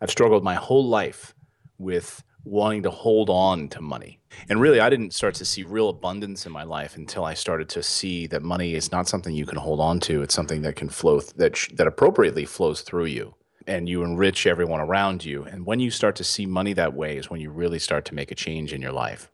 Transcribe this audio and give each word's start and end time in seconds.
I've 0.00 0.10
struggled 0.10 0.44
my 0.44 0.54
whole 0.54 0.86
life 0.86 1.34
with 1.78 2.22
wanting 2.44 2.82
to 2.84 2.90
hold 2.90 3.28
on 3.28 3.68
to 3.68 3.80
money. 3.80 4.20
And 4.48 4.60
really, 4.60 4.80
I 4.80 4.90
didn't 4.90 5.14
start 5.14 5.34
to 5.36 5.44
see 5.44 5.62
real 5.62 5.88
abundance 5.88 6.46
in 6.46 6.52
my 6.52 6.62
life 6.62 6.96
until 6.96 7.24
I 7.24 7.34
started 7.34 7.68
to 7.70 7.82
see 7.82 8.26
that 8.28 8.42
money 8.42 8.74
is 8.74 8.92
not 8.92 9.08
something 9.08 9.34
you 9.34 9.46
can 9.46 9.58
hold 9.58 9.80
on 9.80 9.98
to. 10.00 10.22
It's 10.22 10.34
something 10.34 10.62
that 10.62 10.76
can 10.76 10.88
flow 10.88 11.20
th- 11.20 11.32
that 11.34 11.56
sh- 11.56 11.70
that 11.74 11.86
appropriately 11.86 12.44
flows 12.44 12.82
through 12.82 13.06
you 13.06 13.34
and 13.66 13.88
you 13.88 14.04
enrich 14.04 14.46
everyone 14.46 14.80
around 14.80 15.24
you. 15.24 15.42
And 15.42 15.66
when 15.66 15.80
you 15.80 15.90
start 15.90 16.14
to 16.16 16.24
see 16.24 16.46
money 16.46 16.72
that 16.74 16.94
way 16.94 17.16
is 17.16 17.30
when 17.30 17.40
you 17.40 17.50
really 17.50 17.78
start 17.78 18.04
to 18.06 18.14
make 18.14 18.30
a 18.30 18.36
change 18.36 18.72
in 18.72 18.80
your 18.80 18.92
life. 18.92 19.30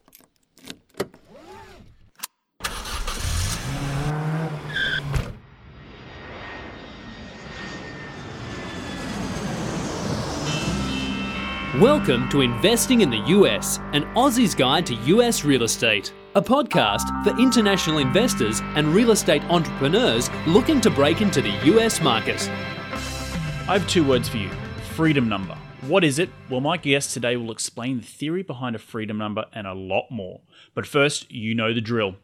Welcome 11.80 12.28
to 12.28 12.42
Investing 12.42 13.00
in 13.00 13.08
the 13.08 13.22
US, 13.28 13.78
an 13.94 14.04
Aussie's 14.14 14.54
guide 14.54 14.84
to 14.84 14.94
US 14.94 15.42
real 15.42 15.62
estate, 15.62 16.12
a 16.34 16.42
podcast 16.42 17.24
for 17.24 17.30
international 17.40 17.96
investors 17.96 18.60
and 18.76 18.88
real 18.88 19.10
estate 19.10 19.42
entrepreneurs 19.44 20.28
looking 20.46 20.82
to 20.82 20.90
break 20.90 21.22
into 21.22 21.40
the 21.40 21.48
US 21.72 22.02
market. 22.02 22.46
I 23.66 23.78
have 23.78 23.88
two 23.88 24.04
words 24.04 24.28
for 24.28 24.36
you 24.36 24.50
freedom 24.94 25.30
number. 25.30 25.56
What 25.86 26.04
is 26.04 26.18
it? 26.18 26.28
Well, 26.50 26.60
my 26.60 26.76
guest 26.76 27.14
today 27.14 27.38
will 27.38 27.50
explain 27.50 28.00
the 28.00 28.06
theory 28.06 28.42
behind 28.42 28.76
a 28.76 28.78
freedom 28.78 29.16
number 29.16 29.46
and 29.54 29.66
a 29.66 29.72
lot 29.72 30.10
more. 30.10 30.42
But 30.74 30.86
first, 30.86 31.32
you 31.32 31.54
know 31.54 31.72
the 31.72 31.80
drill. 31.80 32.16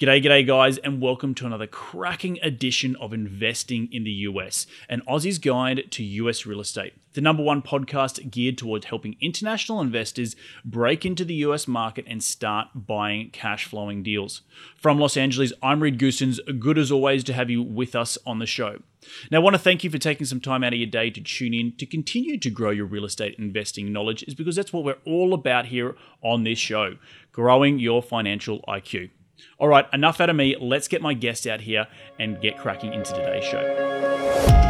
G'day, 0.00 0.22
g'day, 0.22 0.46
guys, 0.46 0.78
and 0.78 1.00
welcome 1.00 1.34
to 1.34 1.44
another 1.44 1.66
cracking 1.66 2.38
edition 2.40 2.94
of 3.00 3.12
Investing 3.12 3.88
in 3.90 4.04
the 4.04 4.12
US, 4.12 4.64
an 4.88 5.02
Aussie's 5.08 5.40
guide 5.40 5.90
to 5.90 6.04
US 6.04 6.46
real 6.46 6.60
estate, 6.60 6.94
the 7.14 7.20
number 7.20 7.42
one 7.42 7.62
podcast 7.62 8.30
geared 8.30 8.56
towards 8.56 8.86
helping 8.86 9.16
international 9.20 9.80
investors 9.80 10.36
break 10.64 11.04
into 11.04 11.24
the 11.24 11.34
US 11.46 11.66
market 11.66 12.04
and 12.06 12.22
start 12.22 12.68
buying 12.74 13.30
cash 13.30 13.64
flowing 13.64 14.04
deals. 14.04 14.42
From 14.76 15.00
Los 15.00 15.16
Angeles, 15.16 15.52
I'm 15.64 15.82
Reed 15.82 15.98
Goossens. 15.98 16.38
Good 16.60 16.78
as 16.78 16.92
always 16.92 17.24
to 17.24 17.32
have 17.32 17.50
you 17.50 17.60
with 17.60 17.96
us 17.96 18.16
on 18.24 18.38
the 18.38 18.46
show. 18.46 18.80
Now, 19.32 19.38
I 19.38 19.42
want 19.42 19.54
to 19.54 19.58
thank 19.58 19.82
you 19.82 19.90
for 19.90 19.98
taking 19.98 20.26
some 20.26 20.40
time 20.40 20.62
out 20.62 20.74
of 20.74 20.78
your 20.78 20.88
day 20.88 21.10
to 21.10 21.20
tune 21.20 21.54
in 21.54 21.72
to 21.76 21.86
continue 21.86 22.38
to 22.38 22.50
grow 22.50 22.70
your 22.70 22.86
real 22.86 23.04
estate 23.04 23.34
investing 23.36 23.92
knowledge, 23.92 24.22
is 24.24 24.34
because 24.34 24.54
that's 24.54 24.72
what 24.72 24.84
we're 24.84 24.98
all 25.04 25.34
about 25.34 25.66
here 25.66 25.96
on 26.22 26.44
this 26.44 26.58
show 26.58 26.98
growing 27.32 27.78
your 27.78 28.02
financial 28.02 28.60
IQ. 28.68 29.10
All 29.58 29.68
right, 29.68 29.86
enough 29.92 30.20
out 30.20 30.30
of 30.30 30.36
me. 30.36 30.56
Let's 30.60 30.88
get 30.88 31.02
my 31.02 31.14
guest 31.14 31.46
out 31.46 31.60
here 31.60 31.86
and 32.18 32.40
get 32.40 32.58
cracking 32.58 32.94
into 32.94 33.12
today's 33.12 33.44
show. 33.44 34.67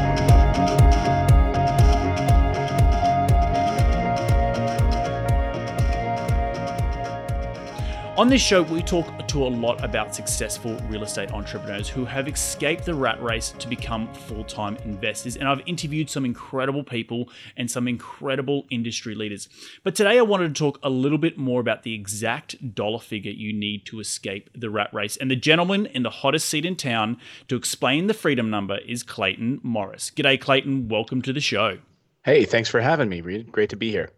On 8.19 8.29
this 8.29 8.43
show, 8.43 8.63
we 8.65 8.83
talk 8.83 9.29
to 9.29 9.45
a 9.45 9.47
lot 9.47 9.85
about 9.85 10.13
successful 10.13 10.75
real 10.89 11.05
estate 11.05 11.31
entrepreneurs 11.31 11.89
who 11.89 12.05
have 12.05 12.27
escaped 12.27 12.85
the 12.85 12.93
rat 12.93 13.23
race 13.23 13.55
to 13.61 13.69
become 13.69 14.13
full 14.13 14.43
time 14.43 14.77
investors. 14.79 15.37
And 15.37 15.47
I've 15.49 15.63
interviewed 15.67 16.11
some 16.11 16.25
incredible 16.25 16.83
people 16.83 17.29
and 17.57 17.71
some 17.71 17.87
incredible 17.87 18.67
industry 18.71 19.15
leaders. 19.15 19.49
But 19.85 19.95
today, 19.95 20.19
I 20.19 20.23
wanted 20.23 20.53
to 20.53 20.59
talk 20.59 20.81
a 20.83 20.91
little 20.91 21.17
bit 21.17 21.39
more 21.39 21.61
about 21.61 21.85
the 21.85 21.95
exact 21.95 22.75
dollar 22.75 22.99
figure 22.99 23.31
you 23.31 23.53
need 23.53 23.87
to 23.87 24.01
escape 24.01 24.51
the 24.53 24.69
rat 24.69 24.93
race. 24.93 25.17
And 25.17 25.31
the 25.31 25.37
gentleman 25.37 25.87
in 25.87 26.03
the 26.03 26.11
hottest 26.11 26.49
seat 26.49 26.65
in 26.65 26.75
town 26.75 27.19
to 27.47 27.55
explain 27.55 28.09
the 28.09 28.15
freedom 28.15 28.51
number 28.51 28.79
is 28.79 29.05
Clayton 29.05 29.61
Morris. 29.63 30.11
G'day, 30.11 30.41
Clayton. 30.41 30.89
Welcome 30.89 31.23
to 31.23 31.33
the 31.33 31.41
show. 31.41 31.79
Hey, 32.25 32.47
thanks 32.47 32.69
for 32.69 32.81
having 32.81 33.09
me, 33.09 33.21
Reed. 33.21 33.53
Great 33.53 33.71
to 33.71 33.77
be 33.77 33.93
here. 33.93 34.11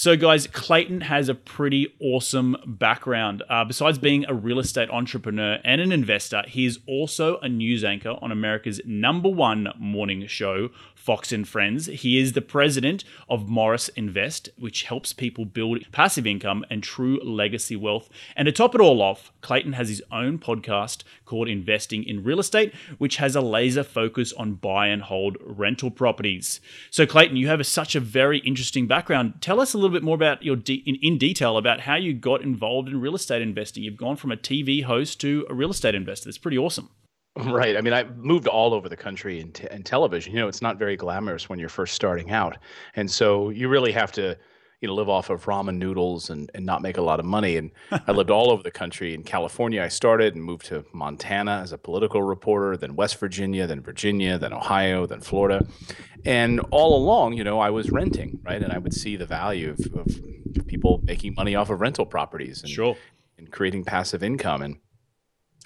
So, 0.00 0.16
guys, 0.16 0.46
Clayton 0.46 1.00
has 1.00 1.28
a 1.28 1.34
pretty 1.34 1.92
awesome 2.00 2.56
background. 2.64 3.42
Uh, 3.48 3.64
besides 3.64 3.98
being 3.98 4.24
a 4.26 4.32
real 4.32 4.60
estate 4.60 4.88
entrepreneur 4.90 5.58
and 5.64 5.80
an 5.80 5.90
investor, 5.90 6.44
he 6.46 6.66
is 6.66 6.78
also 6.86 7.38
a 7.38 7.48
news 7.48 7.82
anchor 7.82 8.14
on 8.22 8.30
America's 8.30 8.80
number 8.86 9.28
one 9.28 9.72
morning 9.76 10.28
show, 10.28 10.70
Fox 10.94 11.32
and 11.32 11.48
Friends. 11.48 11.86
He 11.86 12.16
is 12.16 12.34
the 12.34 12.40
president 12.40 13.02
of 13.28 13.48
Morris 13.48 13.88
Invest, 13.96 14.50
which 14.56 14.84
helps 14.84 15.12
people 15.12 15.44
build 15.44 15.82
passive 15.90 16.28
income 16.28 16.64
and 16.70 16.80
true 16.80 17.18
legacy 17.24 17.74
wealth. 17.74 18.08
And 18.36 18.46
to 18.46 18.52
top 18.52 18.76
it 18.76 18.80
all 18.80 19.02
off, 19.02 19.32
Clayton 19.40 19.72
has 19.72 19.88
his 19.88 20.02
own 20.12 20.38
podcast 20.38 21.02
called 21.24 21.48
Investing 21.48 22.04
in 22.04 22.22
Real 22.22 22.38
Estate, 22.38 22.72
which 22.98 23.16
has 23.16 23.34
a 23.34 23.40
laser 23.40 23.82
focus 23.82 24.32
on 24.34 24.54
buy 24.54 24.86
and 24.86 25.02
hold 25.02 25.38
rental 25.40 25.90
properties. 25.90 26.60
So, 26.88 27.04
Clayton, 27.04 27.36
you 27.36 27.48
have 27.48 27.58
a, 27.58 27.64
such 27.64 27.96
a 27.96 28.00
very 28.00 28.38
interesting 28.40 28.86
background. 28.86 29.40
Tell 29.40 29.60
us 29.60 29.74
a 29.74 29.76
little 29.76 29.87
bit 29.92 30.02
more 30.02 30.14
about 30.14 30.42
your 30.42 30.56
de- 30.56 30.82
in, 30.86 30.96
in 31.02 31.18
detail 31.18 31.56
about 31.56 31.80
how 31.80 31.96
you 31.96 32.14
got 32.14 32.42
involved 32.42 32.88
in 32.88 33.00
real 33.00 33.14
estate 33.14 33.42
investing. 33.42 33.82
You've 33.82 33.96
gone 33.96 34.16
from 34.16 34.32
a 34.32 34.36
TV 34.36 34.82
host 34.82 35.20
to 35.20 35.46
a 35.48 35.54
real 35.54 35.70
estate 35.70 35.94
investor. 35.94 36.28
That's 36.28 36.38
pretty 36.38 36.58
awesome. 36.58 36.90
Right. 37.36 37.76
I 37.76 37.80
mean, 37.80 37.92
I 37.94 38.04
moved 38.04 38.48
all 38.48 38.74
over 38.74 38.88
the 38.88 38.96
country 38.96 39.40
in, 39.40 39.52
t- 39.52 39.68
in 39.70 39.84
television. 39.84 40.32
You 40.32 40.40
know, 40.40 40.48
it's 40.48 40.62
not 40.62 40.76
very 40.76 40.96
glamorous 40.96 41.48
when 41.48 41.58
you're 41.58 41.68
first 41.68 41.94
starting 41.94 42.32
out. 42.32 42.58
And 42.96 43.08
so 43.08 43.50
you 43.50 43.68
really 43.68 43.92
have 43.92 44.10
to, 44.12 44.36
you 44.80 44.86
know, 44.88 44.94
live 44.94 45.08
off 45.08 45.28
of 45.28 45.44
ramen 45.46 45.76
noodles 45.78 46.30
and, 46.30 46.50
and 46.54 46.64
not 46.64 46.82
make 46.82 46.96
a 46.98 47.02
lot 47.02 47.18
of 47.18 47.26
money. 47.26 47.56
And 47.56 47.70
I 47.90 48.12
lived 48.18 48.30
all 48.30 48.50
over 48.50 48.62
the 48.62 48.70
country. 48.70 49.12
In 49.12 49.22
California, 49.24 49.82
I 49.82 49.88
started 49.88 50.34
and 50.34 50.44
moved 50.44 50.66
to 50.66 50.84
Montana 50.92 51.60
as 51.62 51.72
a 51.72 51.78
political 51.78 52.22
reporter, 52.22 52.76
then 52.76 52.94
West 52.94 53.18
Virginia, 53.18 53.66
then 53.66 53.80
Virginia, 53.80 54.38
then 54.38 54.52
Ohio, 54.52 55.04
then 55.06 55.20
Florida. 55.20 55.66
And 56.24 56.60
all 56.70 56.96
along, 56.96 57.34
you 57.34 57.44
know, 57.44 57.58
I 57.58 57.70
was 57.70 57.90
renting, 57.90 58.38
right? 58.44 58.62
And 58.62 58.72
I 58.72 58.78
would 58.78 58.94
see 58.94 59.16
the 59.16 59.26
value 59.26 59.70
of, 59.70 59.80
of 59.98 60.66
people 60.66 61.00
making 61.04 61.34
money 61.34 61.54
off 61.56 61.70
of 61.70 61.80
rental 61.80 62.06
properties 62.06 62.62
and, 62.62 62.70
Sure. 62.70 62.96
and 63.36 63.50
creating 63.50 63.84
passive 63.84 64.22
income. 64.22 64.62
And 64.62 64.76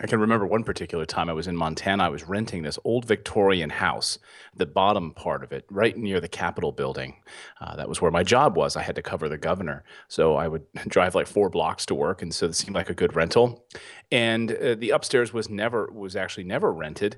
I 0.00 0.06
can 0.06 0.20
remember 0.20 0.46
one 0.46 0.64
particular 0.64 1.04
time 1.04 1.28
I 1.28 1.34
was 1.34 1.46
in 1.46 1.56
Montana. 1.56 2.04
I 2.04 2.08
was 2.08 2.26
renting 2.26 2.62
this 2.62 2.78
old 2.82 3.04
Victorian 3.04 3.68
house, 3.68 4.18
the 4.56 4.64
bottom 4.64 5.12
part 5.12 5.44
of 5.44 5.52
it, 5.52 5.66
right 5.70 5.94
near 5.94 6.18
the 6.18 6.28
Capitol 6.28 6.72
building. 6.72 7.16
Uh, 7.60 7.76
that 7.76 7.90
was 7.90 8.00
where 8.00 8.10
my 8.10 8.22
job 8.22 8.56
was. 8.56 8.74
I 8.74 8.82
had 8.82 8.94
to 8.96 9.02
cover 9.02 9.28
the 9.28 9.36
governor. 9.36 9.84
So 10.08 10.34
I 10.36 10.48
would 10.48 10.64
drive 10.88 11.14
like 11.14 11.26
four 11.26 11.50
blocks 11.50 11.84
to 11.86 11.94
work. 11.94 12.22
And 12.22 12.34
so 12.34 12.46
it 12.46 12.54
seemed 12.54 12.74
like 12.74 12.88
a 12.88 12.94
good 12.94 13.14
rental. 13.14 13.66
And 14.10 14.52
uh, 14.52 14.74
the 14.76 14.90
upstairs 14.90 15.34
was 15.34 15.50
never, 15.50 15.90
was 15.92 16.16
actually 16.16 16.44
never 16.44 16.72
rented 16.72 17.16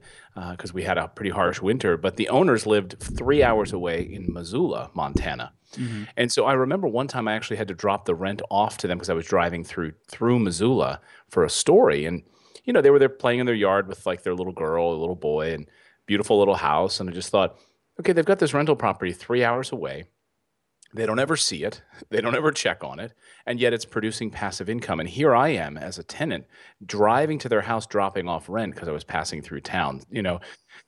because 0.50 0.74
we 0.74 0.82
had 0.82 0.98
a 0.98 1.08
pretty 1.08 1.30
harsh 1.30 1.60
winter. 1.60 1.96
But 1.96 2.16
the 2.16 2.28
owners 2.28 2.66
lived 2.66 2.96
three 2.98 3.42
hours 3.44 3.72
away 3.72 4.02
in 4.02 4.32
Missoula, 4.32 4.90
Montana. 4.94 5.52
And 6.16 6.30
so 6.30 6.44
I 6.44 6.52
remember 6.54 6.86
one 6.86 7.08
time 7.08 7.26
I 7.28 7.34
actually 7.34 7.56
had 7.56 7.68
to 7.68 7.74
drop 7.74 8.04
the 8.04 8.14
rent 8.14 8.42
off 8.50 8.78
to 8.78 8.86
them 8.86 8.98
because 8.98 9.10
I 9.10 9.14
was 9.14 9.26
driving 9.26 9.64
through 9.64 9.92
through 10.08 10.38
Missoula 10.38 11.00
for 11.28 11.44
a 11.44 11.50
story. 11.50 12.04
And 12.04 12.22
you 12.64 12.72
know, 12.72 12.80
they 12.80 12.90
were 12.90 12.98
there 12.98 13.08
playing 13.08 13.40
in 13.40 13.46
their 13.46 13.54
yard 13.54 13.88
with 13.88 14.06
like 14.06 14.22
their 14.22 14.34
little 14.34 14.52
girl, 14.52 14.92
a 14.92 15.00
little 15.00 15.16
boy, 15.16 15.52
and 15.52 15.68
beautiful 16.06 16.38
little 16.38 16.54
house. 16.54 17.00
And 17.00 17.10
I 17.10 17.12
just 17.12 17.30
thought, 17.30 17.58
okay, 18.00 18.12
they've 18.12 18.24
got 18.24 18.38
this 18.38 18.54
rental 18.54 18.76
property 18.76 19.12
three 19.12 19.44
hours 19.44 19.72
away. 19.72 20.04
They 20.94 21.06
don't 21.06 21.18
ever 21.18 21.36
see 21.36 21.64
it. 21.64 21.82
They 22.10 22.20
don't 22.20 22.36
ever 22.36 22.52
check 22.52 22.84
on 22.84 23.00
it. 23.00 23.12
And 23.44 23.58
yet 23.58 23.72
it's 23.72 23.84
producing 23.84 24.30
passive 24.30 24.68
income. 24.68 25.00
And 25.00 25.08
here 25.08 25.34
I 25.34 25.48
am 25.48 25.76
as 25.76 25.98
a 25.98 26.04
tenant 26.04 26.44
driving 26.84 27.38
to 27.40 27.48
their 27.48 27.62
house, 27.62 27.86
dropping 27.86 28.28
off 28.28 28.48
rent 28.48 28.74
because 28.74 28.88
I 28.88 28.92
was 28.92 29.02
passing 29.02 29.42
through 29.42 29.62
town, 29.62 30.02
you 30.10 30.22
know. 30.22 30.40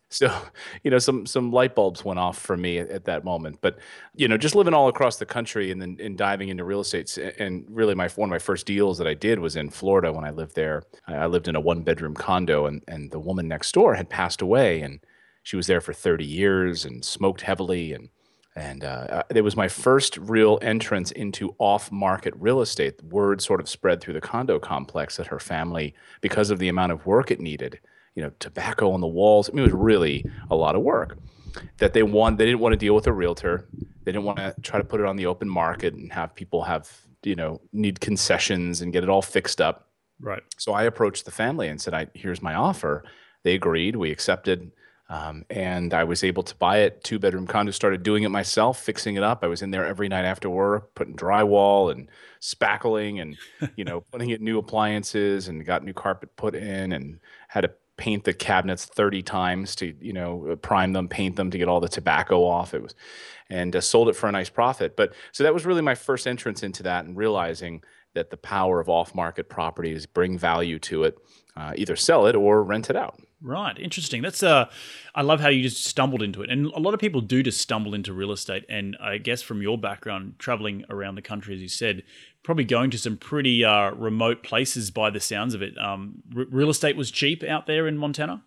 So, 0.08 0.32
you 0.82 0.90
know, 0.90 0.98
some 0.98 1.26
some 1.26 1.52
light 1.52 1.74
bulbs 1.74 2.04
went 2.04 2.18
off 2.18 2.38
for 2.38 2.56
me 2.56 2.78
at, 2.78 2.90
at 2.90 3.04
that 3.06 3.24
moment. 3.24 3.58
But, 3.60 3.78
you 4.14 4.28
know, 4.28 4.36
just 4.36 4.54
living 4.54 4.74
all 4.74 4.88
across 4.88 5.16
the 5.16 5.26
country 5.26 5.70
and 5.70 5.80
then 5.80 5.96
and 6.00 6.16
diving 6.16 6.48
into 6.48 6.64
real 6.64 6.80
estate. 6.80 7.16
And 7.38 7.64
really 7.68 7.94
my 7.94 8.08
one 8.08 8.28
of 8.28 8.32
my 8.32 8.38
first 8.38 8.66
deals 8.66 8.98
that 8.98 9.06
I 9.06 9.14
did 9.14 9.38
was 9.38 9.56
in 9.56 9.70
Florida 9.70 10.12
when 10.12 10.24
I 10.24 10.30
lived 10.30 10.54
there. 10.54 10.82
I 11.06 11.26
lived 11.26 11.48
in 11.48 11.56
a 11.56 11.60
one 11.60 11.82
bedroom 11.82 12.14
condo 12.14 12.66
and, 12.66 12.82
and 12.88 13.10
the 13.10 13.20
woman 13.20 13.48
next 13.48 13.72
door 13.72 13.94
had 13.94 14.08
passed 14.08 14.42
away 14.42 14.82
and 14.82 15.00
she 15.42 15.56
was 15.56 15.68
there 15.68 15.80
for 15.80 15.92
30 15.92 16.24
years 16.24 16.84
and 16.84 17.04
smoked 17.04 17.42
heavily 17.42 17.92
and 17.92 18.08
and 18.56 18.84
uh, 18.84 19.06
uh, 19.10 19.22
it 19.28 19.42
was 19.42 19.54
my 19.54 19.68
first 19.68 20.16
real 20.16 20.58
entrance 20.62 21.10
into 21.10 21.54
off-market 21.59 22.32
real 22.38 22.62
estate. 22.62 23.02
Word 23.04 23.42
sort 23.42 23.60
of 23.60 23.68
spread 23.68 24.00
through 24.00 24.14
the 24.14 24.20
condo 24.22 24.59
complex 24.59 25.18
that 25.18 25.26
her 25.26 25.38
family, 25.38 25.94
because 26.22 26.50
of 26.50 26.59
the 26.59 26.68
amount 26.68 26.92
of 26.92 27.04
work 27.04 27.30
it 27.30 27.38
needed, 27.38 27.78
you 28.16 28.22
know, 28.22 28.33
tobacco 28.41 28.91
on 28.91 29.01
the 29.01 29.07
walls. 29.07 29.48
I 29.48 29.53
mean, 29.53 29.60
it 29.60 29.72
was 29.72 29.74
really 29.74 30.24
a 30.51 30.57
lot 30.57 30.74
of 30.74 30.83
work. 30.83 31.18
That 31.78 31.92
they 31.92 32.03
want, 32.03 32.39
they 32.39 32.47
didn't 32.47 32.60
want 32.60 32.72
to 32.72 32.77
deal 32.77 32.95
with 32.95 33.07
a 33.07 33.13
realtor. 33.13 33.68
They 34.04 34.13
didn't 34.13 34.24
want 34.24 34.39
to 34.39 34.54
try 34.63 34.78
to 34.78 34.84
put 34.84 35.01
it 35.01 35.07
on 35.07 35.16
the 35.16 35.27
open 35.27 35.48
market 35.48 35.95
and 35.95 36.13
have 36.13 36.34
people 36.34 36.65
have, 36.65 36.91
you 37.22 37.36
know, 37.36 37.60
need 37.72 38.01
concessions 38.01 38.80
and 38.80 38.92
get 38.92 39.04
it 39.04 39.09
all 39.09 39.22
fixed 39.22 39.60
up. 39.60 39.89
Right. 40.18 40.42
So 40.59 40.72
I 40.72 40.84
approached 40.84 41.24
the 41.24 41.30
family 41.30 41.68
and 41.68 41.80
said, 41.80 41.95
I, 41.95 42.09
here's 42.15 42.42
my 42.42 42.54
offer. 42.54 43.04
They 43.42 43.54
agreed. 43.54 43.97
We 43.97 44.10
accepted. 44.10 44.72
Um, 45.09 45.45
and 45.51 45.95
I 45.95 46.03
was 46.04 46.24
able 46.24 46.42
to 46.42 46.54
buy 46.57 46.78
it, 46.78 47.04
two 47.04 47.21
bedroom 47.21 47.47
condo, 47.47 47.71
started 47.71 48.03
doing 48.03 48.24
it 48.24 48.30
myself, 48.30 48.83
fixing 48.83 49.15
it 49.15 49.22
up. 49.22 49.45
I 49.45 49.47
was 49.47 49.62
in 49.62 49.71
there 49.71 49.86
every 49.86 50.09
night 50.09 50.24
after 50.24 50.51
work, 50.51 50.95
putting 50.97 51.15
drywall 51.15 51.92
and 51.92 52.10
spackling 52.41 53.22
and, 53.22 53.36
you 53.77 53.84
know, 53.84 54.01
putting 54.12 54.30
in 54.30 54.42
new 54.42 54.59
appliances 54.59 55.47
and 55.47 55.65
got 55.65 55.84
new 55.84 55.92
carpet 55.92 56.34
put 56.34 56.57
in 56.57 56.92
and 56.92 57.21
had 57.48 57.65
a 57.65 57.71
paint 57.97 58.25
the 58.25 58.33
cabinets 58.34 58.84
30 58.84 59.22
times 59.22 59.75
to 59.77 59.95
you 60.01 60.13
know 60.13 60.57
prime 60.63 60.93
them 60.93 61.09
paint 61.09 61.37
them 61.37 61.51
to 61.51 61.59
get 61.59 61.69
all 61.69 61.81
the 61.81 61.89
tobacco 61.89 62.45
off. 62.45 62.75
It 62.75 62.83
was 62.83 62.95
and 63.48 63.75
uh, 63.77 63.81
sold 63.81 64.09
it 64.09 64.16
for 64.16 64.28
a 64.28 64.33
nice 64.33 64.51
profit. 64.51 64.97
But 64.97 65.15
so 65.33 65.45
that 65.45 65.54
was 65.54 65.65
really 65.65 65.83
my 65.83 65.95
first 65.95 66.27
entrance 66.27 66.63
into 66.63 66.83
that 66.83 67.04
and 67.04 67.16
realizing 67.16 67.83
that 68.15 68.31
the 68.31 68.37
power 68.37 68.81
of 68.81 68.89
off 68.89 69.15
market 69.15 69.48
properties 69.48 70.07
bring 70.07 70.39
value 70.39 70.78
to 70.81 71.04
it 71.04 71.19
uh, 71.57 71.72
either 71.77 71.97
sell 71.97 72.27
it 72.27 72.37
or 72.37 72.63
rent 72.63 72.91
it 72.91 72.97
out. 72.97 73.21
Right, 73.43 73.78
interesting. 73.78 74.22
That's 74.22 74.43
uh, 74.43 74.69
I 75.15 75.22
love 75.22 75.41
how 75.41 75.48
you 75.48 75.63
just 75.63 75.84
stumbled 75.84 76.22
into 76.22 76.43
it, 76.43 76.51
and 76.51 76.66
a 76.66 76.78
lot 76.78 76.95
of 76.95 77.01
people 77.01 77.21
do 77.21 77.43
just 77.43 77.60
stumble 77.60 77.95
into 77.95 78.13
real 78.13 78.33
estate. 78.33 78.65
And 78.69 78.97
I 79.01 79.19
guess 79.19 79.43
from 79.43 79.63
your 79.63 79.78
background, 79.78 80.34
traveling 80.39 80.84
around 80.89 81.16
the 81.16 81.22
country, 81.22 81.54
as 81.54 81.60
you 81.60 81.69
said, 81.69 82.03
probably 82.47 82.65
going 82.65 82.91
to 82.93 82.97
some 82.98 83.16
pretty 83.16 83.65
uh, 83.65 83.91
remote 83.91 84.45
places 84.45 84.93
by 84.93 85.10
the 85.10 85.19
sounds 85.19 85.53
of 85.53 85.63
it. 85.63 85.77
Um, 85.78 86.22
r- 86.34 86.47
real 86.48 86.71
estate 86.71 86.97
was 86.97 87.10
cheap 87.10 87.43
out 87.43 87.66
there 87.66 87.89
in 87.89 87.98
Montana. 87.98 88.45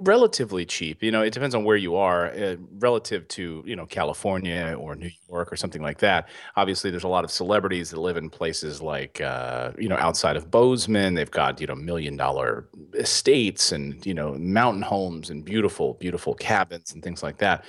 Relatively 0.00 0.66
cheap. 0.66 1.04
You 1.04 1.12
know, 1.12 1.22
it 1.22 1.32
depends 1.32 1.54
on 1.54 1.62
where 1.62 1.76
you 1.76 1.94
are, 1.94 2.32
uh, 2.32 2.56
relative 2.80 3.28
to 3.28 3.62
you 3.64 3.76
know 3.76 3.86
California 3.86 4.74
or 4.76 4.96
New 4.96 5.10
York 5.28 5.52
or 5.52 5.56
something 5.56 5.82
like 5.82 5.98
that. 5.98 6.28
Obviously, 6.56 6.90
there's 6.90 7.04
a 7.04 7.08
lot 7.08 7.22
of 7.22 7.30
celebrities 7.30 7.90
that 7.90 8.00
live 8.00 8.16
in 8.16 8.28
places 8.28 8.82
like 8.82 9.20
uh, 9.20 9.70
you 9.78 9.88
know 9.88 9.94
outside 9.96 10.34
of 10.34 10.50
Bozeman. 10.50 11.14
They've 11.14 11.30
got 11.30 11.60
you 11.60 11.68
know 11.68 11.76
million 11.76 12.16
dollar 12.16 12.66
estates 12.94 13.70
and 13.70 14.04
you 14.04 14.14
know 14.14 14.34
mountain 14.34 14.82
homes 14.82 15.30
and 15.30 15.44
beautiful, 15.44 15.94
beautiful 15.94 16.34
cabins 16.34 16.92
and 16.92 17.00
things 17.00 17.22
like 17.22 17.38
that. 17.38 17.64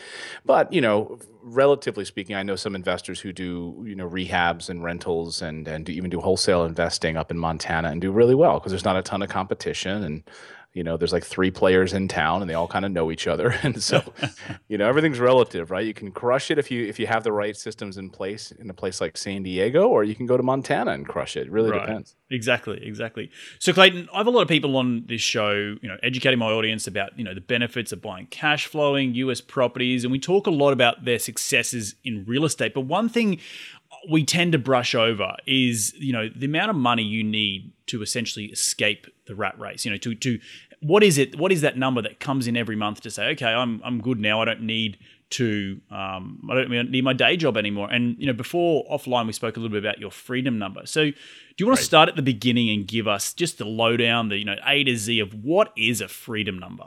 But 0.45 0.73
you 0.73 0.81
know, 0.81 1.19
relatively 1.44 2.06
speaking, 2.06 2.35
I 2.35 2.41
know 2.41 2.56
some 2.56 2.73
investors 2.73 3.19
who 3.19 3.31
do 3.31 3.83
you 3.85 3.94
know 3.94 4.09
rehabs 4.09 4.67
and 4.67 4.83
rentals 4.83 5.44
and 5.44 5.67
and 5.67 5.85
do, 5.85 5.91
even 5.91 6.09
do 6.09 6.19
wholesale 6.19 6.65
investing 6.65 7.17
up 7.17 7.29
in 7.29 7.38
Montana 7.38 7.89
and 7.89 8.01
do 8.01 8.11
really 8.11 8.33
well 8.33 8.56
because 8.56 8.71
there's 8.71 8.83
not 8.83 8.97
a 8.97 9.03
ton 9.03 9.21
of 9.21 9.29
competition 9.29 10.03
and 10.03 10.23
you 10.79 10.83
know 10.87 10.95
there's 10.97 11.11
like 11.17 11.25
three 11.35 11.51
players 11.61 11.91
in 11.93 12.07
town 12.07 12.41
and 12.41 12.49
they 12.49 12.53
all 12.59 12.69
kind 12.75 12.85
of 12.85 12.91
know 12.97 13.11
each 13.11 13.27
other. 13.33 13.49
And 13.63 13.83
so 13.89 13.97
you 14.71 14.77
know 14.79 14.87
everything's 14.91 15.19
relative 15.19 15.65
right? 15.75 15.85
You 15.85 15.93
can 16.01 16.09
crush 16.21 16.49
it 16.51 16.57
if 16.57 16.67
you 16.71 16.79
if 16.91 16.97
you 16.99 17.07
have 17.13 17.23
the 17.23 17.33
right 17.43 17.55
systems 17.65 17.97
in 17.97 18.09
place 18.09 18.43
in 18.61 18.67
a 18.69 18.73
place 18.81 18.97
like 19.03 19.17
san 19.17 19.43
diego 19.43 19.81
or 19.95 19.99
you 20.09 20.15
can 20.19 20.25
go 20.25 20.37
to 20.37 20.43
montana 20.51 20.91
and 20.97 21.03
crush 21.13 21.33
it. 21.39 21.47
It 21.47 21.51
really 21.51 21.71
Right. 21.71 21.85
depends. 21.85 22.15
Exactly, 22.31 22.77
exactly. 22.91 23.25
So 23.59 23.73
Clayton, 23.73 24.07
I 24.13 24.17
have 24.21 24.27
a 24.27 24.35
lot 24.37 24.43
of 24.43 24.47
people 24.47 24.77
on 24.77 24.87
this 25.07 25.21
show, 25.35 25.51
you 25.81 25.89
know, 25.89 25.97
educating 26.09 26.39
my 26.39 26.51
audience 26.59 26.87
about, 26.87 27.09
you 27.19 27.25
know, 27.25 27.33
the 27.33 27.41
benefits 27.55 27.91
of 27.91 28.01
buying 28.01 28.27
cash 28.41 28.63
flowing 28.73 29.07
US 29.25 29.41
properties 29.41 30.03
and 30.05 30.11
we 30.11 30.19
talk 30.19 30.47
a 30.47 30.51
lot 30.63 30.71
about 30.71 30.95
their 31.05 31.19
successes 31.19 31.95
in 32.03 32.23
real 32.25 32.45
estate, 32.45 32.73
but 32.73 32.85
one 32.99 33.09
thing 33.09 33.39
we 34.09 34.23
tend 34.23 34.51
to 34.53 34.57
brush 34.57 34.95
over 34.95 35.35
is, 35.45 35.93
you 35.97 36.13
know, 36.13 36.29
the 36.33 36.45
amount 36.45 36.69
of 36.69 36.75
money 36.75 37.03
you 37.03 37.23
need 37.23 37.73
to 37.87 38.01
essentially 38.01 38.45
escape 38.45 39.07
the 39.25 39.35
rat 39.35 39.59
race, 39.59 39.83
you 39.85 39.91
know, 39.91 39.97
to 39.97 40.15
to 40.15 40.39
what 40.81 41.03
is 41.03 41.17
it 41.17 41.37
what 41.37 41.51
is 41.51 41.61
that 41.61 41.77
number 41.77 42.01
that 42.01 42.19
comes 42.19 42.47
in 42.47 42.55
every 42.55 42.75
month 42.75 43.01
to 43.01 43.11
say, 43.11 43.29
okay, 43.31 43.47
I'm 43.47 43.81
I'm 43.83 44.01
good 44.01 44.19
now, 44.19 44.41
I 44.41 44.45
don't 44.45 44.61
need 44.63 44.97
to 45.31 45.79
um, 45.91 46.47
I 46.49 46.55
don't 46.55 46.89
need 46.89 47.03
my 47.03 47.13
day 47.13 47.37
job 47.37 47.55
anymore. 47.57 47.89
And 47.91 48.15
you 48.17 48.25
know, 48.25 48.33
before 48.33 48.85
offline, 48.91 49.27
we 49.27 49.33
spoke 49.33 49.57
a 49.57 49.59
little 49.59 49.75
bit 49.75 49.83
about 49.85 49.99
your 49.99 50.09
freedom 50.09 50.57
number. 50.57 50.85
So, 50.85 51.05
do 51.05 51.13
you 51.59 51.67
want 51.67 51.77
to 51.77 51.85
start 51.85 52.09
at 52.09 52.15
the 52.15 52.23
beginning 52.23 52.69
and 52.69 52.87
give 52.87 53.07
us 53.07 53.33
just 53.33 53.59
the 53.59 53.65
lowdown, 53.65 54.29
the 54.29 54.37
you 54.37 54.45
know 54.45 54.55
A 54.65 54.83
to 54.85 54.97
Z 54.97 55.19
of 55.19 55.33
what 55.43 55.71
is 55.77 56.01
a 56.01 56.07
freedom 56.07 56.57
number? 56.57 56.85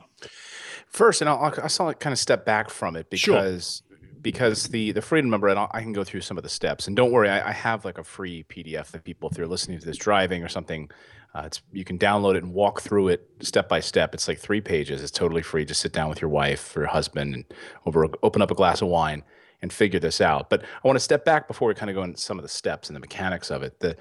first 0.89 1.23
and 1.23 1.31
i'll, 1.31 1.53
I'll 1.63 1.69
saw 1.71 1.89
it 1.89 2.01
kind 2.01 2.13
of 2.13 2.19
step 2.19 2.45
back 2.45 2.69
from 2.69 2.97
it 2.97 3.07
Sure. 3.15 3.37
because 3.37 3.83
because 4.21 4.65
the 4.69 4.93
the 4.93 5.01
freedom 5.03 5.31
number 5.31 5.49
and 5.49 5.59
I'll, 5.59 5.71
i 5.73 5.81
can 5.81 5.95
go 5.95 6.05
through 6.05 6.21
some 6.21 6.37
of 6.37 6.43
the 6.43 6.51
steps 6.51 6.87
and 6.87 6.95
don't 6.95 7.11
worry 7.11 7.31
I, 7.31 7.49
I 7.49 7.53
have 7.53 7.85
like 7.87 7.97
a 7.97 8.05
free 8.05 8.45
pdf 8.49 8.89
that 8.91 9.03
people 9.03 9.31
if 9.31 9.35
they're 9.35 9.47
listening 9.47 9.79
to 9.79 9.87
this 9.87 9.97
driving 9.97 10.45
or 10.45 10.49
something 10.49 10.91
uh, 11.35 11.43
it's 11.47 11.63
you 11.73 11.85
can 11.85 11.99
download 11.99 12.35
it 12.35 12.43
and 12.43 12.53
walk 12.53 12.81
through 12.81 13.09
it 13.09 13.29
step 13.41 13.69
by 13.69 13.81
step 13.81 14.15
it's 14.15 14.29
like 14.29 14.39
three 14.39 14.61
pages 14.61 15.03
it's 15.03 15.11
totally 15.11 15.43
free 15.43 15.65
just 15.65 15.81
sit 15.81 15.93
down 15.93 16.09
with 16.09 16.21
your 16.21 16.29
wife 16.31 16.77
or 16.77 16.81
your 16.81 16.89
husband 16.89 17.35
and 17.35 17.45
over 17.87 18.07
open 18.23 18.43
up 18.43 18.51
a 18.51 18.55
glass 18.55 18.83
of 18.83 18.89
wine 18.89 19.23
and 19.63 19.73
figure 19.73 20.01
this 20.01 20.21
out 20.21 20.51
but 20.51 20.63
i 20.63 20.87
want 20.87 20.97
to 20.97 21.01
step 21.01 21.25
back 21.25 21.47
before 21.49 21.69
we 21.69 21.75
kind 21.75 21.91
of 21.91 21.95
go 21.97 22.03
into 22.03 22.21
some 22.21 22.39
of 22.39 22.43
the 22.43 22.49
steps 22.49 22.89
and 22.89 22.97
the 22.97 23.01
mechanics 23.01 23.51
of 23.51 23.63
it 23.63 23.81
the 23.81 23.97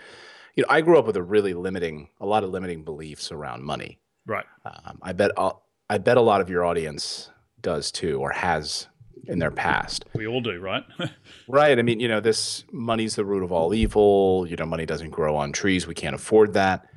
you 0.55 0.61
know 0.63 0.67
i 0.69 0.81
grew 0.81 0.97
up 0.99 1.05
with 1.05 1.15
a 1.15 1.23
really 1.23 1.53
limiting 1.53 2.09
a 2.19 2.25
lot 2.25 2.43
of 2.43 2.49
limiting 2.49 2.83
beliefs 2.83 3.31
around 3.31 3.63
money 3.63 3.97
Right. 4.27 4.45
um, 4.65 4.99
I 5.01 5.13
bet 5.13 5.31
i 5.37 5.51
I 5.89 5.97
bet 5.97 6.15
a 6.17 6.21
lot 6.21 6.39
of 6.41 6.49
your 6.49 6.63
audience 6.63 7.29
does 7.61 7.91
too, 7.91 8.19
or 8.21 8.31
has 8.31 8.87
in 9.25 9.39
their 9.39 9.51
past. 9.51 10.05
We 10.15 10.25
all 10.25 10.39
do, 10.39 10.57
right? 10.59 10.83
Right. 11.49 11.77
I 11.77 11.81
mean, 11.81 11.99
you 11.99 12.07
know, 12.07 12.21
this 12.21 12.63
money's 12.71 13.15
the 13.17 13.25
root 13.25 13.43
of 13.43 13.51
all 13.51 13.73
evil. 13.73 14.45
You 14.47 14.55
know, 14.55 14.65
money 14.65 14.85
doesn't 14.85 15.09
grow 15.09 15.35
on 15.35 15.51
trees. 15.51 15.85
We 15.85 15.93
can't 15.93 16.15
afford 16.15 16.53
that. 16.53 16.87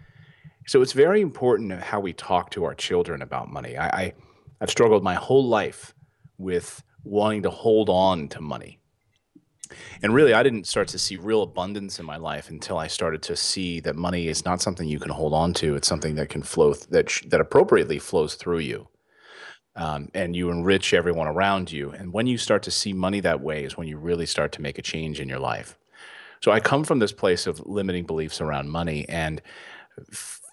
So 0.67 0.81
it's 0.83 0.93
very 0.93 1.21
important 1.21 1.73
how 1.73 2.01
we 2.01 2.13
talk 2.13 2.51
to 2.51 2.65
our 2.65 2.75
children 2.75 3.23
about 3.23 3.53
money. 3.53 3.77
I, 3.77 3.89
I 3.89 4.15
I've 4.61 4.71
struggled 4.71 5.03
my 5.03 5.15
whole 5.15 5.47
life 5.47 5.95
with 6.39 6.83
wanting 7.03 7.43
to 7.43 7.51
hold 7.51 7.91
on 7.91 8.29
to 8.29 8.41
money. 8.41 8.79
And 10.03 10.15
really, 10.15 10.33
I 10.33 10.43
didn't 10.43 10.67
start 10.67 10.89
to 10.89 10.99
see 10.99 11.17
real 11.17 11.43
abundance 11.43 11.99
in 11.99 12.07
my 12.07 12.17
life 12.17 12.49
until 12.49 12.79
I 12.79 12.87
started 12.87 13.23
to 13.23 13.37
see 13.37 13.81
that 13.81 13.97
money 13.97 14.29
is 14.29 14.45
not 14.45 14.63
something 14.63 14.89
you 14.89 15.01
can 15.01 15.11
hold 15.11 15.35
on 15.35 15.53
to. 15.55 15.75
It's 15.75 15.89
something 15.89 16.15
that 16.15 16.29
can 16.29 16.43
flow 16.43 16.75
th- 16.75 16.87
that 16.89 17.11
sh- 17.11 17.25
that 17.29 17.41
appropriately 17.41 17.99
flows 17.99 18.35
through 18.35 18.61
you, 18.61 18.89
um, 19.75 20.11
and 20.15 20.37
you 20.37 20.51
enrich 20.51 20.95
everyone 20.95 21.27
around 21.27 21.73
you. 21.73 21.91
And 21.91 22.13
when 22.13 22.27
you 22.27 22.39
start 22.39 22.63
to 22.65 22.71
see 22.71 22.93
money 22.93 23.21
that 23.21 23.41
way, 23.41 23.65
is 23.65 23.77
when 23.77 23.89
you 23.89 23.97
really 23.99 24.27
start 24.27 24.53
to 24.53 24.63
make 24.63 24.79
a 24.79 24.83
change 24.83 25.19
in 25.21 25.29
your 25.29 25.41
life. 25.41 25.77
So 26.41 26.53
I 26.53 26.61
come 26.61 26.85
from 26.85 26.99
this 26.99 27.13
place 27.13 27.47
of 27.47 27.67
limiting 27.67 28.05
beliefs 28.05 28.41
around 28.41 28.71
money 28.71 29.07
and 29.09 29.41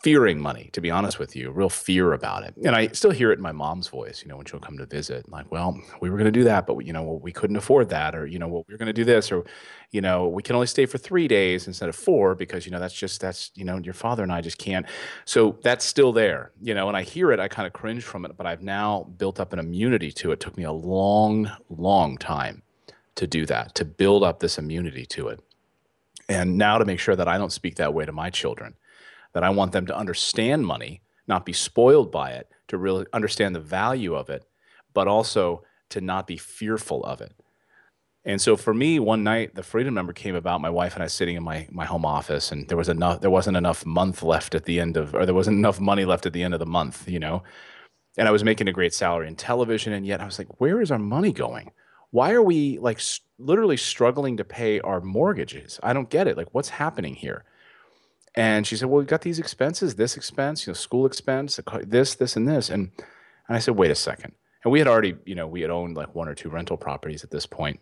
fearing 0.03 0.39
money, 0.39 0.69
to 0.73 0.81
be 0.81 0.89
honest 0.89 1.19
with 1.19 1.35
you, 1.35 1.51
real 1.51 1.69
fear 1.69 2.13
about 2.13 2.43
it. 2.43 2.55
And 2.65 2.75
I 2.75 2.87
still 2.87 3.11
hear 3.11 3.31
it 3.31 3.37
in 3.37 3.43
my 3.43 3.51
mom's 3.51 3.87
voice, 3.87 4.23
you 4.23 4.29
know, 4.29 4.37
when 4.37 4.45
she'll 4.47 4.59
come 4.59 4.77
to 4.79 4.85
visit, 4.87 5.29
like, 5.29 5.51
well, 5.51 5.79
we 5.99 6.09
were 6.09 6.17
going 6.17 6.25
to 6.25 6.31
do 6.31 6.43
that, 6.45 6.65
but, 6.65 6.79
you 6.79 6.91
know, 6.91 7.19
we 7.21 7.31
couldn't 7.31 7.55
afford 7.55 7.89
that. 7.89 8.15
Or, 8.15 8.25
you 8.25 8.39
know, 8.39 8.47
well, 8.47 8.65
we 8.67 8.73
are 8.73 8.77
going 8.77 8.87
to 8.87 8.93
do 8.93 9.03
this, 9.03 9.31
or, 9.31 9.45
you 9.91 10.01
know, 10.01 10.27
we 10.27 10.41
can 10.41 10.55
only 10.55 10.65
stay 10.65 10.87
for 10.87 10.97
three 10.97 11.27
days 11.27 11.67
instead 11.67 11.87
of 11.87 11.95
four 11.95 12.33
because, 12.33 12.65
you 12.65 12.71
know, 12.71 12.79
that's 12.79 12.95
just, 12.95 13.21
that's, 13.21 13.51
you 13.53 13.63
know, 13.63 13.77
your 13.77 13.93
father 13.93 14.23
and 14.23 14.31
I 14.31 14.41
just 14.41 14.57
can't. 14.57 14.87
So 15.25 15.59
that's 15.61 15.85
still 15.85 16.11
there, 16.11 16.51
you 16.61 16.73
know, 16.73 16.87
and 16.87 16.97
I 16.97 17.03
hear 17.03 17.31
it, 17.31 17.39
I 17.39 17.47
kind 17.47 17.67
of 17.67 17.73
cringe 17.73 18.03
from 18.03 18.25
it, 18.25 18.35
but 18.35 18.47
I've 18.47 18.63
now 18.63 19.03
built 19.17 19.39
up 19.39 19.53
an 19.53 19.59
immunity 19.59 20.11
to 20.13 20.31
it. 20.31 20.33
It 20.33 20.39
took 20.39 20.57
me 20.57 20.63
a 20.63 20.71
long, 20.71 21.51
long 21.69 22.17
time 22.17 22.63
to 23.15 23.27
do 23.27 23.45
that, 23.45 23.75
to 23.75 23.85
build 23.85 24.23
up 24.23 24.39
this 24.39 24.57
immunity 24.57 25.05
to 25.05 25.27
it. 25.27 25.41
And 26.27 26.57
now 26.57 26.77
to 26.77 26.85
make 26.85 26.99
sure 26.99 27.15
that 27.15 27.27
I 27.27 27.37
don't 27.37 27.51
speak 27.51 27.75
that 27.75 27.93
way 27.93 28.05
to 28.05 28.11
my 28.11 28.29
children, 28.29 28.75
that 29.33 29.43
I 29.43 29.49
want 29.49 29.71
them 29.71 29.85
to 29.87 29.97
understand 29.97 30.65
money, 30.65 31.01
not 31.27 31.45
be 31.45 31.53
spoiled 31.53 32.11
by 32.11 32.31
it, 32.31 32.49
to 32.67 32.77
really 32.77 33.05
understand 33.13 33.55
the 33.55 33.59
value 33.59 34.15
of 34.15 34.29
it, 34.29 34.45
but 34.93 35.07
also 35.07 35.63
to 35.89 36.01
not 36.01 36.27
be 36.27 36.37
fearful 36.37 37.03
of 37.03 37.21
it. 37.21 37.33
And 38.23 38.39
so 38.39 38.55
for 38.55 38.73
me, 38.73 38.99
one 38.99 39.23
night 39.23 39.55
the 39.55 39.63
freedom 39.63 39.93
number 39.93 40.13
came 40.13 40.35
about. 40.35 40.61
My 40.61 40.69
wife 40.69 40.93
and 40.93 41.03
I 41.03 41.07
sitting 41.07 41.35
in 41.35 41.43
my 41.43 41.67
my 41.71 41.85
home 41.85 42.05
office, 42.05 42.51
and 42.51 42.67
there 42.67 42.77
was 42.77 42.89
enough. 42.89 43.21
There 43.21 43.31
wasn't 43.31 43.57
enough 43.57 43.85
month 43.85 44.21
left 44.21 44.53
at 44.53 44.65
the 44.65 44.79
end 44.79 44.95
of, 44.95 45.15
or 45.15 45.25
there 45.25 45.35
wasn't 45.35 45.57
enough 45.57 45.79
money 45.79 46.05
left 46.05 46.25
at 46.25 46.33
the 46.33 46.43
end 46.43 46.53
of 46.53 46.59
the 46.59 46.65
month, 46.65 47.09
you 47.09 47.19
know. 47.19 47.43
And 48.17 48.27
I 48.27 48.31
was 48.31 48.43
making 48.43 48.67
a 48.67 48.73
great 48.73 48.93
salary 48.93 49.27
in 49.27 49.35
television, 49.35 49.93
and 49.93 50.05
yet 50.05 50.21
I 50.21 50.25
was 50.25 50.37
like, 50.37 50.59
where 50.59 50.81
is 50.81 50.91
our 50.91 50.99
money 50.99 51.31
going? 51.31 51.71
Why 52.11 52.33
are 52.33 52.43
we 52.43 52.77
like 52.77 53.01
literally 53.39 53.77
struggling 53.77 54.37
to 54.37 54.43
pay 54.43 54.79
our 54.81 55.01
mortgages? 55.01 55.79
I 55.81 55.93
don't 55.93 56.09
get 56.09 56.27
it. 56.27 56.37
Like, 56.37 56.53
what's 56.53 56.69
happening 56.69 57.15
here? 57.15 57.45
And 58.35 58.65
she 58.65 58.77
said, 58.77 58.89
"Well, 58.89 58.99
we've 58.99 59.07
got 59.07 59.21
these 59.21 59.39
expenses, 59.39 59.95
this 59.95 60.15
expense, 60.15 60.65
you 60.65 60.71
know, 60.71 60.75
school 60.75 61.05
expense, 61.05 61.59
this, 61.83 62.15
this, 62.15 62.35
and 62.35 62.47
this." 62.47 62.69
And 62.69 62.91
and 63.47 63.57
I 63.57 63.59
said, 63.59 63.75
"Wait 63.75 63.91
a 63.91 63.95
second. 63.95 64.33
And 64.63 64.71
we 64.71 64.79
had 64.79 64.87
already, 64.87 65.15
you 65.25 65.35
know, 65.35 65.47
we 65.47 65.61
had 65.61 65.71
owned 65.71 65.97
like 65.97 66.13
one 66.15 66.27
or 66.27 66.35
two 66.35 66.49
rental 66.49 66.77
properties 66.77 67.23
at 67.23 67.31
this 67.31 67.45
point. 67.45 67.79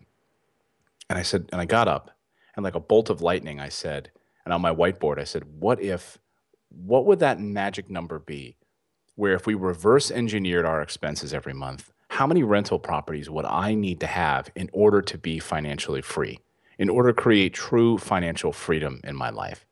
And 1.08 1.18
I 1.18 1.22
said, 1.22 1.48
and 1.52 1.60
I 1.60 1.66
got 1.66 1.88
up, 1.88 2.10
and 2.56 2.64
like 2.64 2.74
a 2.74 2.80
bolt 2.80 3.10
of 3.10 3.20
lightning, 3.20 3.60
I 3.60 3.68
said, 3.68 4.10
and 4.44 4.54
on 4.54 4.60
my 4.60 4.72
whiteboard, 4.72 5.18
I 5.18 5.24
said, 5.24 5.44
"What 5.58 5.80
if? 5.80 6.18
What 6.68 7.04
would 7.04 7.18
that 7.18 7.40
magic 7.40 7.90
number 7.90 8.18
be? 8.18 8.56
Where 9.16 9.34
if 9.34 9.46
we 9.46 9.54
reverse 9.54 10.10
engineered 10.10 10.64
our 10.64 10.80
expenses 10.80 11.34
every 11.34 11.52
month, 11.52 11.92
how 12.08 12.26
many 12.26 12.42
rental 12.42 12.78
properties 12.78 13.28
would 13.28 13.44
I 13.44 13.74
need 13.74 14.00
to 14.00 14.06
have 14.06 14.50
in 14.54 14.70
order 14.72 15.02
to 15.02 15.18
be 15.18 15.38
financially 15.38 16.00
free? 16.00 16.40
In 16.78 16.88
order 16.88 17.12
to 17.12 17.20
create 17.20 17.52
true 17.52 17.98
financial 17.98 18.52
freedom 18.52 19.00
in 19.04 19.14
my 19.16 19.30
life?" 19.30 19.66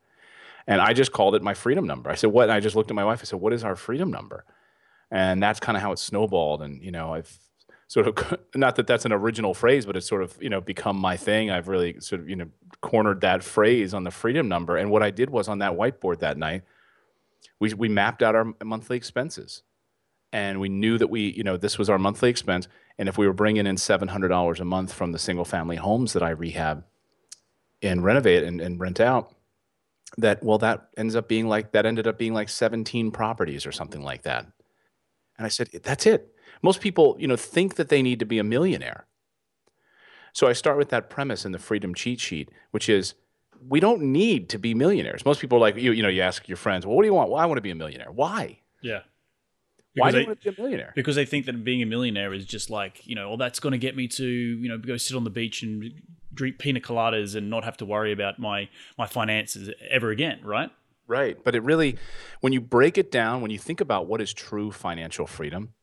And 0.67 0.81
I 0.81 0.93
just 0.93 1.11
called 1.11 1.35
it 1.35 1.41
my 1.41 1.53
freedom 1.53 1.85
number. 1.85 2.09
I 2.09 2.15
said, 2.15 2.31
"What?" 2.31 2.43
And 2.43 2.51
I 2.51 2.59
just 2.59 2.75
looked 2.75 2.91
at 2.91 2.95
my 2.95 3.05
wife. 3.05 3.19
I 3.21 3.25
said, 3.25 3.39
"What 3.39 3.53
is 3.53 3.63
our 3.63 3.75
freedom 3.75 4.11
number?" 4.11 4.45
And 5.11 5.41
that's 5.41 5.59
kind 5.59 5.75
of 5.75 5.81
how 5.81 5.91
it 5.91 5.99
snowballed. 5.99 6.61
And 6.61 6.81
you 6.83 6.91
know, 6.91 7.13
I've 7.13 7.37
sort 7.89 8.07
of 8.07 8.39
not 8.55 8.77
that 8.77 8.87
that's 8.87 9.05
an 9.05 9.11
original 9.11 9.53
phrase, 9.53 9.85
but 9.85 9.97
it's 9.97 10.07
sort 10.07 10.23
of 10.23 10.37
you 10.41 10.49
know 10.49 10.61
become 10.61 10.97
my 10.97 11.17
thing. 11.17 11.51
I've 11.51 11.67
really 11.67 11.99
sort 11.99 12.21
of 12.21 12.29
you 12.29 12.37
know 12.37 12.47
cornered 12.81 13.21
that 13.21 13.43
phrase 13.43 13.93
on 13.93 14.05
the 14.05 14.11
freedom 14.11 14.47
number. 14.47 14.77
And 14.77 14.89
what 14.89 15.03
I 15.03 15.11
did 15.11 15.29
was 15.29 15.49
on 15.49 15.59
that 15.59 15.73
whiteboard 15.73 16.19
that 16.19 16.37
night, 16.37 16.63
we 17.59 17.73
we 17.73 17.89
mapped 17.89 18.23
out 18.23 18.35
our 18.35 18.53
monthly 18.63 18.95
expenses, 18.95 19.63
and 20.31 20.61
we 20.61 20.69
knew 20.69 20.97
that 20.97 21.09
we 21.09 21.31
you 21.31 21.43
know 21.43 21.57
this 21.57 21.77
was 21.77 21.89
our 21.89 21.99
monthly 21.99 22.29
expense. 22.29 22.69
And 22.97 23.07
if 23.09 23.17
we 23.17 23.27
were 23.27 23.33
bringing 23.33 23.65
in 23.65 23.77
seven 23.77 24.07
hundred 24.07 24.29
dollars 24.29 24.59
a 24.59 24.65
month 24.65 24.93
from 24.93 25.11
the 25.11 25.19
single 25.19 25.45
family 25.45 25.77
homes 25.77 26.13
that 26.13 26.23
I 26.23 26.29
rehab 26.29 26.85
and 27.81 28.03
renovate 28.03 28.43
and, 28.43 28.59
and 28.59 28.79
rent 28.79 28.99
out 28.99 29.33
that 30.17 30.43
well 30.43 30.57
that 30.57 30.89
ends 30.97 31.15
up 31.15 31.27
being 31.27 31.47
like 31.47 31.71
that 31.71 31.85
ended 31.85 32.07
up 32.07 32.17
being 32.17 32.33
like 32.33 32.49
17 32.49 33.11
properties 33.11 33.65
or 33.65 33.71
something 33.71 34.01
like 34.01 34.23
that 34.23 34.45
And 35.37 35.45
I 35.45 35.49
said, 35.49 35.69
that's 35.83 36.05
it. 36.05 36.33
Most 36.61 36.81
people, 36.81 37.15
you 37.19 37.27
know, 37.27 37.37
think 37.37 37.75
that 37.75 37.87
they 37.89 38.01
need 38.01 38.19
to 38.19 38.25
be 38.25 38.39
a 38.39 38.43
millionaire. 38.43 39.05
So 40.33 40.47
I 40.47 40.53
start 40.53 40.77
with 40.77 40.89
that 40.89 41.09
premise 41.09 41.45
in 41.45 41.53
the 41.53 41.59
freedom 41.59 41.93
cheat 41.95 42.19
sheet, 42.19 42.49
which 42.71 42.89
is 42.89 43.13
we 43.67 43.79
don't 43.79 44.01
need 44.01 44.49
to 44.49 44.57
be 44.57 44.73
millionaires. 44.73 45.23
Most 45.25 45.39
people 45.41 45.57
are 45.57 45.61
like, 45.61 45.75
you, 45.77 45.91
you 45.91 46.03
know, 46.03 46.09
you 46.09 46.21
ask 46.21 46.47
your 46.47 46.57
friends, 46.57 46.85
well, 46.85 46.95
what 46.95 47.03
do 47.03 47.07
you 47.07 47.13
want? 47.13 47.29
Well, 47.29 47.39
I 47.39 47.45
want 47.45 47.57
to 47.57 47.61
be 47.61 47.71
a 47.71 47.75
millionaire. 47.75 48.11
Why? 48.11 48.59
Yeah. 48.81 49.01
Why 49.95 50.11
do 50.11 50.19
you 50.19 50.27
want 50.27 50.41
to 50.41 50.51
be 50.51 50.55
a 50.55 50.61
millionaire? 50.61 50.93
because 50.95 51.15
they 51.15 51.25
think 51.25 51.45
that 51.45 51.63
being 51.63 51.81
a 51.81 51.85
millionaire 51.85 52.33
is 52.33 52.45
just 52.45 52.69
like 52.69 53.05
you 53.05 53.15
know, 53.15 53.29
well, 53.29 53.37
that's 53.37 53.59
going 53.59 53.71
to 53.71 53.77
get 53.77 53.95
me 53.95 54.07
to 54.09 54.25
you 54.25 54.69
know 54.69 54.77
go 54.77 54.97
sit 54.97 55.15
on 55.15 55.23
the 55.23 55.29
beach 55.29 55.63
and 55.63 55.91
drink 56.33 56.59
pina 56.59 56.79
coladas 56.79 57.35
and 57.35 57.49
not 57.49 57.63
have 57.63 57.77
to 57.77 57.85
worry 57.85 58.11
about 58.11 58.39
my 58.39 58.69
my 58.97 59.07
finances 59.07 59.71
ever 59.89 60.11
again, 60.11 60.39
right? 60.43 60.71
Right. 61.07 61.43
But 61.43 61.55
it 61.55 61.63
really, 61.63 61.97
when 62.39 62.53
you 62.53 62.61
break 62.61 62.97
it 62.97 63.11
down, 63.11 63.41
when 63.41 63.49
you 63.49 63.57
think 63.57 63.81
about 63.81 64.05
what 64.05 64.21
is 64.21 64.31
true 64.31 64.71
financial 64.71 65.25
freedom, 65.25 65.73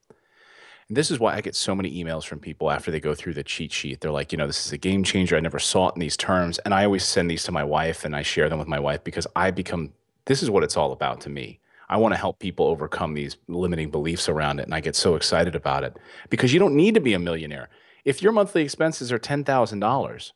and 0.89 0.97
this 0.97 1.11
is 1.11 1.19
why 1.19 1.35
I 1.35 1.41
get 1.41 1.57
so 1.57 1.75
many 1.75 2.03
emails 2.03 2.25
from 2.25 2.39
people 2.39 2.71
after 2.71 2.93
they 2.93 3.01
go 3.01 3.15
through 3.15 3.35
the 3.35 3.43
cheat 3.43 3.73
sheet. 3.73 4.01
They're 4.01 4.13
like, 4.13 4.31
you 4.31 4.39
know, 4.39 4.47
this 4.47 4.67
is 4.67 4.73
a 4.73 4.79
game 4.79 5.03
changer. 5.03 5.37
I 5.37 5.41
never 5.41 5.59
saw 5.59 5.89
it 5.89 5.97
in 5.97 6.01
these 6.01 6.17
terms. 6.17 6.59
And 6.61 6.73
I 6.73 6.85
always 6.85 7.05
send 7.05 7.29
these 7.29 7.43
to 7.45 7.53
my 7.53 7.65
wife 7.65 8.05
and 8.05 8.15
I 8.15 8.23
share 8.23 8.49
them 8.49 8.61
with 8.61 8.69
my 8.69 8.79
wife 8.79 9.03
because 9.03 9.27
I 9.35 9.51
become, 9.51 9.93
this 10.27 10.45
is 10.45 10.51
what 10.51 10.63
it's 10.63 10.77
all 10.77 10.93
about 10.93 11.21
to 11.23 11.29
me. 11.29 11.59
I 11.89 11.97
want 11.97 12.15
to 12.15 12.21
help 12.21 12.39
people 12.39 12.67
overcome 12.67 13.15
these 13.15 13.37
limiting 13.49 13.91
beliefs 13.91 14.29
around 14.29 14.61
it. 14.61 14.65
And 14.65 14.75
I 14.75 14.81
get 14.81 14.95
so 14.95 15.17
excited 15.17 15.57
about 15.57 15.83
it 15.83 15.97
because 16.31 16.53
you 16.53 16.61
don't 16.61 16.77
need 16.77 16.95
to 16.95 17.01
be 17.01 17.15
a 17.15 17.19
millionaire. 17.19 17.69
If 18.07 18.23
your 18.23 18.31
monthly 18.31 18.63
expenses 18.63 19.11
are 19.11 19.19
$10,000, 19.19 20.33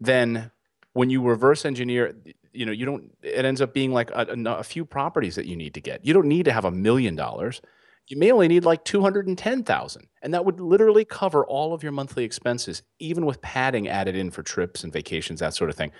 then 0.00 0.52
when 0.92 1.10
you 1.10 1.20
reverse 1.20 1.64
engineer, 1.64 2.14
you 2.52 2.64
know, 2.64 2.70
you 2.70 2.86
don't, 2.86 3.10
it 3.20 3.44
ends 3.44 3.60
up 3.60 3.74
being 3.74 3.92
like 3.92 4.12
a, 4.12 4.28
a, 4.30 4.50
a 4.58 4.62
few 4.62 4.84
properties 4.84 5.34
that 5.34 5.46
you 5.46 5.56
need 5.56 5.74
to 5.74 5.80
get. 5.80 6.06
You 6.06 6.14
don't 6.14 6.28
need 6.28 6.44
to 6.44 6.52
have 6.52 6.64
a 6.64 6.70
million 6.70 7.16
dollars. 7.16 7.60
You 8.06 8.16
may 8.16 8.30
only 8.30 8.46
need 8.46 8.64
like 8.64 8.84
210,000 8.84 10.06
and 10.22 10.32
that 10.32 10.44
would 10.44 10.60
literally 10.60 11.04
cover 11.04 11.44
all 11.44 11.74
of 11.74 11.82
your 11.82 11.90
monthly 11.90 12.22
expenses 12.24 12.82
even 13.00 13.26
with 13.26 13.42
padding 13.42 13.88
added 13.88 14.14
in 14.14 14.30
for 14.30 14.44
trips 14.44 14.84
and 14.84 14.92
vacations 14.92 15.40
that 15.40 15.54
sort 15.54 15.70
of 15.70 15.76
thing. 15.76 15.90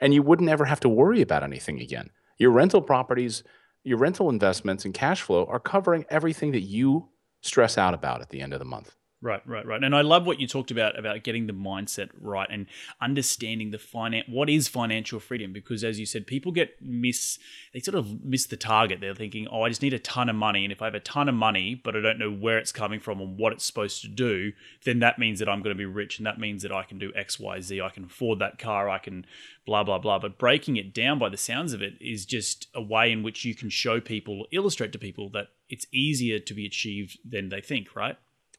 And 0.00 0.14
you 0.14 0.22
wouldn't 0.22 0.48
ever 0.48 0.66
have 0.66 0.80
to 0.80 0.88
worry 0.88 1.20
about 1.20 1.42
anything 1.42 1.80
again. 1.80 2.10
Your 2.38 2.52
rental 2.52 2.80
properties, 2.80 3.42
your 3.82 3.98
rental 3.98 4.30
investments 4.30 4.84
and 4.84 4.94
cash 4.94 5.20
flow 5.20 5.46
are 5.46 5.58
covering 5.58 6.06
everything 6.08 6.52
that 6.52 6.60
you 6.60 7.08
stress 7.40 7.76
out 7.76 7.92
about 7.92 8.20
at 8.20 8.30
the 8.30 8.40
end 8.40 8.52
of 8.52 8.60
the 8.60 8.64
month. 8.64 8.94
Right, 9.20 9.42
right, 9.48 9.66
right. 9.66 9.82
And 9.82 9.96
I 9.96 10.02
love 10.02 10.26
what 10.26 10.38
you 10.38 10.46
talked 10.46 10.70
about 10.70 10.96
about 10.96 11.24
getting 11.24 11.48
the 11.48 11.52
mindset 11.52 12.10
right 12.20 12.46
and 12.48 12.66
understanding 13.00 13.72
the 13.72 13.78
finance. 13.78 14.28
What 14.28 14.48
is 14.48 14.68
financial 14.68 15.18
freedom? 15.18 15.52
Because 15.52 15.82
as 15.82 15.98
you 15.98 16.06
said, 16.06 16.24
people 16.24 16.52
get 16.52 16.80
miss. 16.80 17.36
They 17.74 17.80
sort 17.80 17.96
of 17.96 18.24
miss 18.24 18.46
the 18.46 18.56
target. 18.56 19.00
They're 19.00 19.16
thinking, 19.16 19.48
"Oh, 19.48 19.62
I 19.62 19.70
just 19.70 19.82
need 19.82 19.92
a 19.92 19.98
ton 19.98 20.28
of 20.28 20.36
money, 20.36 20.64
and 20.64 20.72
if 20.72 20.80
I 20.80 20.84
have 20.84 20.94
a 20.94 21.00
ton 21.00 21.28
of 21.28 21.34
money, 21.34 21.74
but 21.74 21.96
I 21.96 22.00
don't 22.00 22.20
know 22.20 22.30
where 22.30 22.58
it's 22.58 22.70
coming 22.70 23.00
from 23.00 23.20
and 23.20 23.36
what 23.36 23.52
it's 23.52 23.64
supposed 23.64 24.02
to 24.02 24.08
do, 24.08 24.52
then 24.84 25.00
that 25.00 25.18
means 25.18 25.40
that 25.40 25.48
I'm 25.48 25.62
going 25.62 25.74
to 25.74 25.78
be 25.78 25.84
rich, 25.84 26.18
and 26.18 26.26
that 26.26 26.38
means 26.38 26.62
that 26.62 26.70
I 26.70 26.84
can 26.84 27.00
do 27.00 27.12
X, 27.16 27.40
Y, 27.40 27.60
Z. 27.60 27.80
I 27.80 27.88
can 27.88 28.04
afford 28.04 28.38
that 28.38 28.60
car. 28.60 28.88
I 28.88 28.98
can 28.98 29.26
blah 29.66 29.82
blah 29.82 29.98
blah." 29.98 30.20
But 30.20 30.38
breaking 30.38 30.76
it 30.76 30.94
down 30.94 31.18
by 31.18 31.28
the 31.28 31.36
sounds 31.36 31.72
of 31.72 31.82
it 31.82 31.94
is 32.00 32.24
just 32.24 32.68
a 32.72 32.80
way 32.80 33.10
in 33.10 33.24
which 33.24 33.44
you 33.44 33.56
can 33.56 33.68
show 33.68 34.00
people, 34.00 34.46
illustrate 34.52 34.92
to 34.92 34.98
people 34.98 35.28
that 35.30 35.48
it's 35.68 35.88
easier 35.92 36.38
to 36.38 36.54
be 36.54 36.64
achieved 36.64 37.18
than 37.28 37.48
they 37.48 37.60
think. 37.60 37.96
Right. 37.96 38.16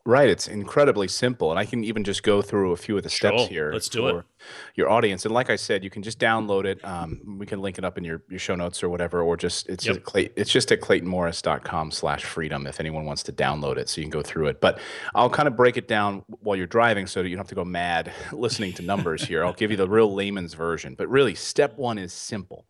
Right. 0.09 0.27
It's 0.27 0.47
incredibly 0.47 1.07
simple. 1.07 1.51
And 1.51 1.59
I 1.59 1.65
can 1.65 1.83
even 1.83 2.03
just 2.03 2.23
go 2.23 2.41
through 2.41 2.71
a 2.71 2.77
few 2.77 2.97
of 2.97 3.03
the 3.03 3.09
steps 3.11 3.41
Sure, 3.41 3.47
here. 3.47 3.71
let's 3.71 3.89
do 3.89 4.07
it. 4.07 4.11
for 4.13 4.25
Your 4.73 4.89
audience. 4.89 5.23
And 5.25 5.33
like 5.33 5.51
I 5.51 5.55
said, 5.55 5.83
you 5.83 5.91
can 5.91 6.01
just 6.01 6.17
download 6.17 6.65
it. 6.65 6.83
Um, 6.83 7.37
we 7.37 7.45
can 7.45 7.61
link 7.61 7.77
it 7.77 7.85
up 7.85 7.95
in 7.97 8.03
your, 8.03 8.23
your 8.27 8.39
show 8.39 8.55
notes 8.55 8.81
or 8.81 8.89
whatever, 8.89 9.21
or 9.21 9.37
just 9.37 9.69
it's 9.69 9.85
Yep. 9.85 9.95
just 9.97 10.05
Clay, 10.05 10.29
it's 10.35 10.49
just 10.49 10.71
at 10.71 10.81
claytonmorris.com 10.81 11.91
slash 11.91 12.23
freedom 12.25 12.65
if 12.65 12.79
anyone 12.79 13.05
wants 13.05 13.21
to 13.23 13.31
download 13.31 13.77
it 13.77 13.87
so 13.87 14.01
you 14.01 14.05
can 14.05 14.09
go 14.11 14.23
through 14.23 14.47
it. 14.47 14.59
But 14.59 14.79
I'll 15.13 15.29
kind 15.29 15.47
of 15.47 15.55
break 15.55 15.77
it 15.77 15.87
down 15.87 16.23
while 16.41 16.55
you're 16.57 16.65
driving 16.65 17.05
so 17.05 17.21
that 17.21 17.29
you 17.29 17.35
don't 17.35 17.43
have 17.45 17.49
to 17.49 17.55
go 17.55 17.63
mad 17.65 18.11
listening 18.31 18.73
to 18.73 18.81
numbers 18.81 19.23
here. 19.23 19.45
I'll 19.45 19.53
give 19.53 19.69
you 19.69 19.77
the 19.77 19.87
real 19.87 20.11
layman's 20.11 20.55
version. 20.55 20.95
But 20.95 21.07
really, 21.09 21.35
step 21.35 21.77
one 21.77 21.99
is 21.99 22.13
simple 22.13 22.65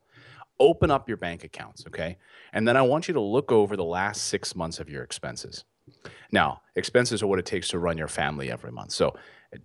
open 0.62 0.92
up 0.92 1.08
your 1.08 1.16
bank 1.16 1.46
accounts, 1.46 1.86
okay? 1.88 2.18
And 2.52 2.68
then 2.68 2.76
I 2.76 2.82
want 2.82 3.08
you 3.08 3.14
to 3.14 3.22
look 3.22 3.50
over 3.50 3.78
the 3.78 3.86
last 3.86 4.24
six 4.24 4.58
months 4.58 4.82
of 4.82 4.90
your 4.90 5.04
expenses. 5.04 5.64
Now, 6.32 6.62
expenses 6.76 7.22
are 7.22 7.28
what 7.28 7.40
it 7.40 7.46
takes 7.46 7.70
to 7.70 7.80
run 7.80 7.98
your 7.98 8.08
family 8.08 8.52
every 8.52 8.72
month. 8.72 8.92
So 8.92 9.16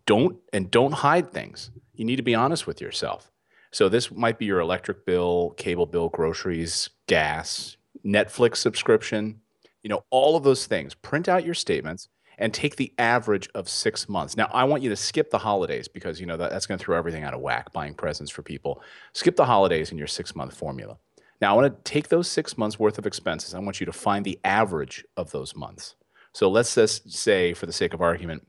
don't 0.07 0.37
and 0.53 0.71
don't 0.71 0.93
hide 0.93 1.31
things. 1.33 1.71
You 1.95 2.05
need 2.05 2.17
to 2.17 2.23
be 2.23 2.35
honest 2.35 2.67
with 2.67 2.81
yourself. 2.81 3.31
So 3.71 3.89
this 3.89 4.11
might 4.11 4.39
be 4.39 4.47
your 4.47 4.61
electric 4.61 5.05
bill, 5.05 5.55
cable 5.57 5.87
bill, 5.87 6.09
groceries, 6.09 6.91
gas, 7.07 7.77
Netflix 8.05 8.57
subscription, 8.57 9.41
you 9.83 9.91
know, 9.91 10.05
all 10.11 10.37
of 10.37 10.45
those 10.45 10.67
things. 10.67 10.95
Print 10.95 11.29
out 11.29 11.45
your 11.45 11.55
statements 11.55 12.09
and 12.39 12.53
take 12.53 12.77
the 12.77 12.93
average 12.99 13.49
of 13.55 13.69
six 13.69 14.09
months. 14.09 14.37
Now, 14.37 14.49
I 14.53 14.65
want 14.65 14.83
you 14.83 14.91
to 14.91 14.97
skip 14.97 15.31
the 15.31 15.39
holidays 15.39 15.89
because 15.89 16.21
you 16.21 16.27
know 16.27 16.37
that, 16.37 16.51
that's 16.51 16.67
going 16.67 16.79
to 16.79 16.85
throw 16.85 16.97
everything 16.97 17.23
out 17.23 17.35
of 17.35 17.41
whack. 17.41 17.73
Buying 17.73 17.95
presents 17.95 18.31
for 18.31 18.43
people, 18.43 18.83
skip 19.13 19.37
the 19.37 19.45
holidays 19.45 19.93
in 19.93 19.99
your 19.99 20.07
six-month 20.07 20.57
formula. 20.57 20.97
Now, 21.41 21.53
I 21.53 21.61
want 21.61 21.85
to 21.85 21.91
take 21.93 22.09
those 22.09 22.29
six 22.29 22.57
months 22.57 22.79
worth 22.79 22.99
of 22.99 23.07
expenses. 23.07 23.55
I 23.55 23.59
want 23.59 23.81
you 23.81 23.87
to 23.87 23.93
find 23.93 24.25
the 24.25 24.39
average 24.45 25.05
of 25.17 25.31
those 25.31 25.55
months. 25.55 25.95
So 26.35 26.51
let's 26.51 26.75
just 26.75 27.13
say, 27.13 27.55
for 27.55 27.67
the 27.67 27.73
sake 27.73 27.95
of 27.95 28.03
argument, 28.03 28.47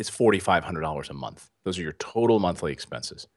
it's 0.00 0.10
$4,500 0.10 1.10
a 1.10 1.14
month. 1.14 1.50
Those 1.62 1.78
are 1.78 1.82
your 1.82 1.92
total 1.92 2.40
monthly 2.40 2.72
expenses. 2.72 3.28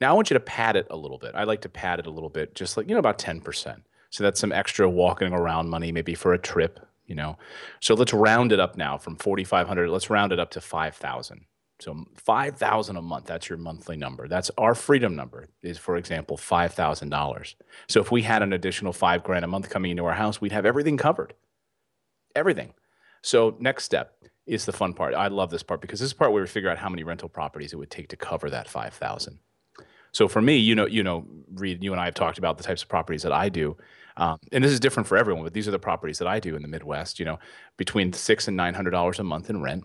Now 0.00 0.10
I 0.10 0.14
want 0.14 0.30
you 0.30 0.34
to 0.34 0.40
pad 0.40 0.74
it 0.74 0.86
a 0.90 0.96
little 0.96 1.18
bit. 1.18 1.34
I 1.34 1.44
like 1.44 1.60
to 1.62 1.68
pad 1.68 2.00
it 2.00 2.06
a 2.06 2.10
little 2.10 2.30
bit, 2.30 2.54
just 2.54 2.76
like, 2.76 2.88
you 2.88 2.94
know, 2.94 2.98
about 2.98 3.18
10%. 3.18 3.82
So 4.10 4.24
that's 4.24 4.40
some 4.40 4.52
extra 4.52 4.88
walking 4.88 5.32
around 5.32 5.68
money, 5.68 5.92
maybe 5.92 6.14
for 6.14 6.32
a 6.32 6.38
trip, 6.38 6.80
you 7.06 7.14
know. 7.14 7.36
So 7.80 7.94
let's 7.94 8.14
round 8.14 8.52
it 8.52 8.60
up 8.60 8.76
now 8.76 8.96
from 8.96 9.16
4,500, 9.16 9.90
let's 9.90 10.10
round 10.10 10.32
it 10.32 10.38
up 10.38 10.50
to 10.52 10.60
5,000. 10.60 11.44
So 11.78 12.06
5,000 12.14 12.96
a 12.96 13.02
month, 13.02 13.26
that's 13.26 13.50
your 13.50 13.58
monthly 13.58 13.98
number. 13.98 14.28
That's 14.28 14.50
our 14.56 14.74
freedom 14.74 15.14
number 15.14 15.48
is, 15.62 15.76
for 15.76 15.98
example, 15.98 16.38
$5,000. 16.38 17.54
So 17.88 18.00
if 18.00 18.10
we 18.10 18.22
had 18.22 18.42
an 18.42 18.54
additional 18.54 18.94
five 18.94 19.22
grand 19.22 19.44
a 19.44 19.48
month 19.48 19.68
coming 19.68 19.90
into 19.90 20.06
our 20.06 20.14
house, 20.14 20.40
we'd 20.40 20.52
have 20.52 20.64
everything 20.64 20.96
covered. 20.96 21.34
Everything. 22.36 22.74
So 23.22 23.56
next 23.58 23.84
step 23.84 24.22
is 24.46 24.66
the 24.66 24.72
fun 24.72 24.94
part. 24.94 25.14
I 25.14 25.26
love 25.28 25.50
this 25.50 25.64
part 25.64 25.80
because 25.80 25.98
this 25.98 26.08
is 26.08 26.12
part 26.12 26.32
where 26.32 26.42
we 26.42 26.46
figure 26.46 26.70
out 26.70 26.78
how 26.78 26.88
many 26.88 27.02
rental 27.02 27.28
properties 27.28 27.72
it 27.72 27.76
would 27.76 27.90
take 27.90 28.08
to 28.08 28.16
cover 28.16 28.48
that 28.50 28.68
5,000. 28.68 29.40
So 30.12 30.28
for 30.28 30.40
me, 30.40 30.56
you 30.56 30.74
know, 30.74 30.86
you 30.86 31.02
know, 31.02 31.26
Reed, 31.54 31.82
you 31.82 31.92
and 31.92 32.00
I 32.00 32.04
have 32.04 32.14
talked 32.14 32.38
about 32.38 32.56
the 32.56 32.64
types 32.64 32.82
of 32.82 32.88
properties 32.88 33.22
that 33.22 33.32
I 33.32 33.48
do, 33.48 33.76
um, 34.16 34.38
and 34.52 34.64
this 34.64 34.72
is 34.72 34.80
different 34.80 35.06
for 35.06 35.18
everyone. 35.18 35.44
But 35.44 35.52
these 35.52 35.68
are 35.68 35.72
the 35.72 35.78
properties 35.78 36.18
that 36.20 36.28
I 36.28 36.40
do 36.40 36.56
in 36.56 36.62
the 36.62 36.68
Midwest. 36.68 37.18
You 37.18 37.26
know, 37.26 37.38
between 37.76 38.14
six 38.14 38.48
and 38.48 38.56
nine 38.56 38.72
hundred 38.72 38.92
dollars 38.92 39.18
a 39.18 39.24
month 39.24 39.50
in 39.50 39.60
rent, 39.60 39.84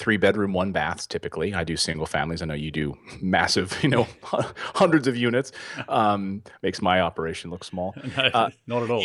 three 0.00 0.16
bedroom, 0.16 0.54
one 0.54 0.72
baths. 0.72 1.06
Typically, 1.06 1.54
I 1.54 1.62
do 1.62 1.76
single 1.76 2.06
families. 2.06 2.40
I 2.40 2.46
know 2.46 2.54
you 2.54 2.70
do 2.70 2.96
massive, 3.20 3.78
you 3.82 3.90
know, 3.90 4.08
hundreds 4.22 5.06
of 5.06 5.16
units. 5.16 5.52
Um, 5.88 6.42
makes 6.62 6.82
my 6.82 7.00
operation 7.00 7.50
look 7.50 7.62
small. 7.62 7.94
No, 8.16 8.50
not 8.66 8.82
at 8.82 8.90
all. 8.90 9.04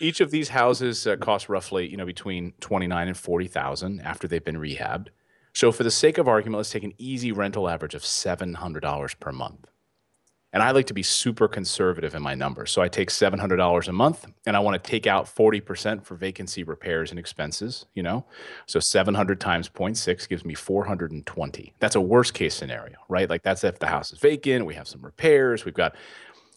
Each 0.00 0.20
of 0.20 0.30
these 0.30 0.48
houses 0.48 1.06
uh, 1.06 1.16
cost 1.16 1.48
roughly, 1.48 1.88
you 1.88 1.96
know, 1.96 2.04
between 2.06 2.52
twenty 2.60 2.86
nine 2.86 3.08
and 3.08 3.16
forty 3.16 3.46
thousand 3.46 4.00
after 4.00 4.26
they've 4.26 4.44
been 4.44 4.56
rehabbed. 4.56 5.08
So, 5.54 5.72
for 5.72 5.84
the 5.84 5.90
sake 5.90 6.18
of 6.18 6.28
argument, 6.28 6.58
let's 6.58 6.70
take 6.70 6.84
an 6.84 6.92
easy 6.98 7.32
rental 7.32 7.68
average 7.68 7.94
of 7.94 8.04
seven 8.04 8.54
hundred 8.54 8.80
dollars 8.80 9.14
per 9.14 9.32
month. 9.32 9.66
And 10.52 10.62
I 10.62 10.70
like 10.70 10.86
to 10.86 10.94
be 10.94 11.02
super 11.02 11.48
conservative 11.48 12.14
in 12.14 12.22
my 12.22 12.34
numbers. 12.34 12.70
So 12.70 12.80
I 12.80 12.88
take 12.88 13.10
$700 13.10 13.88
a 13.88 13.92
month 13.92 14.26
and 14.46 14.56
I 14.56 14.60
want 14.60 14.82
to 14.82 14.90
take 14.90 15.06
out 15.06 15.26
40% 15.26 16.04
for 16.04 16.14
vacancy 16.14 16.62
repairs 16.62 17.10
and 17.10 17.18
expenses, 17.18 17.86
you 17.94 18.02
know? 18.02 18.24
So 18.66 18.80
700 18.80 19.40
times 19.40 19.68
0.6 19.68 20.28
gives 20.28 20.44
me 20.44 20.54
420. 20.54 21.74
That's 21.78 21.96
a 21.96 22.00
worst 22.00 22.32
case 22.32 22.54
scenario, 22.54 22.96
right? 23.08 23.28
Like 23.28 23.42
that's 23.42 23.64
if 23.64 23.78
the 23.78 23.88
house 23.88 24.12
is 24.12 24.18
vacant, 24.18 24.64
we 24.64 24.74
have 24.74 24.88
some 24.88 25.02
repairs, 25.02 25.64
we've 25.64 25.74
got 25.74 25.94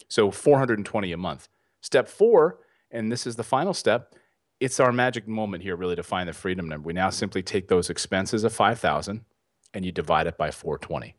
so 0.08 0.30
420 0.30 1.12
a 1.12 1.16
month. 1.16 1.48
Step 1.82 2.08
4, 2.08 2.58
and 2.90 3.10
this 3.10 3.26
is 3.26 3.36
the 3.36 3.44
final 3.44 3.74
step, 3.74 4.14
it's 4.60 4.78
our 4.78 4.92
magic 4.92 5.26
moment 5.26 5.62
here 5.62 5.74
really 5.74 5.96
to 5.96 6.02
find 6.02 6.28
the 6.28 6.32
freedom 6.32 6.68
number. 6.68 6.86
We 6.86 6.92
now 6.92 7.10
simply 7.10 7.42
take 7.42 7.68
those 7.68 7.90
expenses 7.90 8.44
of 8.44 8.52
5,000 8.52 9.24
and 9.72 9.84
you 9.84 9.92
divide 9.92 10.26
it 10.26 10.36
by 10.36 10.50
420. 10.50 11.16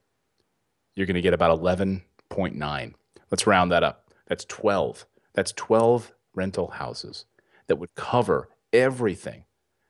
You're 0.96 1.08
going 1.08 1.16
to 1.16 1.22
get 1.22 1.34
about 1.34 1.52
11.9. 2.32 2.94
Let's 3.30 3.48
round 3.48 3.72
that 3.72 3.84
up. 3.84 4.12
That's 4.28 4.46
12. 4.46 5.06
That's 5.34 5.52
12 5.54 6.14
rental 6.34 6.72
houses 6.72 7.26
that 7.68 7.78
would 7.78 7.94
cover 7.96 8.50
everything. 8.74 9.46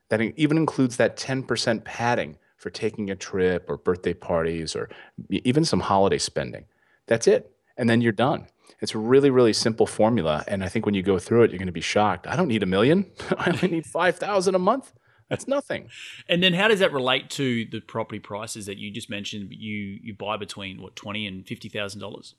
That 0.10 0.22
even 0.22 0.58
includes 0.58 0.98
that 0.98 1.16
10% 1.16 1.84
padding 1.84 2.38
for 2.58 2.70
taking 2.70 3.10
a 3.10 3.16
trip 3.16 3.66
or 3.70 3.78
birthday 3.78 4.14
parties 4.14 4.76
or 4.76 4.90
even 5.30 5.66
some 5.66 5.80
holiday 5.80 6.18
spending. 6.18 6.66
That's 7.08 7.28
it. 7.28 7.56
And 7.78 7.90
then 7.90 8.02
you're 8.02 8.12
done. 8.12 8.48
It's 8.82 8.94
a 8.94 9.00
really, 9.00 9.30
really 9.30 9.54
simple 9.54 9.88
formula. 9.88 10.44
And 10.48 10.64
I 10.64 10.68
think 10.68 10.86
when 10.86 10.96
you 10.96 11.02
go 11.02 11.18
through 11.18 11.44
it, 11.44 11.52
you're 11.52 11.60
going 11.60 11.68
to 11.68 11.72
be 11.72 11.82
shocked. 11.82 12.28
I 12.28 12.36
don't 12.36 12.48
need 12.48 12.64
a 12.64 12.68
million. 12.68 13.06
I 13.38 13.50
only 13.52 13.68
need 13.68 13.86
5,000 13.88 14.56
a 14.56 14.60
month. 14.60 14.94
That's 15.32 15.48
nothing. 15.48 15.90
And 16.30 16.44
then 16.44 16.54
how 16.54 16.68
does 16.68 16.80
that 16.80 16.94
relate 16.94 17.32
to 17.32 17.66
the 17.66 17.80
property 17.82 18.20
prices 18.20 18.68
that 18.68 18.78
you 18.78 18.92
just 18.92 19.10
mentioned? 19.10 19.52
You 19.52 19.98
you 20.04 20.14
buy 20.14 20.38
between 20.38 20.80
what 20.82 20.96
twenty 20.96 21.26
and 21.26 21.48
fifty 21.48 21.70
thousand 21.70 22.02
dollars. 22.02 22.36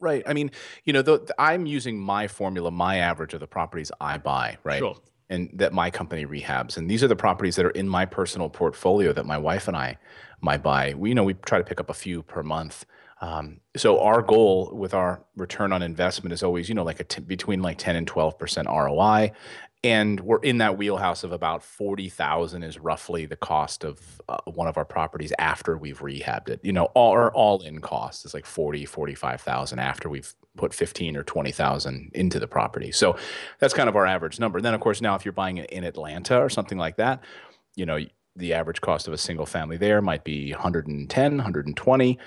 Right. 0.00 0.22
I 0.26 0.32
mean, 0.34 0.50
you 0.84 0.92
know, 0.92 1.02
the, 1.02 1.18
the- 1.20 1.34
I'm 1.40 1.64
using 1.66 1.98
my 1.98 2.28
formula, 2.28 2.70
my 2.70 2.98
average 2.98 3.32
of 3.34 3.40
the 3.40 3.46
properties 3.48 3.90
I 4.00 4.18
buy, 4.18 4.58
right? 4.62 4.78
Sure. 4.78 4.96
and 5.30 5.50
that 5.54 5.72
my 5.72 5.90
company 5.90 6.24
rehabs. 6.26 6.76
And 6.76 6.88
these 6.90 7.02
are 7.02 7.08
the 7.08 7.16
properties 7.16 7.56
that 7.56 7.64
are 7.66 7.70
in 7.70 7.88
my 7.88 8.04
personal 8.04 8.48
portfolio 8.48 9.12
that 9.12 9.26
my 9.26 9.38
wife 9.38 9.66
and 9.66 9.76
I 9.76 9.96
might 10.40 10.62
buy. 10.62 10.94
We 10.96 11.08
you 11.10 11.14
know 11.14 11.24
we 11.24 11.34
try 11.34 11.58
to 11.58 11.64
pick 11.64 11.80
up 11.80 11.88
a 11.90 11.94
few 11.94 12.22
per 12.22 12.42
month. 12.42 12.84
Um, 13.20 13.60
so 13.76 13.98
our 14.00 14.22
goal 14.22 14.70
with 14.72 14.94
our 14.94 15.24
return 15.36 15.72
on 15.72 15.82
investment 15.82 16.32
is 16.32 16.44
always 16.44 16.68
you 16.68 16.74
know 16.76 16.84
like 16.84 17.00
a 17.00 17.04
t- 17.04 17.20
between 17.20 17.60
like 17.62 17.78
10 17.78 17.96
and 17.96 18.06
12 18.06 18.38
percent 18.38 18.68
ROI, 18.68 19.32
and 19.84 20.18
we're 20.20 20.40
in 20.40 20.58
that 20.58 20.76
wheelhouse 20.76 21.22
of 21.22 21.30
about 21.30 21.62
40,000 21.62 22.64
is 22.64 22.78
roughly 22.78 23.26
the 23.26 23.36
cost 23.36 23.84
of 23.84 24.20
uh, 24.28 24.38
one 24.46 24.66
of 24.66 24.76
our 24.76 24.84
properties 24.84 25.32
after 25.38 25.78
we've 25.78 26.00
rehabbed 26.00 26.48
it. 26.48 26.60
You 26.64 26.72
know, 26.72 26.86
all 26.94 27.12
our 27.12 27.32
all 27.32 27.60
in 27.60 27.80
cost 27.80 28.24
is 28.24 28.34
like 28.34 28.44
40, 28.44 28.84
45,000 28.86 29.78
after 29.78 30.08
we've 30.08 30.34
put 30.56 30.74
15 30.74 31.16
or 31.16 31.22
20,000 31.22 32.10
into 32.12 32.40
the 32.40 32.48
property. 32.48 32.90
So 32.90 33.16
that's 33.60 33.72
kind 33.72 33.88
of 33.88 33.94
our 33.94 34.06
average 34.06 34.40
number. 34.40 34.60
then 34.60 34.74
of 34.74 34.80
course 34.80 35.00
now 35.00 35.14
if 35.14 35.24
you're 35.24 35.32
buying 35.32 35.58
it 35.58 35.70
in 35.70 35.84
Atlanta 35.84 36.38
or 36.38 36.48
something 36.48 36.78
like 36.78 36.96
that, 36.96 37.22
you 37.76 37.86
know, 37.86 38.00
the 38.34 38.54
average 38.54 38.80
cost 38.80 39.06
of 39.06 39.12
a 39.12 39.18
single 39.18 39.46
family 39.46 39.76
there 39.76 40.02
might 40.02 40.24
be 40.24 40.52
110, 40.52 41.36
120. 41.36 42.18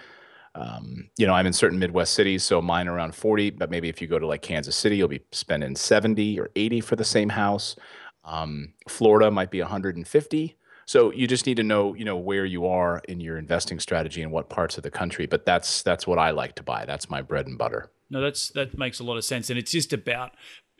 Um, 0.53 1.09
you 1.17 1.25
know, 1.25 1.33
I'm 1.33 1.47
in 1.47 1.53
certain 1.53 1.79
Midwest 1.79 2.13
cities, 2.13 2.43
so 2.43 2.61
mine 2.61 2.87
around 2.87 3.15
40, 3.15 3.51
but 3.51 3.69
maybe 3.69 3.89
if 3.89 4.01
you 4.01 4.07
go 4.07 4.19
to 4.19 4.27
like 4.27 4.41
Kansas 4.41 4.75
City, 4.75 4.97
you'll 4.97 5.07
be 5.07 5.23
spending 5.31 5.75
70 5.75 6.39
or 6.39 6.49
80 6.55 6.81
for 6.81 6.95
the 6.95 7.05
same 7.05 7.29
house. 7.29 7.75
Um, 8.25 8.73
Florida 8.87 9.31
might 9.31 9.49
be 9.49 9.61
150. 9.61 10.57
So 10.85 11.11
you 11.13 11.25
just 11.25 11.45
need 11.45 11.55
to 11.55 11.63
know, 11.63 11.93
you 11.93 12.03
know, 12.03 12.17
where 12.17 12.43
you 12.43 12.65
are 12.65 13.01
in 13.07 13.21
your 13.21 13.37
investing 13.37 13.79
strategy 13.79 14.21
and 14.21 14.31
what 14.31 14.49
parts 14.49 14.77
of 14.77 14.83
the 14.83 14.91
country. 14.91 15.25
But 15.25 15.45
that's 15.45 15.83
that's 15.83 16.05
what 16.05 16.19
I 16.19 16.31
like 16.31 16.55
to 16.55 16.63
buy. 16.63 16.85
That's 16.85 17.09
my 17.09 17.21
bread 17.21 17.47
and 17.47 17.57
butter. 17.57 17.89
No, 18.09 18.19
that's 18.19 18.49
that 18.49 18.77
makes 18.77 18.99
a 18.99 19.05
lot 19.05 19.15
of 19.15 19.23
sense, 19.23 19.49
and 19.49 19.57
it's 19.57 19.71
just 19.71 19.93
about 19.93 20.31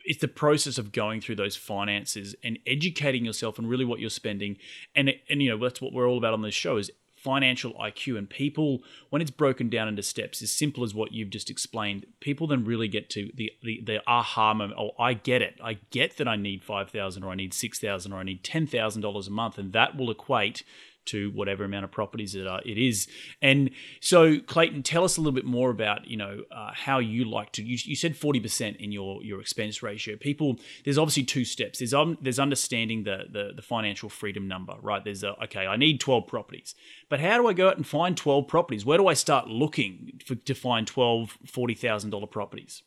it's 0.04 0.20
the 0.20 0.28
process 0.28 0.78
of 0.78 0.92
going 0.92 1.20
through 1.20 1.36
those 1.36 1.56
finances 1.56 2.34
and 2.42 2.58
educating 2.66 3.24
yourself 3.24 3.58
and 3.58 3.68
really 3.68 3.84
what 3.84 4.00
you're 4.00 4.10
spending 4.10 4.56
and 4.94 5.12
and 5.28 5.40
you 5.42 5.50
know 5.50 5.64
that's 5.64 5.80
what 5.80 5.92
we're 5.92 6.08
all 6.08 6.18
about 6.18 6.32
on 6.32 6.42
this 6.42 6.54
show 6.54 6.76
is 6.76 6.90
financial 7.22 7.72
IQ 7.74 8.18
and 8.18 8.28
people 8.28 8.82
when 9.10 9.22
it's 9.22 9.30
broken 9.30 9.68
down 9.68 9.86
into 9.86 10.02
steps 10.02 10.42
as 10.42 10.50
simple 10.50 10.82
as 10.82 10.92
what 10.94 11.12
you've 11.12 11.30
just 11.30 11.50
explained 11.50 12.04
people 12.20 12.48
then 12.48 12.64
really 12.64 12.88
get 12.88 13.08
to 13.08 13.30
the 13.34 13.52
the, 13.62 13.80
the 13.84 14.02
aha 14.06 14.52
moment 14.52 14.78
oh 14.78 14.90
I 14.98 15.14
get 15.14 15.42
it. 15.42 15.58
I 15.62 15.78
get 15.90 16.16
that 16.16 16.26
I 16.26 16.36
need 16.36 16.64
5000 16.64 17.22
or 17.22 17.30
I 17.30 17.34
need 17.34 17.54
6000 17.54 18.12
or 18.12 18.16
I 18.16 18.22
need 18.22 18.42
$10,000 18.42 19.26
a 19.26 19.30
month 19.30 19.58
and 19.58 19.72
that 19.72 19.96
will 19.96 20.10
equate 20.10 20.64
to 21.06 21.30
whatever 21.30 21.64
amount 21.64 21.84
of 21.84 21.90
properties 21.90 22.34
it, 22.34 22.46
uh, 22.46 22.60
it 22.64 22.78
is. 22.78 23.08
And 23.40 23.70
so, 24.00 24.38
Clayton, 24.38 24.82
tell 24.82 25.04
us 25.04 25.16
a 25.16 25.20
little 25.20 25.32
bit 25.32 25.44
more 25.44 25.70
about 25.70 26.06
you 26.06 26.16
know 26.16 26.42
uh, 26.50 26.70
how 26.74 26.98
you 26.98 27.24
like 27.24 27.52
to. 27.52 27.62
You, 27.62 27.78
you 27.82 27.96
said 27.96 28.16
forty 28.16 28.40
percent 28.40 28.76
in 28.78 28.92
your 28.92 29.22
your 29.22 29.40
expense 29.40 29.82
ratio. 29.82 30.16
People, 30.16 30.58
there's 30.84 30.98
obviously 30.98 31.24
two 31.24 31.44
steps. 31.44 31.78
There's 31.78 31.94
um, 31.94 32.18
there's 32.20 32.38
understanding 32.38 33.04
the, 33.04 33.24
the 33.30 33.52
the 33.56 33.62
financial 33.62 34.08
freedom 34.08 34.48
number, 34.48 34.74
right? 34.80 35.04
There's 35.04 35.24
a 35.24 35.42
okay, 35.44 35.66
I 35.66 35.76
need 35.76 36.00
twelve 36.00 36.26
properties, 36.26 36.74
but 37.08 37.20
how 37.20 37.38
do 37.38 37.46
I 37.46 37.52
go 37.52 37.68
out 37.68 37.76
and 37.76 37.86
find 37.86 38.16
twelve 38.16 38.48
properties? 38.48 38.84
Where 38.84 38.98
do 38.98 39.06
I 39.06 39.14
start 39.14 39.48
looking 39.48 40.20
for, 40.24 40.34
to 40.34 40.54
find 40.54 40.86
twelve 40.86 41.38
forty 41.46 41.74
thousand 41.74 42.10
dollar 42.10 42.26
properties? 42.26 42.82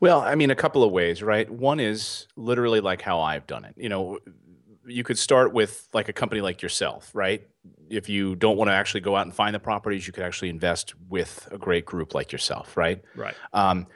Well, 0.00 0.20
I 0.20 0.34
mean, 0.34 0.50
a 0.50 0.54
couple 0.54 0.82
of 0.82 0.92
ways, 0.92 1.22
right? 1.22 1.50
One 1.50 1.80
is 1.80 2.26
literally 2.36 2.80
like 2.80 3.02
how 3.02 3.20
I've 3.20 3.46
done 3.46 3.64
it. 3.64 3.74
You 3.76 3.88
know, 3.88 4.18
you 4.86 5.04
could 5.04 5.18
start 5.18 5.52
with 5.52 5.88
like 5.92 6.08
a 6.08 6.12
company 6.12 6.40
like 6.40 6.62
yourself, 6.62 7.10
right? 7.14 7.46
If 7.88 8.08
you 8.08 8.36
don't 8.36 8.56
want 8.56 8.68
to 8.68 8.74
actually 8.74 9.00
go 9.00 9.16
out 9.16 9.26
and 9.26 9.34
find 9.34 9.54
the 9.54 9.60
properties, 9.60 10.06
you 10.06 10.12
could 10.12 10.24
actually 10.24 10.50
invest 10.50 10.94
with 11.08 11.48
a 11.50 11.58
great 11.58 11.86
group 11.86 12.14
like 12.14 12.32
yourself, 12.32 12.76
right? 12.76 13.02
Right. 13.16 13.34
Um, 13.52 13.86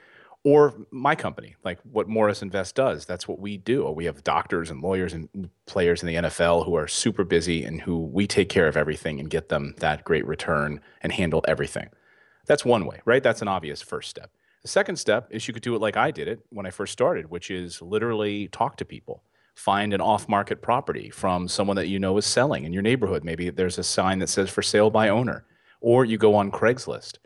or 0.43 0.73
my 0.91 1.15
company, 1.15 1.55
like 1.63 1.79
what 1.83 2.07
Morris 2.07 2.41
Invest 2.41 2.75
does. 2.75 3.05
That's 3.05 3.27
what 3.27 3.39
we 3.39 3.57
do. 3.57 3.89
We 3.89 4.05
have 4.05 4.23
doctors 4.23 4.71
and 4.71 4.81
lawyers 4.81 5.13
and 5.13 5.49
players 5.65 6.01
in 6.01 6.07
the 6.07 6.15
NFL 6.15 6.65
who 6.65 6.75
are 6.75 6.87
super 6.87 7.25
busy 7.25 7.65
and 7.65 7.81
who 7.81 7.97
we 7.97 8.25
take 8.25 8.47
care 8.47 8.67
of 8.67 8.77
everything 8.77 9.19
and 9.19 9.29
get 9.29 9.49
them 9.49 9.75
that 9.79 10.05
great 10.05 10.25
return 10.25 10.79
and 11.01 11.11
handle 11.11 11.43
everything. 11.47 11.89
That's 12.45 12.63
one 12.63 12.85
way, 12.85 13.01
right? 13.03 13.21
That's 13.21 13.41
an 13.41 13.49
obvious 13.49 13.81
first 13.81 14.09
step. 14.09 14.31
The 14.61 14.69
second 14.69 14.95
step 14.95 15.27
is 15.29 15.47
you 15.47 15.53
could 15.53 15.63
do 15.63 15.75
it 15.75 15.81
like 15.81 15.97
I 15.97 16.11
did 16.11 16.27
it 16.27 16.39
when 16.49 16.65
I 16.65 16.71
first 16.71 16.93
started, 16.93 17.29
which 17.29 17.51
is 17.51 17.81
literally 17.81 18.47
talk 18.47 18.77
to 18.77 18.85
people 18.85 19.23
find 19.59 19.93
an 19.93 19.99
off 19.99 20.29
market 20.29 20.61
property 20.61 21.09
from 21.09 21.49
someone 21.49 21.75
that 21.75 21.89
you 21.89 21.99
know 21.99 22.15
is 22.17 22.25
selling 22.25 22.63
in 22.63 22.71
your 22.71 22.81
neighborhood. 22.81 23.25
Maybe 23.25 23.49
there's 23.49 23.77
a 23.77 23.83
sign 23.83 24.19
that 24.19 24.29
says 24.29 24.49
for 24.49 24.61
sale 24.61 24.89
by 24.89 25.09
owner, 25.09 25.43
or 25.81 26.05
you 26.05 26.17
go 26.17 26.33
on 26.35 26.49
Craigslist. 26.49 27.17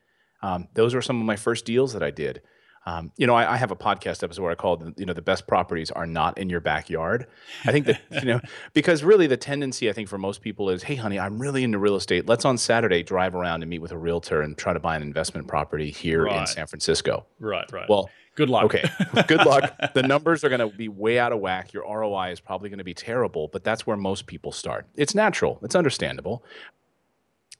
Um, 0.41 0.67
those 0.73 0.95
were 0.95 1.01
some 1.03 1.19
of 1.19 1.27
my 1.27 1.35
first 1.35 1.63
deals 1.63 1.93
that 1.93 2.01
I 2.01 2.09
did. 2.09 2.41
Um, 2.85 3.11
you 3.15 3.25
know, 3.25 3.33
I, 3.33 3.53
I, 3.53 3.57
have 3.57 3.71
a 3.71 3.77
podcast 3.77 4.23
episode 4.23 4.41
where 4.41 4.51
I 4.51 4.55
called, 4.55 4.99
you 4.99 5.05
know, 5.05 5.13
the 5.13 5.21
best 5.21 5.47
properties 5.47 5.89
are 5.89 6.05
not 6.05 6.37
in 6.37 6.49
your 6.49 6.59
backyard. 6.59 7.27
I 7.63 7.71
think 7.71 7.85
that, 7.85 8.01
you 8.11 8.25
know, 8.25 8.41
because 8.73 9.05
really 9.05 9.25
the 9.25 9.37
tendency, 9.37 9.89
I 9.89 9.93
think, 9.93 10.09
for 10.09 10.17
most 10.17 10.41
people 10.41 10.69
is, 10.69 10.83
hey, 10.83 10.95
honey, 10.95 11.17
I'm 11.17 11.39
really 11.39 11.63
into 11.63 11.77
real 11.77 11.95
estate. 11.95 12.25
Let's 12.27 12.43
on 12.43 12.57
Saturday 12.57 13.01
drive 13.01 13.35
around 13.35 13.63
and 13.63 13.69
meet 13.69 13.79
with 13.79 13.93
a 13.93 13.97
realtor 13.97 14.41
and 14.41 14.57
try 14.57 14.73
to 14.73 14.81
buy 14.81 14.97
an 14.97 15.01
investment 15.01 15.47
property 15.47 15.91
here 15.91 16.25
right. 16.25 16.41
in 16.41 16.47
San 16.47 16.67
Francisco. 16.67 17.25
Right, 17.39 17.71
right. 17.71 17.87
Well, 17.87 18.09
Good 18.35 18.49
luck. 18.49 18.63
Okay. 18.65 18.83
Good 19.27 19.45
luck. 19.45 19.93
the 19.93 20.01
numbers 20.07 20.43
are 20.43 20.49
going 20.49 20.67
to 20.67 20.75
be 20.75 20.89
way 20.89 21.19
out 21.19 21.31
of 21.31 21.39
whack. 21.39 21.71
Your 21.71 21.83
ROI 21.83 22.31
is 22.31 22.39
probably 22.39 22.69
going 22.69 22.79
to 22.79 22.83
be 22.83 22.95
terrible, 22.95 23.47
but 23.47 23.63
that's 23.63 23.85
where 23.85 23.95
most 23.95 24.25
people 24.25 24.51
start. 24.51 24.87
It's 24.95 25.13
natural, 25.13 25.59
it's 25.61 25.75
understandable. 25.75 26.43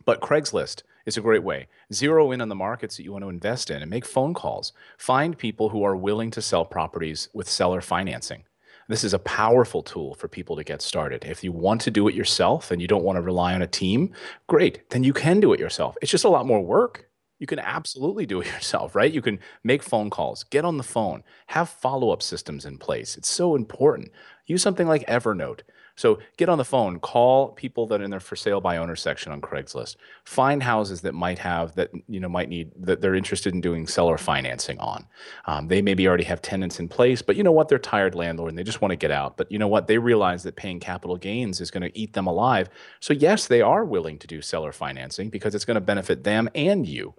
But 0.05 0.19
Craigslist 0.19 0.81
is 1.05 1.17
a 1.17 1.21
great 1.21 1.43
way. 1.43 1.67
Zero 1.91 2.31
in 2.31 2.41
on 2.41 2.49
the 2.49 2.55
markets 2.55 2.97
that 2.97 3.03
you 3.03 3.11
want 3.11 3.23
to 3.23 3.29
invest 3.29 3.69
in 3.69 3.81
and 3.81 3.89
make 3.89 4.05
phone 4.05 4.33
calls. 4.33 4.73
Find 4.97 5.37
people 5.37 5.69
who 5.69 5.83
are 5.83 5.95
willing 5.95 6.31
to 6.31 6.41
sell 6.41 6.65
properties 6.65 7.29
with 7.33 7.49
seller 7.49 7.81
financing. 7.81 8.43
This 8.89 9.03
is 9.03 9.13
a 9.13 9.19
powerful 9.19 9.81
tool 9.81 10.15
for 10.15 10.27
people 10.27 10.55
to 10.57 10.63
get 10.63 10.81
started. 10.81 11.23
If 11.23 11.43
you 11.43 11.51
want 11.51 11.81
to 11.81 11.91
do 11.91 12.07
it 12.07 12.15
yourself 12.15 12.71
and 12.71 12.81
you 12.81 12.87
don't 12.87 13.03
want 13.03 13.15
to 13.17 13.21
rely 13.21 13.53
on 13.53 13.61
a 13.61 13.67
team, 13.67 14.11
great. 14.47 14.89
Then 14.89 15.03
you 15.03 15.13
can 15.13 15.39
do 15.39 15.53
it 15.53 15.59
yourself. 15.59 15.95
It's 16.01 16.11
just 16.11 16.25
a 16.25 16.29
lot 16.29 16.45
more 16.45 16.61
work 16.61 17.09
you 17.43 17.47
can 17.47 17.59
absolutely 17.59 18.25
do 18.25 18.39
it 18.39 18.47
yourself, 18.53 18.95
right? 18.95 19.11
You 19.11 19.21
can 19.21 19.37
make 19.65 19.83
phone 19.83 20.09
calls, 20.09 20.45
get 20.45 20.63
on 20.63 20.77
the 20.77 20.83
phone, 20.83 21.23
have 21.47 21.67
follow 21.67 22.09
up 22.11 22.21
systems 22.21 22.65
in 22.65 22.77
place. 22.77 23.17
It's 23.17 23.29
so 23.29 23.57
important. 23.57 24.11
Use 24.45 24.61
something 24.61 24.87
like 24.87 25.05
Evernote. 25.07 25.59
So 25.95 26.19
get 26.37 26.49
on 26.49 26.57
the 26.57 26.65
phone, 26.65 26.99
call 26.99 27.49
people 27.49 27.85
that 27.87 28.01
are 28.01 28.03
in 28.03 28.09
their 28.09 28.19
for 28.19 28.35
sale 28.35 28.59
by 28.59 28.77
owner 28.77 28.95
section 28.95 29.31
on 29.31 29.41
Craigslist. 29.41 29.97
Find 30.23 30.63
houses 30.63 31.01
that 31.01 31.13
might 31.13 31.37
have 31.39 31.75
that 31.75 31.91
you 32.07 32.19
know 32.19 32.29
might 32.29 32.49
need 32.49 32.71
that 32.77 33.01
they're 33.01 33.15
interested 33.15 33.53
in 33.53 33.61
doing 33.61 33.85
seller 33.85 34.17
financing 34.17 34.79
on. 34.79 35.05
Um, 35.45 35.67
they 35.67 35.81
maybe 35.81 36.07
already 36.07 36.23
have 36.23 36.41
tenants 36.41 36.79
in 36.79 36.87
place, 36.87 37.21
but 37.21 37.35
you 37.35 37.43
know 37.43 37.51
what? 37.51 37.67
They're 37.69 37.79
tired 37.79 38.15
landlord 38.15 38.49
and 38.49 38.57
they 38.57 38.63
just 38.63 38.81
want 38.81 38.91
to 38.91 38.95
get 38.95 39.11
out. 39.11 39.37
But 39.37 39.51
you 39.51 39.59
know 39.59 39.67
what? 39.67 39.87
They 39.87 39.97
realize 39.97 40.43
that 40.43 40.55
paying 40.55 40.79
capital 40.79 41.17
gains 41.17 41.61
is 41.61 41.69
going 41.71 41.83
to 41.83 41.97
eat 41.97 42.13
them 42.13 42.27
alive. 42.27 42.69
So 42.99 43.13
yes, 43.13 43.47
they 43.47 43.61
are 43.61 43.85
willing 43.85 44.17
to 44.19 44.27
do 44.27 44.41
seller 44.41 44.71
financing 44.71 45.29
because 45.29 45.53
it's 45.53 45.65
going 45.65 45.75
to 45.75 45.81
benefit 45.81 46.23
them 46.23 46.49
and 46.55 46.87
you. 46.87 47.13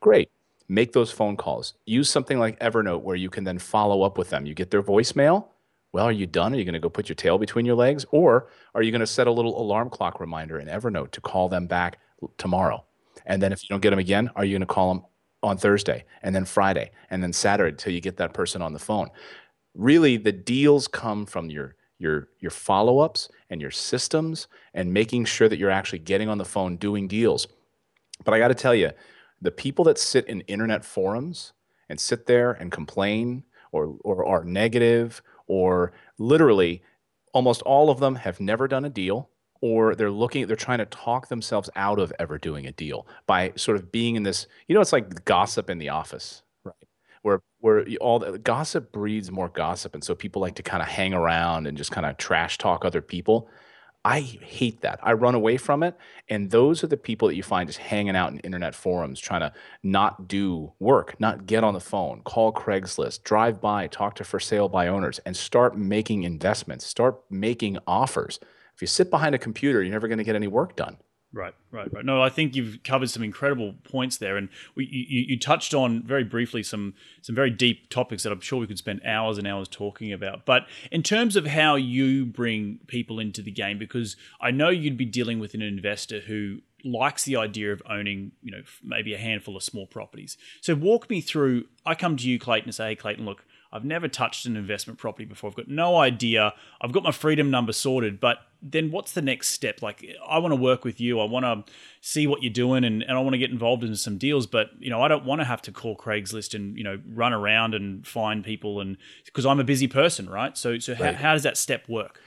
Great. 0.00 0.30
Make 0.68 0.92
those 0.92 1.10
phone 1.10 1.36
calls. 1.36 1.74
Use 1.84 2.08
something 2.08 2.38
like 2.38 2.60
Evernote 2.60 3.02
where 3.02 3.16
you 3.16 3.28
can 3.28 3.42
then 3.42 3.58
follow 3.58 4.02
up 4.02 4.16
with 4.16 4.30
them. 4.30 4.46
You 4.46 4.54
get 4.54 4.70
their 4.70 4.82
voicemail. 4.84 5.46
Well, 5.92 6.06
are 6.06 6.12
you 6.12 6.26
done? 6.26 6.54
Are 6.54 6.56
you 6.56 6.64
going 6.64 6.74
to 6.74 6.80
go 6.80 6.88
put 6.88 7.08
your 7.08 7.16
tail 7.16 7.38
between 7.38 7.66
your 7.66 7.74
legs? 7.74 8.04
Or 8.10 8.48
are 8.74 8.82
you 8.82 8.92
going 8.92 9.00
to 9.00 9.06
set 9.06 9.26
a 9.26 9.32
little 9.32 9.60
alarm 9.60 9.90
clock 9.90 10.20
reminder 10.20 10.58
in 10.58 10.68
Evernote 10.68 11.10
to 11.12 11.20
call 11.20 11.48
them 11.48 11.66
back 11.66 11.98
tomorrow? 12.38 12.84
And 13.26 13.42
then 13.42 13.52
if 13.52 13.62
you 13.62 13.68
don't 13.68 13.80
get 13.80 13.90
them 13.90 13.98
again, 13.98 14.30
are 14.36 14.44
you 14.44 14.52
going 14.52 14.60
to 14.60 14.66
call 14.66 14.94
them 14.94 15.04
on 15.42 15.56
Thursday 15.56 16.04
and 16.22 16.34
then 16.34 16.44
Friday 16.44 16.92
and 17.10 17.22
then 17.22 17.32
Saturday 17.32 17.70
until 17.70 17.92
you 17.92 18.00
get 18.00 18.16
that 18.18 18.34
person 18.34 18.62
on 18.62 18.72
the 18.72 18.78
phone? 18.78 19.08
Really, 19.74 20.16
the 20.16 20.32
deals 20.32 20.88
come 20.88 21.26
from 21.26 21.50
your 21.50 21.76
your 21.98 22.28
your 22.40 22.50
follow-ups 22.50 23.28
and 23.50 23.60
your 23.60 23.70
systems 23.70 24.48
and 24.72 24.92
making 24.92 25.26
sure 25.26 25.48
that 25.48 25.58
you're 25.58 25.70
actually 25.70 25.98
getting 25.98 26.28
on 26.28 26.38
the 26.38 26.44
phone 26.44 26.76
doing 26.76 27.06
deals. 27.06 27.46
But 28.24 28.32
I 28.32 28.38
got 28.38 28.48
to 28.48 28.54
tell 28.54 28.74
you, 28.74 28.90
the 29.42 29.50
people 29.50 29.84
that 29.84 29.98
sit 29.98 30.26
in 30.26 30.40
internet 30.42 30.84
forums 30.84 31.52
and 31.88 31.98
sit 31.98 32.26
there 32.26 32.52
and 32.52 32.72
complain 32.72 33.44
or, 33.72 33.96
or 34.02 34.26
are 34.26 34.44
negative 34.44 35.22
or 35.50 35.92
literally 36.18 36.80
almost 37.34 37.60
all 37.62 37.90
of 37.90 37.98
them 37.98 38.14
have 38.14 38.38
never 38.38 38.68
done 38.68 38.84
a 38.84 38.88
deal 38.88 39.28
or 39.60 39.96
they're 39.96 40.10
looking 40.10 40.46
they're 40.46 40.56
trying 40.56 40.78
to 40.78 40.86
talk 40.86 41.26
themselves 41.28 41.68
out 41.74 41.98
of 41.98 42.12
ever 42.20 42.38
doing 42.38 42.66
a 42.66 42.72
deal 42.72 43.06
by 43.26 43.52
sort 43.56 43.76
of 43.76 43.90
being 43.90 44.14
in 44.14 44.22
this 44.22 44.46
you 44.68 44.74
know 44.74 44.80
it's 44.80 44.92
like 44.92 45.24
gossip 45.24 45.68
in 45.68 45.78
the 45.78 45.88
office 45.88 46.42
right? 46.64 46.74
Where 47.22 47.42
where 47.58 47.84
all 48.00 48.20
the 48.20 48.38
gossip 48.38 48.92
breeds 48.92 49.30
more 49.32 49.48
gossip 49.48 49.94
and 49.94 50.04
so 50.04 50.14
people 50.14 50.40
like 50.40 50.54
to 50.54 50.62
kind 50.62 50.82
of 50.82 50.88
hang 50.88 51.12
around 51.12 51.66
and 51.66 51.76
just 51.76 51.90
kind 51.90 52.06
of 52.06 52.16
trash 52.16 52.56
talk 52.56 52.84
other 52.84 53.02
people 53.02 53.48
I 54.04 54.20
hate 54.20 54.80
that. 54.80 54.98
I 55.02 55.12
run 55.12 55.34
away 55.34 55.58
from 55.58 55.82
it. 55.82 55.94
And 56.28 56.50
those 56.50 56.82
are 56.82 56.86
the 56.86 56.96
people 56.96 57.28
that 57.28 57.34
you 57.34 57.42
find 57.42 57.68
just 57.68 57.80
hanging 57.80 58.16
out 58.16 58.32
in 58.32 58.38
internet 58.40 58.74
forums, 58.74 59.20
trying 59.20 59.40
to 59.40 59.52
not 59.82 60.26
do 60.26 60.72
work, 60.78 61.20
not 61.20 61.46
get 61.46 61.64
on 61.64 61.74
the 61.74 61.80
phone, 61.80 62.22
call 62.22 62.52
Craigslist, 62.52 63.24
drive 63.24 63.60
by, 63.60 63.88
talk 63.88 64.14
to 64.16 64.24
for 64.24 64.40
sale 64.40 64.68
by 64.68 64.88
owners, 64.88 65.18
and 65.20 65.36
start 65.36 65.76
making 65.76 66.22
investments, 66.22 66.86
start 66.86 67.20
making 67.30 67.78
offers. 67.86 68.40
If 68.74 68.80
you 68.80 68.86
sit 68.86 69.10
behind 69.10 69.34
a 69.34 69.38
computer, 69.38 69.82
you're 69.82 69.92
never 69.92 70.08
going 70.08 70.18
to 70.18 70.24
get 70.24 70.36
any 70.36 70.48
work 70.48 70.76
done. 70.76 70.96
Right, 71.32 71.54
right, 71.70 71.92
right. 71.92 72.04
No, 72.04 72.20
I 72.20 72.28
think 72.28 72.56
you've 72.56 72.82
covered 72.82 73.08
some 73.08 73.22
incredible 73.22 73.74
points 73.84 74.16
there, 74.16 74.36
and 74.36 74.48
we, 74.74 74.86
you, 74.86 75.26
you 75.28 75.38
touched 75.38 75.74
on 75.74 76.02
very 76.02 76.24
briefly 76.24 76.64
some 76.64 76.94
some 77.22 77.36
very 77.36 77.50
deep 77.50 77.88
topics 77.88 78.24
that 78.24 78.32
I'm 78.32 78.40
sure 78.40 78.58
we 78.58 78.66
could 78.66 78.78
spend 78.78 79.00
hours 79.04 79.38
and 79.38 79.46
hours 79.46 79.68
talking 79.68 80.12
about. 80.12 80.44
But 80.44 80.66
in 80.90 81.04
terms 81.04 81.36
of 81.36 81.46
how 81.46 81.76
you 81.76 82.26
bring 82.26 82.80
people 82.88 83.20
into 83.20 83.42
the 83.42 83.52
game, 83.52 83.78
because 83.78 84.16
I 84.40 84.50
know 84.50 84.70
you'd 84.70 84.96
be 84.96 85.04
dealing 85.04 85.38
with 85.38 85.54
an 85.54 85.62
investor 85.62 86.18
who 86.18 86.62
likes 86.84 87.24
the 87.24 87.36
idea 87.36 87.72
of 87.72 87.82
owning, 87.88 88.32
you 88.42 88.50
know, 88.50 88.62
maybe 88.82 89.14
a 89.14 89.18
handful 89.18 89.56
of 89.56 89.62
small 89.62 89.86
properties. 89.86 90.36
So 90.60 90.74
walk 90.74 91.08
me 91.08 91.20
through. 91.20 91.66
I 91.86 91.94
come 91.94 92.16
to 92.16 92.28
you, 92.28 92.40
Clayton, 92.40 92.68
and 92.68 92.74
say, 92.74 92.88
"Hey, 92.88 92.96
Clayton, 92.96 93.24
look, 93.24 93.44
I've 93.72 93.84
never 93.84 94.08
touched 94.08 94.46
an 94.46 94.56
investment 94.56 94.98
property 94.98 95.24
before. 95.24 95.48
I've 95.50 95.56
got 95.56 95.68
no 95.68 95.96
idea. 95.96 96.54
I've 96.80 96.92
got 96.92 97.02
my 97.02 97.12
freedom 97.12 97.50
number 97.50 97.72
sorted, 97.72 98.18
but 98.18 98.38
then 98.62 98.90
what's 98.90 99.12
the 99.12 99.22
next 99.22 99.48
step? 99.48 99.80
Like, 99.80 100.04
I 100.28 100.38
want 100.38 100.52
to 100.52 100.56
work 100.56 100.84
with 100.84 101.00
you. 101.00 101.20
I 101.20 101.24
want 101.24 101.44
to 101.44 101.72
see 102.00 102.26
what 102.26 102.42
you're 102.42 102.52
doing 102.52 102.84
and, 102.84 103.02
and 103.02 103.12
I 103.12 103.20
want 103.20 103.34
to 103.34 103.38
get 103.38 103.50
involved 103.50 103.84
in 103.84 103.94
some 103.96 104.18
deals, 104.18 104.46
but, 104.46 104.70
you 104.78 104.90
know, 104.90 105.02
I 105.02 105.08
don't 105.08 105.24
want 105.24 105.40
to 105.40 105.44
have 105.44 105.62
to 105.62 105.72
call 105.72 105.96
Craigslist 105.96 106.54
and, 106.54 106.76
you 106.76 106.84
know, 106.84 107.00
run 107.12 107.32
around 107.32 107.74
and 107.74 108.06
find 108.06 108.44
people 108.44 108.80
and 108.80 108.96
because 109.24 109.46
I'm 109.46 109.60
a 109.60 109.64
busy 109.64 109.86
person, 109.86 110.28
right? 110.28 110.56
So, 110.58 110.78
so 110.78 110.92
right. 110.94 111.14
how, 111.14 111.28
how 111.28 111.32
does 111.34 111.44
that 111.44 111.56
step 111.56 111.88
work? 111.88 112.20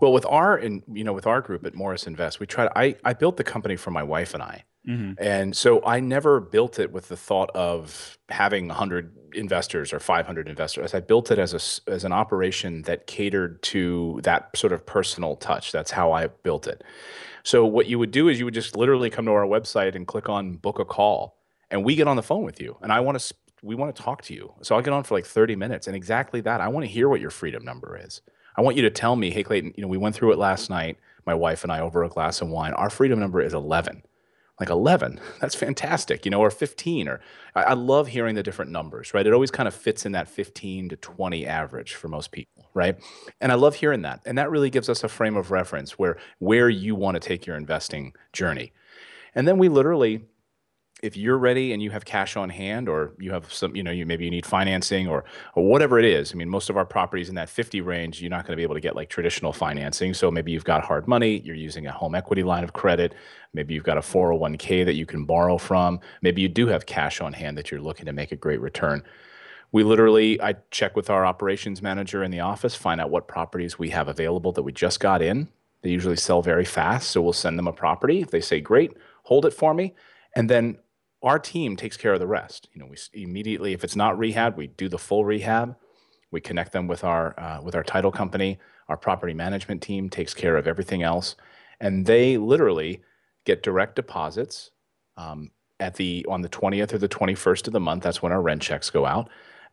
Well, 0.00 0.12
with 0.12 0.24
our 0.26 0.56
and 0.56 0.82
you 0.90 1.04
know 1.04 1.12
with 1.12 1.26
our 1.26 1.40
group 1.40 1.66
at 1.66 1.74
Morris 1.74 2.06
Invest, 2.06 2.40
we 2.40 2.46
try 2.46 2.64
to. 2.64 2.78
I 2.78 2.96
I 3.04 3.12
built 3.12 3.36
the 3.36 3.44
company 3.44 3.76
for 3.76 3.90
my 3.90 4.02
wife 4.02 4.32
and 4.34 4.42
I, 4.42 4.64
mm-hmm. 4.88 5.12
and 5.18 5.56
so 5.56 5.84
I 5.84 6.00
never 6.00 6.40
built 6.40 6.78
it 6.78 6.92
with 6.92 7.08
the 7.08 7.16
thought 7.16 7.50
of 7.54 8.18
having 8.28 8.68
100 8.68 9.12
investors 9.34 9.92
or 9.92 10.00
500 10.00 10.48
investors. 10.48 10.94
I 10.94 11.00
built 11.00 11.30
it 11.30 11.38
as 11.38 11.52
a 11.54 11.90
as 11.90 12.04
an 12.04 12.12
operation 12.12 12.82
that 12.82 13.06
catered 13.06 13.62
to 13.64 14.20
that 14.22 14.56
sort 14.56 14.72
of 14.72 14.86
personal 14.86 15.36
touch. 15.36 15.72
That's 15.72 15.90
how 15.90 16.12
I 16.12 16.28
built 16.28 16.66
it. 16.66 16.82
So 17.42 17.64
what 17.64 17.86
you 17.86 17.98
would 17.98 18.10
do 18.10 18.28
is 18.28 18.38
you 18.38 18.44
would 18.44 18.54
just 18.54 18.76
literally 18.76 19.10
come 19.10 19.24
to 19.26 19.32
our 19.32 19.46
website 19.46 19.94
and 19.94 20.06
click 20.06 20.28
on 20.28 20.56
book 20.56 20.78
a 20.78 20.84
call, 20.84 21.36
and 21.70 21.84
we 21.84 21.94
get 21.94 22.08
on 22.08 22.16
the 22.16 22.22
phone 22.22 22.42
with 22.42 22.60
you, 22.60 22.76
and 22.82 22.92
I 22.92 23.00
want 23.00 23.18
to 23.18 23.34
we 23.62 23.74
want 23.74 23.94
to 23.94 24.02
talk 24.02 24.22
to 24.22 24.34
you. 24.34 24.52
So 24.62 24.74
I'll 24.74 24.82
get 24.82 24.92
on 24.92 25.04
for 25.04 25.14
like 25.14 25.26
30 25.26 25.56
minutes, 25.56 25.86
and 25.86 25.96
exactly 25.96 26.40
that. 26.42 26.60
I 26.60 26.68
want 26.68 26.86
to 26.86 26.90
hear 26.90 27.08
what 27.08 27.20
your 27.20 27.30
freedom 27.30 27.64
number 27.64 27.98
is. 28.02 28.20
I 28.56 28.60
want 28.60 28.76
you 28.76 28.82
to 28.82 28.90
tell 28.90 29.14
me, 29.14 29.30
hey, 29.30 29.44
Clayton, 29.44 29.74
you 29.76 29.82
know, 29.82 29.88
we 29.88 29.98
went 29.98 30.16
through 30.16 30.32
it 30.32 30.38
last 30.38 30.68
night, 30.68 30.98
my 31.24 31.34
wife 31.34 31.62
and 31.62 31.72
I 31.72 31.80
over 31.80 32.02
a 32.02 32.08
glass 32.08 32.40
of 32.40 32.48
wine. 32.48 32.72
Our 32.72 32.90
freedom 32.90 33.20
number 33.20 33.40
is 33.40 33.54
11. 33.54 34.02
Like 34.60 34.70
11, 34.70 35.20
that's 35.40 35.54
fantastic, 35.54 36.24
you 36.24 36.30
know, 36.30 36.40
or 36.40 36.50
15, 36.50 37.08
or 37.08 37.20
I, 37.54 37.62
I 37.62 37.72
love 37.74 38.08
hearing 38.08 38.34
the 38.34 38.42
different 38.42 38.70
numbers, 38.70 39.14
right? 39.14 39.26
It 39.26 39.32
always 39.32 39.50
kind 39.50 39.68
of 39.68 39.74
fits 39.74 40.04
in 40.04 40.12
that 40.12 40.28
15 40.28 40.90
to 40.90 40.96
20 40.96 41.46
average 41.46 41.94
for 41.94 42.08
most 42.08 42.32
people, 42.32 42.68
right? 42.74 42.96
And 43.40 43.52
I 43.52 43.54
love 43.54 43.76
hearing 43.76 44.02
that. 44.02 44.20
And 44.26 44.36
that 44.38 44.50
really 44.50 44.70
gives 44.70 44.88
us 44.88 45.04
a 45.04 45.08
frame 45.08 45.36
of 45.36 45.50
reference 45.50 45.98
where 45.98 46.16
where 46.38 46.68
you 46.68 46.94
want 46.94 47.14
to 47.14 47.20
take 47.20 47.46
your 47.46 47.56
investing 47.56 48.14
journey. 48.32 48.72
And 49.34 49.46
then 49.46 49.58
we 49.58 49.68
literally 49.68 50.24
if 51.02 51.16
you're 51.16 51.38
ready 51.38 51.72
and 51.72 51.82
you 51.82 51.90
have 51.90 52.04
cash 52.04 52.36
on 52.36 52.50
hand 52.50 52.88
or 52.88 53.12
you 53.18 53.30
have 53.30 53.52
some 53.52 53.74
you 53.76 53.82
know 53.82 53.90
you 53.90 54.04
maybe 54.04 54.24
you 54.24 54.30
need 54.30 54.44
financing 54.44 55.06
or 55.06 55.24
or 55.54 55.64
whatever 55.64 55.98
it 55.98 56.04
is 56.04 56.32
i 56.32 56.34
mean 56.34 56.48
most 56.48 56.70
of 56.70 56.76
our 56.76 56.84
properties 56.84 57.28
in 57.28 57.34
that 57.34 57.48
50 57.48 57.80
range 57.80 58.20
you're 58.20 58.30
not 58.30 58.44
going 58.44 58.52
to 58.52 58.56
be 58.56 58.62
able 58.62 58.74
to 58.74 58.80
get 58.80 58.96
like 58.96 59.08
traditional 59.08 59.52
financing. 59.52 60.14
So 60.14 60.30
maybe 60.30 60.52
you've 60.52 60.64
got 60.64 60.84
hard 60.84 61.06
money 61.06 61.38
you're 61.40 61.56
using 61.56 61.86
a 61.86 61.92
home 61.92 62.14
equity 62.14 62.42
line 62.42 62.64
of 62.64 62.72
credit 62.72 63.14
maybe 63.52 63.74
you've 63.74 63.84
got 63.84 63.98
a 63.98 64.02
401k 64.02 64.84
that 64.84 64.94
you 64.94 65.06
can 65.06 65.24
borrow 65.24 65.58
from 65.58 66.00
maybe 66.22 66.42
you 66.42 66.48
do 66.48 66.66
have 66.66 66.86
cash 66.86 67.20
on 67.20 67.32
hand 67.32 67.56
that 67.58 67.70
you're 67.70 67.80
looking 67.80 68.06
to 68.06 68.12
make 68.12 68.32
a 68.32 68.36
great 68.36 68.60
return. 68.60 69.02
We 69.70 69.84
literally 69.84 70.40
i 70.40 70.54
check 70.70 70.96
with 70.96 71.10
our 71.10 71.24
operations 71.24 71.82
manager 71.82 72.22
in 72.24 72.30
the 72.30 72.40
office 72.40 72.74
find 72.74 73.00
out 73.00 73.10
what 73.10 73.28
properties 73.28 73.78
we 73.78 73.90
have 73.90 74.08
available 74.08 74.52
that 74.52 74.62
we 74.62 74.72
just 74.72 75.00
got 75.00 75.22
in. 75.22 75.48
They 75.82 75.90
usually 75.90 76.16
sell 76.16 76.42
very 76.42 76.64
fast 76.64 77.10
so 77.10 77.22
we'll 77.22 77.32
send 77.32 77.58
them 77.58 77.68
a 77.68 77.72
property. 77.72 78.20
If 78.20 78.30
they 78.30 78.40
say 78.40 78.60
great 78.60 78.96
hold 79.22 79.46
it 79.46 79.52
for 79.52 79.74
me 79.74 79.94
and 80.34 80.48
then 80.48 80.78
our 81.22 81.38
team 81.38 81.76
takes 81.76 81.96
care 81.96 82.12
of 82.12 82.20
the 82.20 82.26
rest. 82.26 82.68
You 82.72 82.80
know, 82.80 82.86
we 82.86 82.96
immediately, 83.12 83.72
if 83.72 83.84
it's 83.84 83.96
not 83.96 84.18
rehab, 84.18 84.56
we 84.56 84.68
do 84.68 84.88
the 84.88 84.98
full 84.98 85.24
rehab. 85.24 85.76
We 86.30 86.40
connect 86.40 86.72
them 86.72 86.86
with 86.86 87.04
our 87.04 87.38
uh, 87.38 87.60
with 87.62 87.74
our 87.74 87.82
title 87.82 88.12
company. 88.12 88.58
Our 88.88 88.96
property 88.96 89.34
management 89.34 89.82
team 89.82 90.08
takes 90.08 90.34
care 90.34 90.56
of 90.56 90.66
everything 90.66 91.02
else, 91.02 91.36
and 91.80 92.06
they 92.06 92.38
literally 92.38 93.02
get 93.44 93.62
direct 93.62 93.96
deposits 93.96 94.70
um, 95.16 95.50
at 95.80 95.94
the 95.94 96.24
on 96.28 96.42
the 96.42 96.48
twentieth 96.48 96.92
or 96.92 96.98
the 96.98 97.08
twenty 97.08 97.34
first 97.34 97.66
of 97.66 97.72
the 97.72 97.80
month. 97.80 98.02
That's 98.02 98.22
when 98.22 98.32
our 98.32 98.42
rent 98.42 98.62
checks 98.62 98.90
go 98.90 99.06
out, 99.06 99.28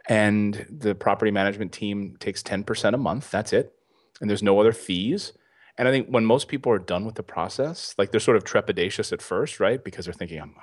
and 0.08 0.66
the 0.70 0.96
property 0.96 1.32
management 1.32 1.72
team 1.72 2.16
takes 2.20 2.42
ten 2.42 2.64
percent 2.64 2.96
a 2.96 3.00
month. 3.00 3.32
That's 3.32 3.54
it, 3.54 3.74
and 4.22 4.30
there's 4.30 4.44
no 4.44 4.60
other 4.60 4.74
fees. 4.74 5.34
And 5.78 5.90
I 5.90 5.92
think 5.92 6.08
when 6.08 6.26
most 6.26 6.48
people 6.48 6.72
are 6.72 6.80
done 6.80 7.06
with 7.06 7.16
the 7.16 7.24
process, 7.24 7.94
like 7.98 8.12
they're 8.12 8.22
sort 8.22 8.38
of 8.38 8.46
trepidatious 8.46 9.12
at 9.12 9.22
first, 9.22 9.60
right? 9.60 9.84
Because 9.84 10.06
they're 10.06 10.14
thinking, 10.14 10.40
I'm 10.40 10.56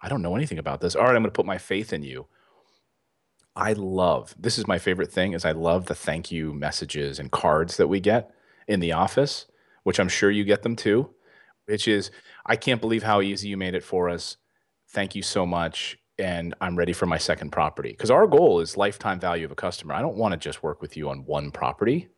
I 0.00 0.08
don't 0.08 0.22
know 0.22 0.36
anything 0.36 0.58
about 0.58 0.80
this. 0.80 0.94
All 0.94 1.02
right, 1.02 1.10
I'm 1.10 1.22
going 1.22 1.24
to 1.24 1.30
put 1.30 1.46
my 1.46 1.58
faith 1.58 1.92
in 1.92 2.02
you. 2.02 2.26
I 3.56 3.72
love 3.72 4.34
this 4.38 4.58
is 4.58 4.66
my 4.66 4.78
favorite 4.78 5.12
thing 5.12 5.32
is 5.32 5.44
I 5.44 5.52
love 5.52 5.86
the 5.86 5.94
thank 5.94 6.30
you 6.30 6.54
messages 6.54 7.18
and 7.18 7.30
cards 7.30 7.76
that 7.76 7.88
we 7.88 8.00
get 8.00 8.30
in 8.68 8.80
the 8.80 8.92
office, 8.92 9.46
which 9.82 9.98
I'm 9.98 10.08
sure 10.08 10.30
you 10.30 10.44
get 10.44 10.62
them 10.62 10.76
too, 10.76 11.10
which 11.66 11.88
is 11.88 12.10
I 12.46 12.56
can't 12.56 12.80
believe 12.80 13.02
how 13.02 13.20
easy 13.20 13.48
you 13.48 13.56
made 13.56 13.74
it 13.74 13.84
for 13.84 14.08
us. 14.08 14.36
Thank 14.88 15.14
you 15.14 15.22
so 15.22 15.44
much 15.44 15.98
and 16.18 16.54
I'm 16.60 16.76
ready 16.76 16.92
for 16.92 17.06
my 17.06 17.18
second 17.18 17.50
property. 17.50 17.92
Cuz 17.94 18.10
our 18.10 18.26
goal 18.26 18.60
is 18.60 18.76
lifetime 18.76 19.18
value 19.18 19.44
of 19.44 19.52
a 19.52 19.56
customer. 19.56 19.94
I 19.94 20.00
don't 20.00 20.16
want 20.16 20.32
to 20.32 20.38
just 20.38 20.62
work 20.62 20.80
with 20.80 20.96
you 20.96 21.10
on 21.10 21.24
one 21.24 21.50
property. 21.50 22.08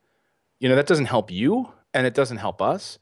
You 0.61 0.69
know, 0.69 0.77
that 0.77 0.87
doesn't 0.87 1.07
help 1.07 1.31
you 1.31 1.73
and 1.95 2.07
it 2.07 2.15
doesn't 2.15 2.37
help 2.37 2.61
us 2.61 2.99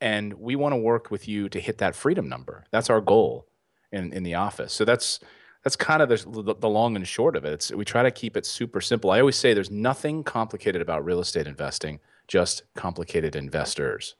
and 0.00 0.34
we 0.34 0.56
want 0.56 0.72
to 0.72 0.78
work 0.78 1.10
with 1.10 1.28
you 1.28 1.48
to 1.50 1.60
hit 1.60 1.78
that 1.78 1.94
freedom 1.94 2.28
number. 2.28 2.64
That's 2.70 2.90
our 2.90 3.00
goal 3.02 3.46
in 3.94 4.12
in 4.12 4.22
the 4.22 4.34
office. 4.34 4.72
So 4.72 4.84
that's 4.84 5.20
that's 5.62 5.76
kind 5.76 6.02
of 6.02 6.10
the, 6.10 6.54
the 6.58 6.68
long 6.68 6.94
and 6.94 7.08
short 7.08 7.36
of 7.36 7.44
it. 7.46 7.52
It's, 7.54 7.72
we 7.72 7.86
try 7.86 8.02
to 8.02 8.10
keep 8.10 8.36
it 8.36 8.44
super 8.44 8.82
simple. 8.82 9.10
I 9.10 9.20
always 9.20 9.36
say 9.36 9.54
there's 9.54 9.70
nothing 9.70 10.22
complicated 10.22 10.82
about 10.82 11.04
real 11.06 11.20
estate 11.20 11.46
investing, 11.46 12.00
just 12.28 12.62
complicated 12.74 13.34
investors. 13.34 14.14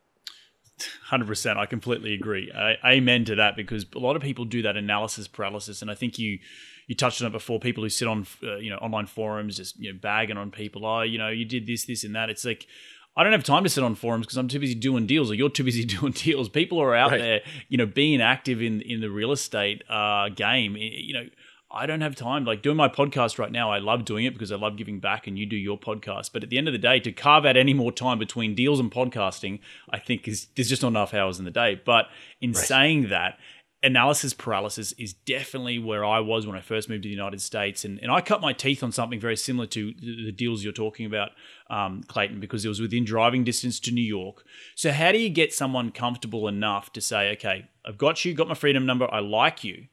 100% 1.09 1.57
i 1.57 1.67
completely 1.67 2.15
agree 2.15 2.51
I, 2.53 2.95
amen 2.95 3.27
to 3.27 3.37
that 3.37 3.55
because 3.55 3.87
a 3.95 3.99
lot 4.01 4.17
of 4.17 4.23
people 4.23 4.45
do 4.45 4.63
that 4.63 4.77
analysis 4.77 5.29
paralysis 5.29 5.83
and 5.83 5.91
i 5.91 5.95
think 5.95 6.19
you 6.19 6.41
you 6.89 6.97
touched 6.97 7.23
on 7.23 7.29
it 7.29 7.31
before 7.31 7.61
people 7.61 7.85
who 7.85 7.89
sit 7.89 8.09
on 8.09 8.27
uh, 8.43 8.57
you 8.57 8.71
know 8.71 8.79
online 8.79 9.07
forums 9.07 9.57
just 9.57 9.79
you 9.79 9.93
know 9.93 9.99
bagging 10.03 10.37
on 10.37 10.51
people 10.51 10.85
oh 10.85 11.03
you 11.03 11.17
know 11.17 11.29
you 11.29 11.45
did 11.45 11.65
this 11.69 11.87
this 11.87 12.03
and 12.03 12.17
that 12.17 12.29
it's 12.29 12.45
like 12.45 12.67
I 13.16 13.22
don't 13.22 13.33
have 13.33 13.44
time 13.44 13.62
to 13.62 13.70
sit 13.70 13.85
on 13.85 13.94
forums 13.94 14.27
because 14.27 14.37
I'm 14.37 14.48
too 14.48 14.59
busy 14.59 14.74
doing 14.74 15.07
deals, 15.07 15.31
or 15.31 15.35
you're 15.35 15.48
too 15.48 15.64
busy 15.64 15.85
doing 15.85 16.12
deals. 16.12 16.48
People 16.48 16.81
are 16.81 16.94
out 16.94 17.12
right. 17.12 17.20
there, 17.20 17.40
you 17.68 17.79
know, 17.79 17.87
being 17.87 18.20
active 18.20 18.62
in 18.62 18.81
in 18.81 19.00
the 19.00 19.11
real 19.11 19.33
estate 19.33 19.83
uh, 19.88 20.29
game. 20.31 20.77
You 20.77 21.14
know, 21.14 21.27
I 21.70 21.87
don't 21.87 22.00
have 22.00 22.14
time. 22.14 22.44
Like 22.44 22.62
doing 22.62 22.77
my 22.77 22.88
podcast 22.88 23.38
right 23.38 23.53
now, 23.53 23.70
I 23.70 23.79
love 23.79 24.05
doing 24.05 24.24
it 24.24 24.33
because 24.33 24.50
I 24.50 24.57
love 24.57 24.77
giving 24.77 25.00
back, 25.00 25.27
and 25.27 25.38
you 25.38 25.46
do 25.46 25.57
your 25.57 25.79
podcast. 25.79 26.31
But 26.33 26.42
at 26.42 26.50
the 26.50 26.59
end 26.59 26.68
of 26.68 26.72
the 26.72 26.79
day, 26.79 27.00
to 27.00 27.12
carve 27.12 27.44
out 27.44 27.57
any 27.57 27.74
more 27.74 27.92
time 27.92 28.18
between 28.18 28.55
deals 28.55 28.81
and 28.81 28.90
podcasting, 28.90 29.61
I 29.90 29.98
think 29.98 30.27
is 30.27 30.48
there's 30.57 30.68
just 30.68 30.83
not 30.83 30.88
enough 30.88 31.14
hours 31.14 31.38
in 31.38 31.44
the 31.44 31.50
day. 31.50 31.81
But 31.85 32.07
in 32.40 32.53
right. 32.53 32.64
saying 32.64 33.09
that, 33.11 33.38
analysis 33.85 34.33
paralysis 34.33 34.92
is 34.92 35.12
definitely 35.12 35.79
where 35.79 36.05
I 36.05 36.20
was 36.20 36.47
when 36.47 36.57
I 36.57 36.61
first 36.61 36.88
moved 36.88 37.03
to 37.03 37.09
the 37.09 37.14
United 37.14 37.40
States. 37.40 37.85
And, 37.85 37.99
and 38.01 38.11
I 38.11 38.20
cut 38.20 38.40
my 38.40 38.53
teeth 38.53 38.83
on 38.83 38.90
something 38.90 39.20
very 39.20 39.37
similar 39.37 39.66
to 39.68 39.92
the, 39.92 40.33
deals 40.33 40.64
you're 40.64 40.73
talking 40.73 41.07
about, 41.07 41.31
um, 41.70 42.03
Clayton, 42.09 42.40
because 42.40 42.64
it 42.64 42.68
was 42.68 42.81
within 42.81 43.05
driving 43.05 43.44
distance 43.44 43.79
to 43.81 43.92
New 43.92 44.01
York. 44.01 44.44
So, 44.75 44.90
how 44.90 45.12
do 45.12 45.18
you 45.18 45.29
get 45.29 45.53
someone 45.53 45.92
comfortable 45.92 46.49
enough 46.49 46.92
to 46.94 47.01
say, 47.01 47.31
okay, 47.33 47.68
I've 47.85 47.99
got 47.99 48.25
you, 48.25 48.35
got 48.35 48.49
my 48.49 48.55
freedom 48.55 48.87
number, 48.87 49.12
I 49.12 49.20
like 49.20 49.62
you, 49.62 49.87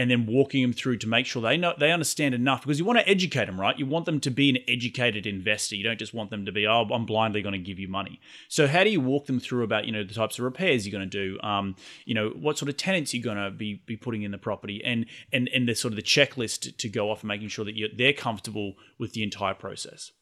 and 0.00 0.10
then 0.10 0.24
walking 0.24 0.62
them 0.62 0.72
through 0.72 0.96
to 0.96 1.06
make 1.06 1.26
sure 1.26 1.42
they 1.42 1.58
know 1.58 1.74
they 1.78 1.92
understand 1.92 2.34
enough 2.34 2.62
because 2.62 2.78
you 2.78 2.86
want 2.86 2.98
to 2.98 3.06
educate 3.06 3.44
them, 3.44 3.60
right? 3.60 3.78
You 3.78 3.84
want 3.84 4.06
them 4.06 4.18
to 4.20 4.30
be 4.30 4.48
an 4.48 4.56
educated 4.66 5.26
investor. 5.26 5.76
You 5.76 5.84
don't 5.84 5.98
just 5.98 6.14
want 6.14 6.30
them 6.30 6.46
to 6.46 6.52
be, 6.52 6.66
oh, 6.66 6.88
I'm 6.90 7.04
blindly 7.04 7.42
going 7.42 7.52
to 7.52 7.58
give 7.58 7.78
you 7.78 7.86
money. 7.86 8.18
So 8.48 8.66
how 8.66 8.82
do 8.82 8.88
you 8.88 8.98
walk 8.98 9.26
them 9.26 9.38
through 9.38 9.62
about 9.62 9.84
you 9.84 9.92
know 9.92 10.02
the 10.02 10.14
types 10.14 10.38
of 10.38 10.44
repairs 10.46 10.86
you're 10.86 10.98
going 10.98 11.10
to 11.10 11.34
do, 11.34 11.38
um, 11.42 11.76
you 12.06 12.14
know 12.14 12.30
what 12.30 12.56
sort 12.56 12.70
of 12.70 12.78
tenants 12.78 13.12
you're 13.12 13.22
going 13.22 13.36
to 13.36 13.50
be 13.50 13.82
be 13.84 13.98
putting 13.98 14.22
in 14.22 14.30
the 14.30 14.38
property, 14.38 14.82
and 14.82 15.04
and 15.34 15.50
and 15.52 15.68
the 15.68 15.74
sort 15.74 15.92
of 15.92 15.96
the 15.96 16.02
checklist 16.02 16.78
to 16.78 16.88
go 16.88 17.10
off 17.10 17.20
and 17.20 17.28
making 17.28 17.48
sure 17.48 17.66
that 17.66 17.74
they're 17.98 18.14
comfortable 18.14 18.76
with 18.98 19.12
the 19.12 19.22
entire 19.22 19.52
process. 19.52 20.12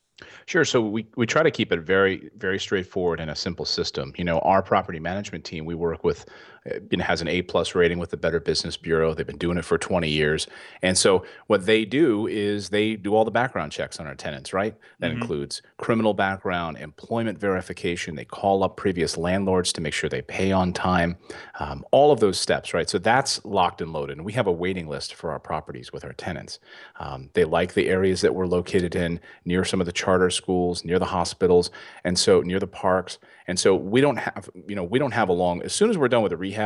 Sure. 0.46 0.64
So 0.64 0.80
we, 0.80 1.06
we 1.16 1.26
try 1.26 1.42
to 1.42 1.50
keep 1.50 1.70
it 1.72 1.80
very, 1.80 2.30
very 2.36 2.58
straightforward 2.58 3.20
and 3.20 3.30
a 3.30 3.36
simple 3.36 3.64
system. 3.64 4.12
You 4.16 4.24
know, 4.24 4.40
our 4.40 4.62
property 4.62 4.98
management 4.98 5.44
team, 5.44 5.64
we 5.64 5.74
work 5.74 6.02
with 6.02 6.26
it 6.68 7.00
has 7.00 7.20
an 7.20 7.28
A 7.28 7.42
plus 7.42 7.74
rating 7.74 7.98
with 7.98 8.10
the 8.10 8.16
Better 8.16 8.40
Business 8.40 8.76
Bureau. 8.76 9.14
They've 9.14 9.26
been 9.26 9.38
doing 9.38 9.58
it 9.58 9.64
for 9.64 9.78
20 9.78 10.08
years. 10.08 10.46
And 10.82 10.96
so 10.96 11.24
what 11.46 11.66
they 11.66 11.84
do 11.84 12.26
is 12.26 12.68
they 12.68 12.96
do 12.96 13.14
all 13.14 13.24
the 13.24 13.30
background 13.30 13.72
checks 13.72 13.98
on 14.00 14.06
our 14.06 14.14
tenants, 14.14 14.52
right? 14.52 14.74
That 14.98 15.10
mm-hmm. 15.10 15.22
includes 15.22 15.62
criminal 15.76 16.14
background, 16.14 16.78
employment 16.78 17.38
verification. 17.38 18.16
They 18.16 18.24
call 18.24 18.62
up 18.62 18.76
previous 18.76 19.16
landlords 19.16 19.72
to 19.74 19.80
make 19.80 19.94
sure 19.94 20.10
they 20.10 20.22
pay 20.22 20.52
on 20.52 20.72
time, 20.72 21.16
um, 21.58 21.84
all 21.90 22.12
of 22.12 22.20
those 22.20 22.38
steps, 22.38 22.74
right? 22.74 22.88
So 22.88 22.98
that's 22.98 23.44
locked 23.44 23.80
and 23.80 23.92
loaded. 23.92 24.18
And 24.18 24.26
we 24.26 24.32
have 24.34 24.46
a 24.46 24.52
waiting 24.52 24.88
list 24.88 25.14
for 25.14 25.30
our 25.30 25.40
properties 25.40 25.92
with 25.92 26.04
our 26.04 26.12
tenants. 26.12 26.58
Um, 26.98 27.30
they 27.32 27.44
like 27.44 27.74
the 27.74 27.88
areas 27.88 28.20
that 28.20 28.34
we're 28.34 28.46
located 28.46 28.94
in, 28.94 29.20
near 29.44 29.64
some 29.64 29.80
of 29.80 29.86
the 29.86 29.92
charter 29.92 30.30
schools, 30.30 30.84
near 30.84 30.98
the 30.98 31.06
hospitals, 31.06 31.70
and 32.04 32.18
so 32.18 32.40
near 32.40 32.58
the 32.58 32.66
parks. 32.66 33.18
And 33.48 33.58
so 33.58 33.74
we 33.74 34.02
don't 34.02 34.18
have, 34.18 34.50
you 34.66 34.76
know, 34.76 34.84
we 34.84 34.98
don't 34.98 35.12
have 35.12 35.30
a 35.30 35.32
long, 35.32 35.62
as 35.62 35.72
soon 35.72 35.88
as 35.88 35.96
we're 35.96 36.08
done 36.08 36.22
with 36.22 36.30
the 36.30 36.36
rehab, 36.36 36.57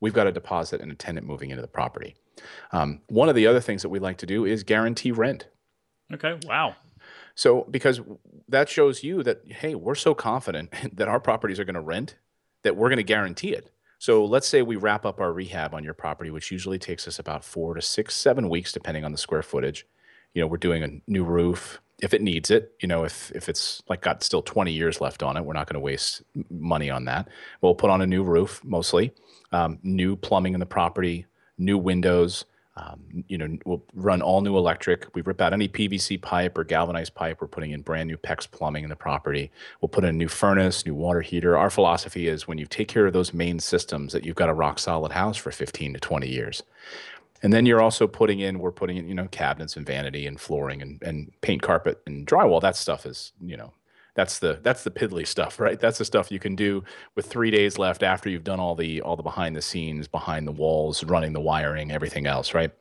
we've 0.00 0.14
got 0.14 0.26
a 0.26 0.32
deposit 0.32 0.80
and 0.80 0.90
a 0.90 0.94
tenant 0.94 1.26
moving 1.26 1.50
into 1.50 1.62
the 1.62 1.68
property. 1.68 2.16
Um, 2.72 3.00
one 3.08 3.28
of 3.28 3.34
the 3.34 3.46
other 3.46 3.60
things 3.60 3.82
that 3.82 3.88
we 3.88 3.98
like 3.98 4.18
to 4.18 4.26
do 4.26 4.44
is 4.44 4.62
guarantee 4.62 5.12
rent. 5.12 5.48
Okay. 6.12 6.38
Wow. 6.46 6.76
So, 7.34 7.66
because 7.70 8.00
that 8.48 8.68
shows 8.68 9.02
you 9.02 9.22
that, 9.22 9.42
hey, 9.46 9.74
we're 9.74 9.94
so 9.94 10.14
confident 10.14 10.72
that 10.96 11.08
our 11.08 11.20
properties 11.20 11.60
are 11.60 11.64
going 11.64 11.74
to 11.74 11.80
rent 11.80 12.16
that 12.62 12.76
we're 12.76 12.88
going 12.88 12.98
to 12.98 13.02
guarantee 13.02 13.52
it. 13.52 13.70
So, 13.98 14.24
let's 14.24 14.48
say 14.48 14.62
we 14.62 14.76
wrap 14.76 15.06
up 15.06 15.20
our 15.20 15.32
rehab 15.32 15.74
on 15.74 15.84
your 15.84 15.94
property, 15.94 16.30
which 16.30 16.50
usually 16.50 16.78
takes 16.78 17.06
us 17.06 17.18
about 17.18 17.44
four 17.44 17.74
to 17.74 17.82
six, 17.82 18.16
seven 18.16 18.48
weeks, 18.48 18.72
depending 18.72 19.04
on 19.04 19.12
the 19.12 19.18
square 19.18 19.42
footage. 19.42 19.86
You 20.34 20.40
know, 20.40 20.46
we're 20.46 20.56
doing 20.56 20.82
a 20.82 21.10
new 21.10 21.24
roof 21.24 21.80
if 22.02 22.14
it 22.14 22.22
needs 22.22 22.50
it. 22.50 22.72
You 22.80 22.88
know, 22.88 23.04
if 23.04 23.30
if 23.34 23.48
it's 23.48 23.82
like 23.88 24.00
got 24.00 24.22
still 24.22 24.42
20 24.42 24.72
years 24.72 25.00
left 25.00 25.22
on 25.22 25.36
it, 25.36 25.44
we're 25.44 25.54
not 25.54 25.66
going 25.66 25.74
to 25.74 25.80
waste 25.80 26.22
money 26.50 26.90
on 26.90 27.04
that. 27.06 27.28
We'll 27.60 27.74
put 27.74 27.90
on 27.90 28.00
a 28.00 28.06
new 28.06 28.22
roof 28.22 28.60
mostly, 28.64 29.12
um, 29.52 29.78
new 29.82 30.16
plumbing 30.16 30.54
in 30.54 30.60
the 30.60 30.66
property, 30.66 31.26
new 31.58 31.78
windows, 31.78 32.44
um, 32.80 33.24
you 33.28 33.36
know, 33.36 33.58
we'll 33.66 33.84
run 33.94 34.22
all 34.22 34.40
new 34.40 34.56
electric. 34.56 35.14
We 35.14 35.22
rip 35.22 35.40
out 35.40 35.52
any 35.52 35.68
PVC 35.68 36.20
pipe 36.22 36.56
or 36.56 36.64
galvanized 36.64 37.14
pipe. 37.14 37.38
We're 37.40 37.48
putting 37.48 37.72
in 37.72 37.82
brand 37.82 38.08
new 38.08 38.16
PEX 38.16 38.50
plumbing 38.50 38.84
in 38.84 38.90
the 38.90 38.96
property. 38.96 39.50
We'll 39.80 39.88
put 39.88 40.04
in 40.04 40.10
a 40.10 40.14
new 40.14 40.28
furnace, 40.28 40.86
new 40.86 40.94
water 40.94 41.20
heater. 41.20 41.58
Our 41.58 41.68
philosophy 41.68 42.28
is 42.28 42.48
when 42.48 42.58
you 42.58 42.66
take 42.66 42.88
care 42.88 43.06
of 43.06 43.12
those 43.12 43.34
main 43.34 43.58
systems, 43.58 44.12
that 44.12 44.24
you've 44.24 44.36
got 44.36 44.48
a 44.48 44.54
rock 44.54 44.78
solid 44.78 45.12
house 45.12 45.36
for 45.36 45.50
15 45.50 45.94
to 45.94 46.00
20 46.00 46.28
years. 46.28 46.62
And 47.42 47.52
then 47.52 47.64
you're 47.64 47.80
also 47.80 48.06
putting 48.06 48.40
in, 48.40 48.58
we're 48.58 48.70
putting 48.70 48.98
in, 48.98 49.08
you 49.08 49.14
know, 49.14 49.26
cabinets 49.28 49.76
and 49.76 49.86
vanity 49.86 50.26
and 50.26 50.38
flooring 50.38 50.82
and, 50.82 51.02
and 51.02 51.32
paint 51.40 51.62
carpet 51.62 52.00
and 52.06 52.26
drywall. 52.26 52.60
That 52.60 52.76
stuff 52.76 53.06
is, 53.06 53.32
you 53.40 53.56
know, 53.56 53.72
that's 54.14 54.38
the 54.38 54.58
that's 54.62 54.84
the 54.84 54.90
piddly 54.90 55.26
stuff 55.26 55.60
right? 55.60 55.78
That's 55.78 55.98
the 55.98 56.04
stuff 56.04 56.30
you 56.30 56.38
can 56.38 56.56
do 56.56 56.84
with 57.14 57.26
three 57.26 57.50
days 57.50 57.78
left 57.78 58.02
after 58.02 58.28
you've 58.28 58.44
done 58.44 58.60
all 58.60 58.74
the 58.74 59.00
all 59.00 59.16
the 59.16 59.22
behind 59.22 59.56
the 59.56 59.62
scenes 59.62 60.08
behind 60.08 60.46
the 60.46 60.52
walls 60.52 61.04
running 61.04 61.32
the 61.32 61.40
wiring 61.40 61.92
everything 61.92 62.26
else 62.26 62.52
right? 62.52 62.72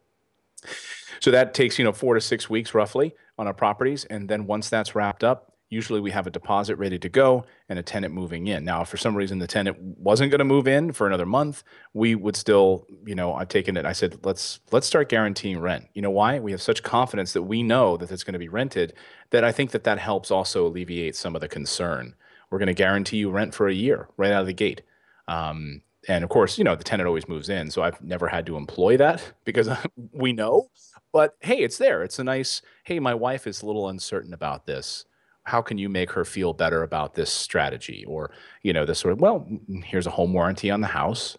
So 1.20 1.32
that 1.32 1.54
takes 1.54 1.78
you 1.78 1.86
know 1.86 1.94
four 1.94 2.16
to 2.16 2.22
six 2.22 2.50
weeks 2.50 2.74
roughly 2.74 3.14
on 3.38 3.48
our 3.48 3.54
properties. 3.54 4.06
And 4.06 4.28
then 4.28 4.46
once 4.46 4.70
that's 4.70 4.96
wrapped 4.96 5.24
up 5.24 5.49
usually 5.70 6.00
we 6.00 6.12
have 6.12 6.26
a 6.26 6.32
deposit 6.32 6.76
ready 6.78 6.98
to 6.98 7.10
go 7.10 7.46
and 7.68 7.78
a 7.78 7.84
tenant 7.84 8.14
moving 8.14 8.48
in. 8.48 8.66
Now, 8.66 8.82
if 8.82 8.90
for 8.90 8.98
some 8.98 9.16
reason 9.16 9.38
the 9.40 9.48
tenant 9.48 9.78
wasn't 9.80 10.32
going 10.32 10.40
to 10.40 10.46
move 10.46 10.68
in 10.68 10.92
for 10.92 11.06
another 11.06 11.26
month, 11.26 11.64
we 11.94 12.16
would 12.16 12.36
still, 12.36 12.88
you 13.06 13.16
know, 13.16 13.34
I've 13.34 13.50
taken 13.50 13.78
it. 13.78 13.86
I 13.86 13.94
said, 13.94 14.26
let's 14.26 14.60
let's 14.72 14.88
start 14.88 15.10
guaranteeing 15.10 15.60
rent. 15.60 15.88
You 15.94 16.02
know 16.02 16.10
why? 16.10 16.40
We 16.40 16.52
have 16.52 16.62
such 16.62 16.82
confidence 16.82 17.34
that 17.34 17.44
we 17.44 17.62
know 17.62 17.98
that 17.98 18.12
it's 18.12 18.24
going 18.24 18.34
to 18.34 18.40
be 18.40 18.50
rented 18.50 18.94
that 19.30 19.44
I 19.44 19.52
think 19.52 19.72
that 19.72 19.84
that 19.84 20.00
helps 20.00 20.32
also 20.32 20.66
alleviate 20.66 21.16
some 21.16 21.36
of 21.36 21.42
the 21.42 21.48
concern. 21.48 22.16
We're 22.50 22.60
going 22.60 22.68
to 22.68 22.74
guarantee 22.74 23.18
you 23.18 23.30
rent 23.30 23.54
for 23.54 23.68
a 23.68 23.74
year 23.74 24.10
right 24.18 24.32
out 24.32 24.42
of 24.42 24.48
the 24.48 24.54
gate. 24.54 24.82
Um, 25.28 25.84
and 26.08 26.24
of 26.24 26.32
course, 26.32 26.58
you 26.58 26.64
know, 26.64 26.76
the 26.76 26.84
tenant 26.84 27.06
always 27.06 27.28
moves 27.28 27.50
in, 27.50 27.70
so 27.70 27.84
I've 27.84 28.02
never 28.02 28.28
had 28.28 28.48
to 28.48 28.58
employ 28.58 28.98
that 28.98 29.34
because 29.46 29.70
we 30.12 30.34
know. 30.34 30.72
But 31.12 31.36
hey, 31.42 31.60
it's 31.60 31.78
there. 31.78 32.04
It's 32.04 32.18
a 32.18 32.24
nice. 32.24 32.64
Hey, 32.84 33.00
my 33.00 33.14
wife 33.14 33.46
is 33.46 33.62
a 33.62 33.68
little 33.68 33.88
uncertain 33.88 34.34
about 34.34 34.66
this 34.66 35.06
how 35.50 35.62
can 35.62 35.78
you 35.78 35.90
make 35.90 36.12
her 36.12 36.24
feel 36.24 36.54
better 36.54 36.84
about 36.84 37.16
this 37.16 37.32
strategy? 37.32 38.06
Or 38.08 38.32
you 38.64 38.72
know 38.72 38.86
this 38.86 39.00
sort 39.00 39.14
of 39.14 39.22
well 39.22 39.48
here's 39.84 40.08
a 40.08 40.12
home 40.12 40.34
warranty 40.34 40.72
on 40.72 40.82
the 40.82 40.88
house 40.88 41.38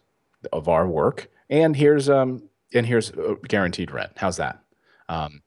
of 0.52 0.68
our 0.68 0.86
work 0.86 1.30
and 1.50 1.76
here's 1.76 2.08
um 2.08 2.42
and 2.74 2.86
here's 2.86 3.12
guaranteed 3.48 3.90
rent. 3.90 4.12
How's 4.16 4.36
that? 4.36 4.62
Um, 5.08 5.42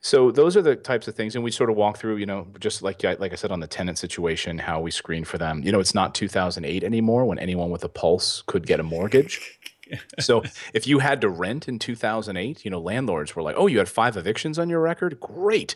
so 0.00 0.30
those 0.30 0.56
are 0.56 0.62
the 0.62 0.76
types 0.76 1.08
of 1.08 1.14
things 1.14 1.34
and 1.34 1.44
we 1.44 1.50
sort 1.50 1.70
of 1.70 1.76
walk 1.76 1.96
through 1.96 2.16
you 2.16 2.26
know 2.26 2.46
just 2.60 2.82
like 2.82 3.02
like 3.02 3.32
i 3.32 3.34
said 3.34 3.50
on 3.50 3.60
the 3.60 3.66
tenant 3.66 3.98
situation 3.98 4.58
how 4.58 4.80
we 4.80 4.90
screen 4.90 5.24
for 5.24 5.38
them. 5.38 5.62
You 5.64 5.72
know 5.72 5.80
it's 5.80 5.94
not 5.94 6.14
2008 6.14 6.84
anymore 6.84 7.24
when 7.24 7.38
anyone 7.38 7.70
with 7.70 7.84
a 7.84 7.88
pulse 7.88 8.42
could 8.46 8.66
get 8.66 8.80
a 8.80 8.82
mortgage 8.82 9.58
so 10.18 10.42
if 10.72 10.86
you 10.86 10.98
had 11.00 11.20
to 11.20 11.28
rent 11.28 11.68
in 11.68 11.78
2008, 11.78 12.64
you 12.64 12.70
know, 12.70 12.80
landlords 12.80 13.34
were 13.34 13.42
like, 13.42 13.56
"Oh, 13.58 13.66
you 13.66 13.78
had 13.78 13.88
five 13.88 14.16
evictions 14.16 14.58
on 14.58 14.68
your 14.68 14.80
record? 14.80 15.20
Great, 15.20 15.74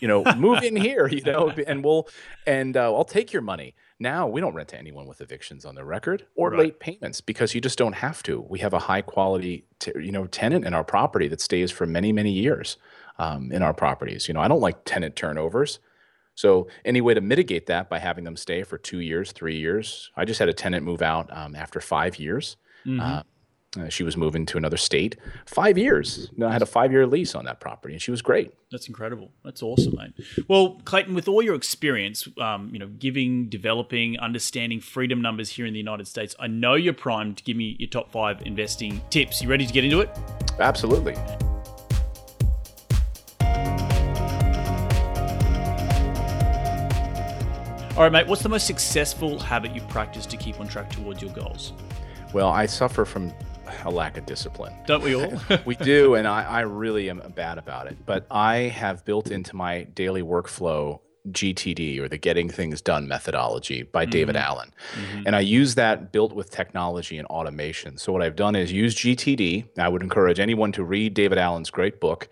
you 0.00 0.08
know, 0.08 0.24
move 0.36 0.62
in 0.62 0.76
here, 0.76 1.06
you 1.08 1.22
know, 1.22 1.50
and 1.66 1.84
we'll 1.84 2.08
and 2.46 2.76
uh, 2.76 2.94
I'll 2.94 3.04
take 3.04 3.32
your 3.32 3.42
money." 3.42 3.74
Now 4.00 4.28
we 4.28 4.40
don't 4.40 4.54
rent 4.54 4.68
to 4.68 4.78
anyone 4.78 5.06
with 5.06 5.20
evictions 5.20 5.64
on 5.64 5.74
their 5.74 5.84
record 5.84 6.26
or 6.36 6.50
right. 6.50 6.58
late 6.60 6.80
payments 6.80 7.20
because 7.20 7.54
you 7.54 7.60
just 7.60 7.78
don't 7.78 7.94
have 7.94 8.22
to. 8.24 8.40
We 8.40 8.60
have 8.60 8.72
a 8.72 8.78
high 8.78 9.02
quality, 9.02 9.64
t- 9.80 9.92
you 9.96 10.12
know, 10.12 10.26
tenant 10.26 10.64
in 10.64 10.72
our 10.72 10.84
property 10.84 11.26
that 11.28 11.40
stays 11.40 11.70
for 11.70 11.86
many 11.86 12.12
many 12.12 12.30
years 12.30 12.76
um, 13.18 13.50
in 13.50 13.62
our 13.62 13.74
properties. 13.74 14.28
You 14.28 14.34
know, 14.34 14.40
I 14.40 14.48
don't 14.48 14.60
like 14.60 14.84
tenant 14.84 15.16
turnovers. 15.16 15.80
So 16.38 16.68
any 16.84 17.00
way 17.00 17.14
to 17.14 17.20
mitigate 17.20 17.66
that 17.66 17.90
by 17.90 17.98
having 17.98 18.22
them 18.22 18.36
stay 18.36 18.62
for 18.62 18.78
two 18.78 19.00
years, 19.00 19.32
three 19.32 19.56
years? 19.58 20.12
I 20.16 20.24
just 20.24 20.38
had 20.38 20.48
a 20.48 20.52
tenant 20.52 20.86
move 20.86 21.02
out 21.02 21.28
um, 21.36 21.56
after 21.56 21.80
five 21.80 22.20
years. 22.20 22.56
Mm-hmm. 22.86 23.00
Uh, 23.00 23.22
uh, 23.76 23.88
she 23.88 24.02
was 24.02 24.16
moving 24.16 24.46
to 24.46 24.56
another 24.56 24.78
state. 24.78 25.16
Five 25.44 25.76
years. 25.76 26.30
I 26.42 26.50
had 26.50 26.62
a 26.62 26.66
five 26.66 26.90
year 26.90 27.06
lease 27.06 27.34
on 27.34 27.44
that 27.44 27.60
property, 27.60 27.92
and 27.92 28.00
she 28.00 28.10
was 28.10 28.22
great. 28.22 28.52
That's 28.70 28.88
incredible. 28.88 29.30
That's 29.44 29.62
awesome, 29.62 29.94
mate. 29.96 30.14
Well, 30.48 30.80
Clayton, 30.84 31.14
with 31.14 31.28
all 31.28 31.42
your 31.42 31.54
experience, 31.54 32.26
um, 32.40 32.70
you 32.72 32.78
know, 32.78 32.86
giving, 32.86 33.48
developing, 33.48 34.18
understanding 34.18 34.80
freedom 34.80 35.20
numbers 35.20 35.50
here 35.50 35.66
in 35.66 35.74
the 35.74 35.78
United 35.78 36.08
States, 36.08 36.34
I 36.40 36.46
know 36.46 36.74
you're 36.74 36.94
primed 36.94 37.38
to 37.38 37.44
give 37.44 37.56
me 37.56 37.76
your 37.78 37.90
top 37.90 38.10
five 38.10 38.40
investing 38.46 39.02
tips. 39.10 39.42
You 39.42 39.50
ready 39.50 39.66
to 39.66 39.72
get 39.72 39.84
into 39.84 40.00
it? 40.00 40.10
Absolutely. 40.58 41.14
All 47.96 48.04
right, 48.04 48.12
mate. 48.12 48.26
What's 48.28 48.42
the 48.42 48.48
most 48.48 48.66
successful 48.66 49.38
habit 49.38 49.74
you've 49.74 49.88
practiced 49.88 50.30
to 50.30 50.36
keep 50.36 50.58
on 50.60 50.68
track 50.68 50.88
towards 50.88 51.20
your 51.20 51.32
goals? 51.32 51.72
Well, 52.32 52.48
I 52.48 52.66
suffer 52.66 53.04
from 53.04 53.32
a 53.84 53.90
lack 53.90 54.16
of 54.16 54.26
discipline. 54.26 54.74
Don't 54.86 55.02
we 55.02 55.14
all? 55.14 55.32
we 55.64 55.76
do, 55.76 56.14
and 56.14 56.26
I, 56.26 56.44
I 56.44 56.60
really 56.60 57.10
am 57.10 57.22
bad 57.34 57.58
about 57.58 57.86
it. 57.86 57.96
But 58.06 58.26
I 58.30 58.56
have 58.56 59.04
built 59.04 59.30
into 59.30 59.56
my 59.56 59.84
daily 59.84 60.22
workflow 60.22 61.00
GTD 61.32 61.98
or 62.00 62.08
the 62.08 62.18
Getting 62.18 62.48
Things 62.48 62.80
Done 62.80 63.08
methodology 63.08 63.82
by 63.82 64.04
mm-hmm. 64.04 64.10
David 64.10 64.36
Allen. 64.36 64.72
Mm-hmm. 64.94 65.22
And 65.26 65.36
I 65.36 65.40
use 65.40 65.74
that 65.74 66.12
built 66.12 66.32
with 66.34 66.50
technology 66.50 67.18
and 67.18 67.26
automation. 67.28 67.98
So, 67.98 68.12
what 68.12 68.22
I've 68.22 68.36
done 68.36 68.56
is 68.56 68.72
use 68.72 68.94
GTD. 68.94 69.78
I 69.78 69.88
would 69.88 70.02
encourage 70.02 70.40
anyone 70.40 70.72
to 70.72 70.84
read 70.84 71.14
David 71.14 71.38
Allen's 71.38 71.70
great 71.70 72.00
book. 72.00 72.28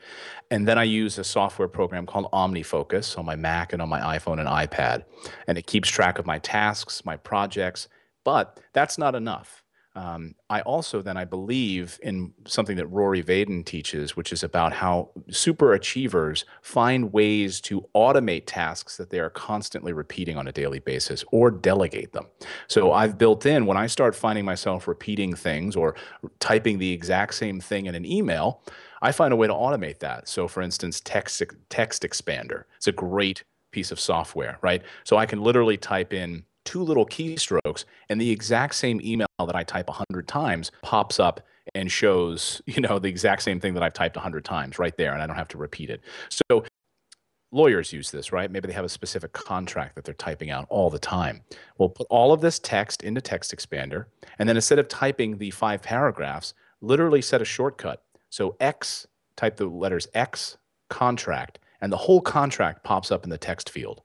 And 0.51 0.68
then 0.68 0.79
I 0.79 0.85
use 0.85 1.18
a 1.18 1.25
software 1.25 1.68
program 1.68 2.07
called 2.07 2.31
OmniFocus 2.33 3.18
on 3.18 3.25
my 3.25 3.35
Mac 3.35 3.72
and 3.72 3.83
on 3.83 3.88
my 3.88 4.18
iPhone 4.18 4.38
and 4.38 4.49
iPad. 4.49 5.05
And 5.46 5.59
it 5.59 5.66
keeps 5.66 5.88
track 5.88 6.18
of 6.18 6.27
my 6.27 6.38
tasks, 6.38 7.05
my 7.05 7.16
projects. 7.16 7.88
But 8.22 8.61
that's 8.72 8.99
not 8.99 9.14
enough. 9.14 9.62
Um, 9.96 10.35
I 10.50 10.61
also 10.61 11.00
then 11.00 11.16
I 11.16 11.24
believe 11.24 11.98
in 12.02 12.35
something 12.46 12.76
that 12.76 12.87
Rory 12.88 13.22
Vaden 13.22 13.64
teaches, 13.64 14.14
which 14.14 14.30
is 14.30 14.44
about 14.44 14.74
how 14.74 15.09
super 15.30 15.72
achievers 15.72 16.44
find 16.61 17.14
ways 17.14 17.62
to 17.62 17.87
automate 17.94 18.42
tasks 18.44 18.98
that 18.98 19.09
they 19.09 19.20
are 19.20 19.30
constantly 19.30 19.94
repeating 19.94 20.37
on 20.37 20.46
a 20.46 20.52
daily 20.52 20.80
basis 20.80 21.24
or 21.32 21.50
delegate 21.50 22.12
them. 22.12 22.26
So 22.68 22.92
I've 22.92 23.16
built 23.16 23.46
in 23.46 23.64
when 23.64 23.78
I 23.78 23.87
start 23.87 24.14
finding 24.14 24.44
myself 24.44 24.87
repeating 24.87 25.35
things 25.35 25.74
or 25.74 25.96
typing 26.40 26.78
the 26.78 26.92
exact 26.92 27.35
same 27.35 27.59
thing 27.59 27.87
in 27.87 27.94
an 27.94 28.04
email, 28.04 28.61
I 29.00 29.12
find 29.12 29.32
a 29.32 29.37
way 29.37 29.46
to 29.46 29.54
automate 29.54 30.00
that. 30.00 30.28
So 30.28 30.46
for 30.46 30.61
instance, 30.61 31.00
text 31.00 31.42
text 31.70 32.02
expander. 32.02 32.64
It's 32.76 32.87
a 32.87 32.92
great 32.92 33.44
piece 33.70 33.90
of 33.90 33.98
software, 33.98 34.59
right? 34.61 34.82
So 35.04 35.16
I 35.16 35.24
can 35.24 35.40
literally 35.40 35.78
type 35.78 36.12
in 36.12 36.44
two 36.66 36.83
little 36.83 37.07
keystrokes 37.07 37.85
and 38.11 38.20
the 38.20 38.31
exact 38.31 38.74
same 38.74 39.00
email 39.02 39.26
that 39.38 39.55
I 39.57 39.62
type 39.62 39.88
100 39.88 40.29
times 40.29 40.70
pops 40.83 41.18
up 41.18 41.40
and 41.74 41.90
shows, 41.90 42.61
you 42.66 42.83
know, 42.83 42.98
the 42.98 43.09
exact 43.09 43.42
same 43.42 43.61
thing 43.61 43.72
that 43.74 43.83
I've 43.83 43.94
typed 43.94 44.16
100 44.16 44.44
times 44.44 44.79
right 44.79 44.96
there 44.96 45.14
and 45.14 45.22
I 45.22 45.26
don't 45.26 45.37
have 45.37 45.48
to 45.48 45.59
repeat 45.59 45.88
it. 45.88 46.02
So 46.29 46.64
lawyers 47.52 47.92
use 47.92 48.11
this, 48.11 48.33
right? 48.33 48.50
Maybe 48.50 48.66
they 48.66 48.74
have 48.74 48.85
a 48.85 48.90
specific 48.90 49.33
contract 49.33 49.94
that 49.94 50.05
they're 50.05 50.14
typing 50.14 50.50
out 50.50 50.66
all 50.68 50.90
the 50.90 50.98
time. 50.98 51.42
We'll 51.79 51.88
put 51.88 52.07
all 52.11 52.33
of 52.33 52.40
this 52.40 52.59
text 52.59 53.02
into 53.02 53.20
Text 53.20 53.57
Expander 53.57 54.07
and 54.38 54.48
then 54.48 54.57
instead 54.57 54.79
of 54.79 54.88
typing 54.88 55.38
the 55.38 55.50
five 55.50 55.83
paragraphs, 55.83 56.52
literally 56.81 57.22
set 57.22 57.40
a 57.40 57.44
shortcut. 57.44 58.02
So 58.29 58.57
X, 58.61 59.07
type 59.37 59.57
the 59.57 59.66
letters 59.66 60.09
X 60.14 60.59
contract 60.90 61.59
and 61.81 61.92
the 61.92 61.96
whole 61.96 62.20
contract 62.20 62.85
pops 62.85 63.11
up 63.11 63.24
in 63.24 63.31
the 63.31 63.38
text 63.38 63.70
field. 63.70 64.02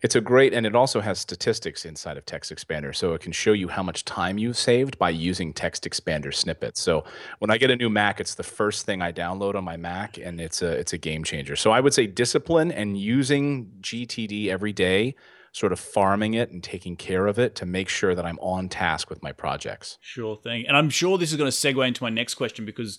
It's 0.00 0.14
a 0.14 0.20
great, 0.20 0.54
and 0.54 0.64
it 0.64 0.76
also 0.76 1.00
has 1.00 1.18
statistics 1.18 1.84
inside 1.84 2.16
of 2.16 2.24
Text 2.24 2.52
Expander. 2.54 2.94
So 2.94 3.14
it 3.14 3.20
can 3.20 3.32
show 3.32 3.52
you 3.52 3.68
how 3.68 3.82
much 3.82 4.04
time 4.04 4.38
you've 4.38 4.56
saved 4.56 4.96
by 4.98 5.10
using 5.10 5.52
Text 5.52 5.84
Expander 5.84 6.32
snippets. 6.32 6.80
So 6.80 7.04
when 7.40 7.50
I 7.50 7.58
get 7.58 7.70
a 7.70 7.76
new 7.76 7.90
Mac, 7.90 8.20
it's 8.20 8.36
the 8.36 8.44
first 8.44 8.86
thing 8.86 9.02
I 9.02 9.12
download 9.12 9.56
on 9.56 9.64
my 9.64 9.76
Mac, 9.76 10.16
and 10.18 10.40
it's 10.40 10.62
a 10.62 10.68
it's 10.68 10.92
a 10.92 10.98
game 10.98 11.24
changer. 11.24 11.56
So 11.56 11.72
I 11.72 11.80
would 11.80 11.94
say 11.94 12.06
discipline 12.06 12.70
and 12.70 12.96
using 12.96 13.72
GTD 13.80 14.48
every 14.48 14.72
day, 14.72 15.16
sort 15.52 15.72
of 15.72 15.80
farming 15.80 16.34
it 16.34 16.50
and 16.50 16.62
taking 16.62 16.96
care 16.96 17.26
of 17.26 17.38
it 17.38 17.56
to 17.56 17.66
make 17.66 17.88
sure 17.88 18.14
that 18.14 18.24
I'm 18.24 18.38
on 18.38 18.68
task 18.68 19.10
with 19.10 19.22
my 19.22 19.32
projects. 19.32 19.98
Sure 20.00 20.36
thing. 20.36 20.66
And 20.68 20.76
I'm 20.76 20.90
sure 20.90 21.18
this 21.18 21.32
is 21.32 21.36
going 21.36 21.50
to 21.50 21.56
segue 21.56 21.86
into 21.86 22.04
my 22.04 22.10
next 22.10 22.34
question 22.34 22.64
because 22.64 22.98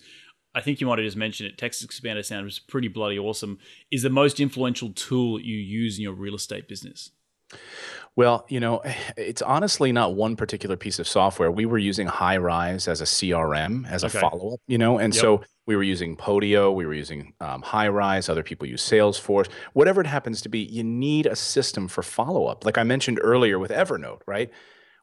I 0.54 0.60
think 0.60 0.80
you 0.80 0.86
might 0.86 0.98
have 0.98 1.06
just 1.06 1.16
mentioned 1.16 1.48
it. 1.48 1.58
Text 1.58 1.86
Expander 1.86 2.24
Sound 2.24 2.44
sounds 2.44 2.58
pretty 2.58 2.88
bloody 2.88 3.18
awesome. 3.18 3.58
Is 3.90 4.02
the 4.02 4.10
most 4.10 4.40
influential 4.40 4.90
tool 4.92 5.40
you 5.40 5.56
use 5.56 5.98
in 5.98 6.02
your 6.02 6.12
real 6.12 6.34
estate 6.34 6.68
business? 6.68 7.10
Well, 8.16 8.44
you 8.48 8.60
know, 8.60 8.82
it's 9.16 9.42
honestly 9.42 9.92
not 9.92 10.14
one 10.14 10.36
particular 10.36 10.76
piece 10.76 10.98
of 10.98 11.06
software. 11.08 11.50
We 11.50 11.66
were 11.66 11.78
using 11.78 12.08
Highrise 12.08 12.88
as 12.88 13.00
a 13.00 13.04
CRM, 13.04 13.88
as 13.88 14.02
a 14.02 14.08
follow 14.08 14.54
up, 14.54 14.60
you 14.66 14.78
know, 14.78 14.98
and 14.98 15.14
Yep. 15.14 15.20
so 15.20 15.42
we 15.66 15.76
were 15.76 15.82
using 15.82 16.16
Podio, 16.16 16.74
we 16.74 16.86
were 16.86 16.94
using 16.94 17.32
um, 17.40 17.62
Highrise, 17.62 18.28
other 18.28 18.42
people 18.42 18.66
use 18.66 18.82
Salesforce, 18.82 19.48
whatever 19.72 20.00
it 20.00 20.06
happens 20.06 20.42
to 20.42 20.48
be, 20.48 20.60
you 20.60 20.82
need 20.82 21.26
a 21.26 21.36
system 21.36 21.86
for 21.88 22.02
follow 22.02 22.46
up. 22.46 22.64
Like 22.64 22.78
I 22.78 22.82
mentioned 22.82 23.20
earlier 23.22 23.58
with 23.58 23.70
Evernote, 23.70 24.20
right? 24.26 24.50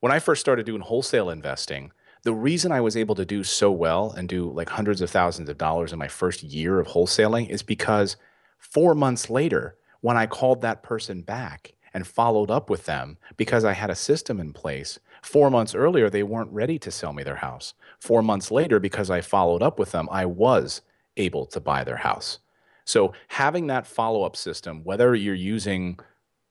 When 0.02 0.12
I 0.12 0.20
first 0.20 0.42
started 0.42 0.66
doing 0.66 0.82
wholesale 0.82 1.30
investing, 1.30 1.92
the 2.28 2.34
reason 2.34 2.74
I 2.74 2.82
was 2.82 2.98
able 2.98 3.16
to 3.16 3.24
do 3.24 3.42
so 3.42 3.72
well 3.72 4.12
and 4.12 4.28
do 4.28 4.52
like 4.52 4.68
hundreds 4.68 5.00
of 5.00 5.10
thousands 5.10 5.48
of 5.48 5.58
dollars 5.58 5.94
in 5.94 5.98
my 5.98 6.10
first 6.10 6.44
year 6.44 6.78
of 6.78 6.88
wholesaling 6.88 7.48
is 7.48 7.64
because 7.64 8.18
four 8.58 8.94
months 8.94 9.30
later, 9.30 9.78
when 10.02 10.18
I 10.18 10.26
called 10.26 10.62
that 10.62 10.84
person 10.84 11.22
back 11.22 11.76
and 11.94 12.06
followed 12.06 12.52
up 12.52 12.70
with 12.70 12.84
them 12.84 13.18
because 13.38 13.64
I 13.64 13.72
had 13.72 13.90
a 13.90 13.96
system 13.96 14.42
in 14.42 14.52
place, 14.52 15.00
four 15.22 15.50
months 15.50 15.74
earlier, 15.74 16.10
they 16.10 16.22
weren't 16.22 16.52
ready 16.52 16.78
to 16.80 16.92
sell 16.92 17.14
me 17.14 17.24
their 17.24 17.38
house. 17.38 17.76
Four 17.98 18.22
months 18.22 18.52
later, 18.52 18.78
because 18.78 19.10
I 19.10 19.22
followed 19.22 19.64
up 19.64 19.80
with 19.80 19.94
them, 19.94 20.10
I 20.12 20.26
was 20.26 20.82
able 21.16 21.46
to 21.46 21.62
buy 21.62 21.86
their 21.86 21.96
house. 21.96 22.40
So 22.84 23.14
having 23.30 23.68
that 23.68 23.88
follow 23.88 24.24
up 24.24 24.36
system, 24.36 24.84
whether 24.84 25.16
you're 25.16 25.34
using 25.34 25.98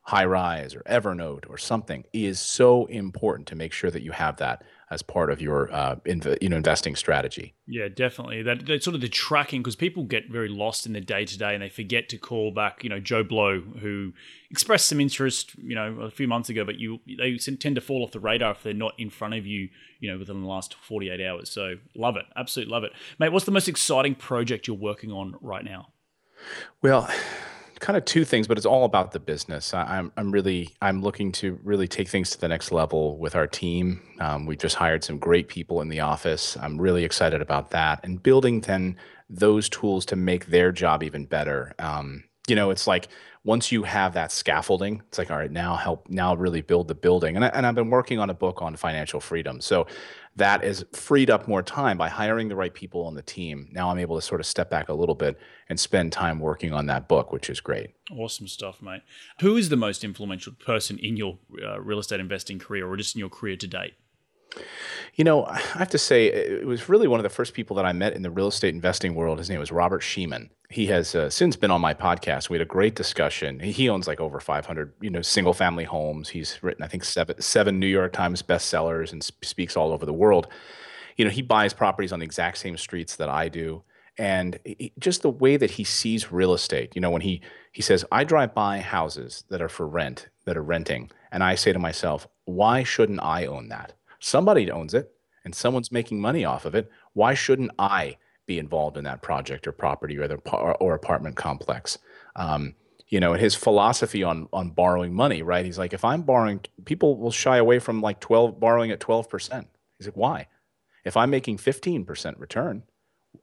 Highrise 0.09 0.75
or 0.75 0.81
Evernote 0.85 1.45
or 1.51 1.59
something, 1.59 2.05
is 2.15 2.41
so 2.41 2.87
important 2.87 3.47
to 3.49 3.57
make 3.57 3.75
sure 3.75 3.91
that 3.91 4.03
you 4.03 4.13
have 4.13 4.39
that 4.39 4.65
as 4.91 5.03
part 5.03 5.31
of 5.31 5.41
your 5.41 5.73
uh, 5.73 5.97
inv- 6.07 6.39
you 6.41 6.49
know 6.49 6.57
investing 6.57 6.95
strategy. 6.95 7.55
Yeah, 7.67 7.89
definitely. 7.89 8.43
That, 8.43 8.67
that 8.67 8.83
sort 8.83 8.95
of 8.95 9.01
the 9.01 9.09
tracking 9.09 9.63
because 9.63 9.77
people 9.77 10.05
get 10.05 10.31
very 10.31 10.49
lost 10.49 10.87
in 10.87 10.93
the 10.93 11.01
day 11.01 11.25
to 11.25 11.39
day 11.39 11.55
and 11.55 11.63
they 11.63 11.69
forget 11.69 12.09
to 12.11 12.19
call 12.19 12.53
back. 12.53 12.85
You 12.85 12.91
know, 12.91 13.01
Joe 13.01 13.25
Blow 13.25 13.61
who 13.61 14.13
expressed 14.51 14.89
some 14.89 15.01
interest, 15.01 15.57
you 15.59 15.75
know, 15.75 16.01
a 16.01 16.11
few 16.11 16.29
months 16.29 16.49
ago, 16.49 16.65
but 16.65 16.77
you 16.77 17.01
they 17.19 17.37
tend 17.37 17.75
to 17.75 17.81
fall 17.81 18.05
off 18.05 18.13
the 18.13 18.21
radar 18.21 18.53
if 18.53 18.63
they're 18.63 18.75
not 18.75 18.95
in 18.99 19.11
front 19.11 19.35
of 19.35 19.47
you, 19.47 19.69
you 19.99 20.11
know, 20.11 20.19
within 20.19 20.43
the 20.43 20.49
last 20.49 20.75
forty 20.75 21.11
eight 21.11 21.21
hours. 21.21 21.51
So 21.51 21.75
love 21.95 22.17
it, 22.17 22.27
absolutely 22.37 22.73
love 22.73 22.85
it, 22.85 22.93
mate. 23.19 23.33
What's 23.33 23.47
the 23.47 23.53
most 23.53 23.69
exciting 23.69 24.15
project 24.15 24.69
you're 24.69 24.77
working 24.77 25.11
on 25.11 25.37
right 25.41 25.65
now? 25.65 25.89
Well, 26.81 27.11
kind 27.81 27.97
of 27.97 28.05
two 28.05 28.25
things, 28.25 28.47
but 28.47 28.57
it's 28.57 28.67
all 28.67 28.85
about 28.85 29.13
the 29.13 29.21
business. 29.21 29.75
I, 29.75 29.99
I'm 29.99 30.13
I'm 30.17 30.31
really 30.31 30.75
I'm 30.81 31.03
looking 31.03 31.33
to 31.33 31.59
really 31.63 31.89
take 31.89 32.09
things 32.09 32.31
to 32.31 32.41
the 32.41 32.49
next 32.49 32.73
level 32.73 33.19
with 33.19 33.37
our 33.37 33.47
team. 33.47 34.03
Um, 34.21 34.47
we 34.47 34.57
just 34.57 34.77
hired 34.77 35.05
some 35.05 35.19
great 35.19 35.49
people 35.49 35.81
in 35.81 35.89
the 35.89 36.01
office. 36.01 36.57
I'm 36.61 36.81
really 36.81 37.05
excited 37.05 37.43
about 37.43 37.71
that 37.71 38.01
and 38.03 38.23
building 38.23 38.61
then 38.63 38.97
those 39.29 39.69
tools 39.69 40.07
to 40.07 40.17
make 40.17 40.47
their 40.47 40.73
job 40.73 41.03
even 41.03 41.27
better. 41.27 41.75
Um, 41.79 42.25
you 42.49 42.55
know, 42.55 42.71
it's 42.71 42.87
like 42.87 43.09
once 43.45 43.71
you 43.71 43.85
have 43.85 44.15
that 44.15 44.33
scaffolding, 44.33 45.03
it's 45.09 45.19
like 45.19 45.31
all 45.31 45.37
right, 45.37 45.51
now 45.51 45.77
help 45.77 46.09
now 46.09 46.35
really 46.35 46.61
build 46.63 46.89
the 46.89 46.95
building. 46.95 47.37
And 47.37 47.45
I, 47.45 47.49
and 47.49 47.67
I've 47.67 47.75
been 47.75 47.91
working 47.91 48.19
on 48.19 48.31
a 48.31 48.35
book 48.35 48.63
on 48.63 48.77
financial 48.77 49.21
freedom, 49.21 49.61
so 49.61 49.87
that 50.37 50.63
has 50.63 50.85
freed 50.93 51.31
up 51.31 51.49
more 51.49 51.63
time 51.63 51.97
by 51.97 52.09
hiring 52.09 52.49
the 52.49 52.57
right 52.57 52.73
people 52.73 53.05
on 53.07 53.15
the 53.15 53.23
team. 53.23 53.69
Now 53.73 53.91
I'm 53.91 53.99
able 53.99 54.17
to 54.17 54.23
sort 54.23 54.41
of 54.41 54.47
step 54.47 54.71
back 54.71 54.89
a 54.89 54.95
little 54.95 55.15
bit 55.15 55.39
and 55.69 55.81
spend 55.81 56.13
time 56.13 56.41
working 56.41 56.73
on 56.73 56.87
that 56.87 57.09
book, 57.09 57.33
which 57.33 57.49
is 57.49 57.61
great. 57.61 57.91
Awesome 58.13 58.47
stuff, 58.47 58.83
mate. 58.83 59.03
Who 59.41 59.57
is 59.57 59.71
the 59.71 59.77
most 59.77 60.05
influential 60.05 60.53
person 60.53 60.99
in 60.99 61.17
your 61.17 61.39
uh, 61.63 61.81
real 61.81 61.99
estate 61.99 62.21
investing 62.21 62.59
career, 62.59 62.87
or 62.87 62.97
just 62.97 63.17
in 63.17 63.21
your 63.21 63.31
career 63.31 63.57
to 63.57 63.67
date? 63.67 63.95
You 65.17 65.25
know, 65.25 65.47
I 65.47 65.59
have 65.79 65.89
to 65.91 65.99
say, 65.99 66.27
it 66.27 66.67
was 66.67 66.91
really 66.91 67.09
one 67.09 67.19
of 67.19 67.25
the 67.25 67.31
first 67.31 67.55
people 67.55 67.75
that 67.77 67.87
I 67.87 67.95
met 67.95 68.13
in 68.13 68.21
the 68.21 68.31
real 68.31 68.49
estate 68.49 68.75
investing 68.75 69.15
world. 69.15 69.39
His 69.39 69.49
name 69.49 69.59
was 69.59 69.73
Robert 69.73 70.03
Shemin. 70.03 70.51
He 70.69 70.87
has 70.89 71.15
uh, 71.15 71.31
since 71.31 71.57
been 71.57 71.71
on 71.71 71.81
my 71.81 71.95
podcast. 71.95 72.51
We 72.51 72.57
had 72.59 72.67
a 72.67 72.69
great 72.69 72.95
discussion. 72.95 73.59
He 73.61 73.89
owns 73.89 74.07
like 74.07 74.21
over 74.21 74.41
500, 74.41 74.93
you 75.01 75.09
know, 75.09 75.23
single 75.23 75.55
family 75.55 75.85
homes. 75.85 76.29
He's 76.29 76.63
written, 76.63 76.85
I 76.85 76.89
think, 76.89 77.03
seven, 77.03 77.41
seven 77.41 77.81
New 77.81 77.87
York 77.87 78.13
Times 78.13 78.43
bestsellers 78.43 79.11
and 79.11 79.25
sp- 79.25 79.41
speaks 79.43 79.75
all 79.75 79.91
over 79.91 80.05
the 80.05 80.13
world. 80.13 80.49
You 81.17 81.25
know, 81.25 81.31
he 81.31 81.41
buys 81.41 81.73
properties 81.73 82.13
on 82.13 82.19
the 82.19 82.27
exact 82.27 82.59
same 82.59 82.77
streets 82.77 83.17
that 83.17 83.31
I 83.31 83.49
do. 83.49 83.85
And 84.19 84.59
just 84.99 85.23
the 85.23 85.31
way 85.31 85.57
that 85.57 85.73
he 85.73 85.85
sees 85.85 86.31
real 86.31 86.53
estate, 86.53 86.95
you 86.95 87.01
know, 87.01 87.11
when 87.11 87.23
he 87.23 87.41
he 87.73 87.81
says, 87.81 88.05
I 88.13 88.25
drive 88.25 88.55
by 88.55 88.81
houses 88.81 89.45
that 89.49 89.63
are 89.63 89.69
for 89.69 89.87
rent, 89.87 90.29
that 90.45 90.59
are 90.59 90.63
renting, 90.63 91.11
and 91.31 91.43
I 91.43 91.55
say 91.55 91.73
to 91.73 91.79
myself, 91.79 92.27
why 92.45 92.83
shouldn't 92.83 93.23
I 93.23 93.47
own 93.47 93.69
that? 93.69 93.95
Somebody 94.21 94.71
owns 94.71 94.95
it 94.95 95.13
and 95.45 95.55
someone's 95.55 95.93
making 95.93 96.21
money 96.21 96.45
off 96.45 96.65
of 96.65 96.75
it. 96.75 96.91
Why 97.13 97.35
shouldn't 97.35 97.71
I 97.79 98.17
be 98.47 98.59
involved 98.59 98.97
in 98.97 99.05
that 99.05 99.23
project 99.23 99.67
or 99.67 99.73
property 99.73 100.19
or 100.19 100.29
the 100.29 100.37
or, 100.53 100.75
or 100.77 100.95
apartment 100.95 101.37
complex? 101.37 101.99
Um, 102.35 102.75
you 103.09 103.21
know, 103.21 103.35
his 103.35 103.55
philosophy 103.55 104.25
on 104.25 104.49
on 104.53 104.71
borrowing 104.71 105.15
money, 105.15 105.43
right? 105.43 105.65
He's 105.65 105.79
like, 105.79 105.93
if 105.93 106.05
I'm 106.05 106.23
borrowing, 106.23 106.61
people 106.85 107.17
will 107.17 107.31
shy 107.31 107.57
away 107.57 107.79
from 107.79 108.01
like 108.01 108.21
twelve 108.21 108.59
borrowing 108.59 108.91
at 108.91 109.01
twelve 109.01 109.29
percent. 109.29 109.69
He's 109.99 110.09
like, 110.09 110.17
why? 110.17 110.49
If 111.05 111.17
I'm 111.17 111.31
making 111.31 111.59
fifteen 111.59 112.05
percent 112.05 112.39
return, 112.39 112.83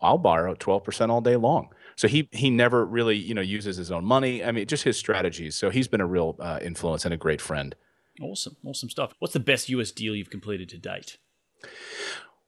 I'll 0.01 0.17
borrow 0.17 0.51
at 0.51 0.59
twelve 0.59 0.83
percent 0.83 1.11
all 1.11 1.21
day 1.21 1.37
long. 1.37 1.69
So 1.95 2.09
he 2.09 2.27
he 2.31 2.49
never 2.49 2.85
really 2.85 3.15
you 3.15 3.33
know 3.33 3.41
uses 3.41 3.77
his 3.77 3.91
own 3.91 4.03
money. 4.03 4.43
I 4.43 4.51
mean, 4.51 4.67
just 4.67 4.83
his 4.83 4.97
strategies. 4.97 5.55
So 5.55 5.69
he's 5.69 5.87
been 5.87 6.01
a 6.01 6.05
real 6.05 6.35
uh, 6.39 6.59
influence 6.61 7.05
and 7.05 7.13
a 7.13 7.17
great 7.17 7.39
friend. 7.39 7.73
Awesome, 8.21 8.57
awesome 8.65 8.89
stuff. 8.89 9.13
What's 9.19 9.33
the 9.33 9.39
best 9.39 9.69
US 9.69 9.91
deal 9.91 10.15
you've 10.15 10.29
completed 10.29 10.69
to 10.69 10.77
date? 10.77 11.17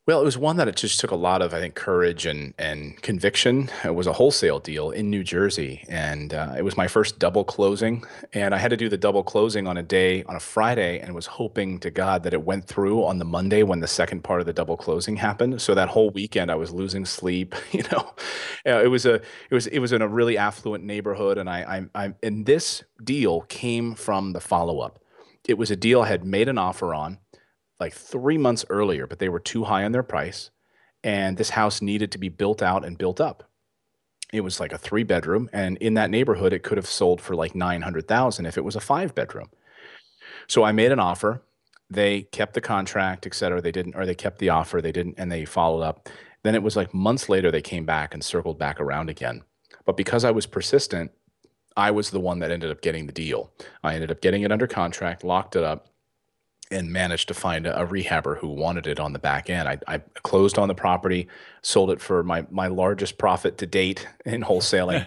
Well, 0.07 0.21
it 0.21 0.23
was 0.23 0.37
one 0.37 0.57
that 0.57 0.67
it 0.67 0.75
just 0.75 0.99
took 0.99 1.09
a 1.09 1.15
lot 1.15 1.41
of, 1.41 1.51
I 1.51 1.59
think, 1.59 1.73
courage 1.73 2.27
and 2.27 2.53
and 2.59 3.01
conviction. 3.01 3.71
It 3.83 3.95
was 3.95 4.05
a 4.05 4.13
wholesale 4.13 4.59
deal 4.59 4.91
in 4.91 5.09
New 5.09 5.23
Jersey, 5.23 5.83
and 5.89 6.31
uh, 6.31 6.53
it 6.55 6.61
was 6.61 6.77
my 6.77 6.87
first 6.87 7.17
double 7.17 7.43
closing. 7.43 8.03
And 8.31 8.53
I 8.53 8.59
had 8.59 8.69
to 8.69 8.77
do 8.77 8.87
the 8.87 8.97
double 8.97 9.23
closing 9.23 9.65
on 9.65 9.77
a 9.77 9.81
day 9.81 10.21
on 10.25 10.35
a 10.35 10.39
Friday, 10.39 10.99
and 10.99 11.15
was 11.15 11.25
hoping 11.25 11.79
to 11.79 11.89
God 11.89 12.21
that 12.21 12.35
it 12.35 12.43
went 12.43 12.67
through 12.67 13.03
on 13.03 13.17
the 13.17 13.25
Monday 13.25 13.63
when 13.63 13.79
the 13.79 13.87
second 13.87 14.23
part 14.23 14.41
of 14.41 14.45
the 14.45 14.53
double 14.53 14.77
closing 14.77 15.15
happened. 15.15 15.59
So 15.59 15.73
that 15.73 15.89
whole 15.89 16.11
weekend, 16.11 16.51
I 16.51 16.55
was 16.55 16.71
losing 16.71 17.05
sleep. 17.05 17.55
You 17.71 17.83
know, 17.91 18.13
Uh, 18.67 18.83
it 18.83 18.89
was 18.89 19.07
a 19.07 19.15
it 19.15 19.53
was 19.53 19.65
it 19.67 19.79
was 19.79 19.91
in 19.91 20.03
a 20.03 20.07
really 20.07 20.37
affluent 20.37 20.83
neighborhood, 20.83 21.39
and 21.39 21.49
I 21.49 21.87
I, 21.95 22.05
I 22.05 22.13
and 22.21 22.45
this 22.45 22.83
deal 23.03 23.41
came 23.41 23.95
from 23.95 24.33
the 24.33 24.39
follow 24.39 24.81
up. 24.81 24.99
It 25.47 25.57
was 25.57 25.71
a 25.71 25.75
deal 25.75 26.01
I 26.01 26.07
had 26.07 26.25
made 26.25 26.49
an 26.49 26.57
offer 26.57 26.93
on 26.93 27.19
like 27.79 27.93
three 27.93 28.37
months 28.37 28.65
earlier, 28.69 29.05
but 29.07 29.19
they 29.19 29.29
were 29.29 29.39
too 29.39 29.65
high 29.65 29.83
on 29.83 29.91
their 29.91 30.03
price. 30.03 30.49
And 31.03 31.37
this 31.37 31.51
house 31.51 31.81
needed 31.81 32.11
to 32.13 32.17
be 32.17 32.29
built 32.29 32.61
out 32.61 32.85
and 32.85 32.97
built 32.97 33.21
up. 33.21 33.49
It 34.33 34.41
was 34.41 34.59
like 34.59 34.73
a 34.73 34.77
three 34.77 35.03
bedroom, 35.03 35.49
and 35.53 35.77
in 35.77 35.93
that 35.93 36.09
neighborhood, 36.09 36.51
it 36.51 36.63
could 36.63 36.77
have 36.77 36.87
sold 36.87 37.21
for 37.21 37.35
like 37.35 37.53
900,000 37.53 38.45
if 38.45 38.57
it 38.57 38.63
was 38.63 38.75
a 38.75 38.81
five 38.81 39.13
bedroom. 39.13 39.49
So 40.47 40.63
I 40.63 40.71
made 40.71 40.91
an 40.91 40.99
offer. 40.99 41.43
They 41.89 42.23
kept 42.23 42.55
the 42.55 42.61
contract, 42.61 43.27
et 43.27 43.35
cetera. 43.35 43.61
They 43.61 43.71
didn't, 43.71 43.95
or 43.95 44.05
they 44.05 44.15
kept 44.15 44.39
the 44.39 44.49
offer. 44.49 44.81
They 44.81 44.91
didn't, 44.91 45.15
and 45.17 45.31
they 45.31 45.45
followed 45.45 45.83
up. 45.83 46.09
Then 46.43 46.55
it 46.55 46.63
was 46.63 46.75
like 46.75 46.93
months 46.93 47.29
later, 47.29 47.51
they 47.51 47.61
came 47.61 47.85
back 47.85 48.13
and 48.13 48.23
circled 48.23 48.57
back 48.57 48.81
around 48.81 49.09
again. 49.09 49.43
But 49.85 49.97
because 49.97 50.23
I 50.23 50.31
was 50.31 50.47
persistent, 50.47 51.11
I 51.77 51.91
was 51.91 52.11
the 52.11 52.19
one 52.19 52.39
that 52.39 52.51
ended 52.51 52.71
up 52.71 52.81
getting 52.81 53.05
the 53.05 53.13
deal. 53.13 53.51
I 53.83 53.95
ended 53.95 54.11
up 54.11 54.21
getting 54.21 54.43
it 54.43 54.51
under 54.51 54.67
contract, 54.67 55.23
locked 55.23 55.55
it 55.55 55.63
up, 55.63 55.87
and 56.71 56.91
managed 56.91 57.27
to 57.27 57.33
find 57.33 57.67
a, 57.67 57.81
a 57.81 57.85
rehabber 57.85 58.37
who 58.39 58.47
wanted 58.47 58.87
it 58.87 58.99
on 58.99 59.13
the 59.13 59.19
back 59.19 59.49
end. 59.49 59.67
I, 59.67 59.77
I 59.87 59.97
closed 60.23 60.57
on 60.57 60.67
the 60.67 60.73
property, 60.75 61.27
sold 61.61 61.91
it 61.91 62.01
for 62.01 62.23
my 62.23 62.45
my 62.49 62.67
largest 62.67 63.17
profit 63.17 63.57
to 63.59 63.65
date 63.67 64.07
in 64.25 64.41
wholesaling, 64.41 65.05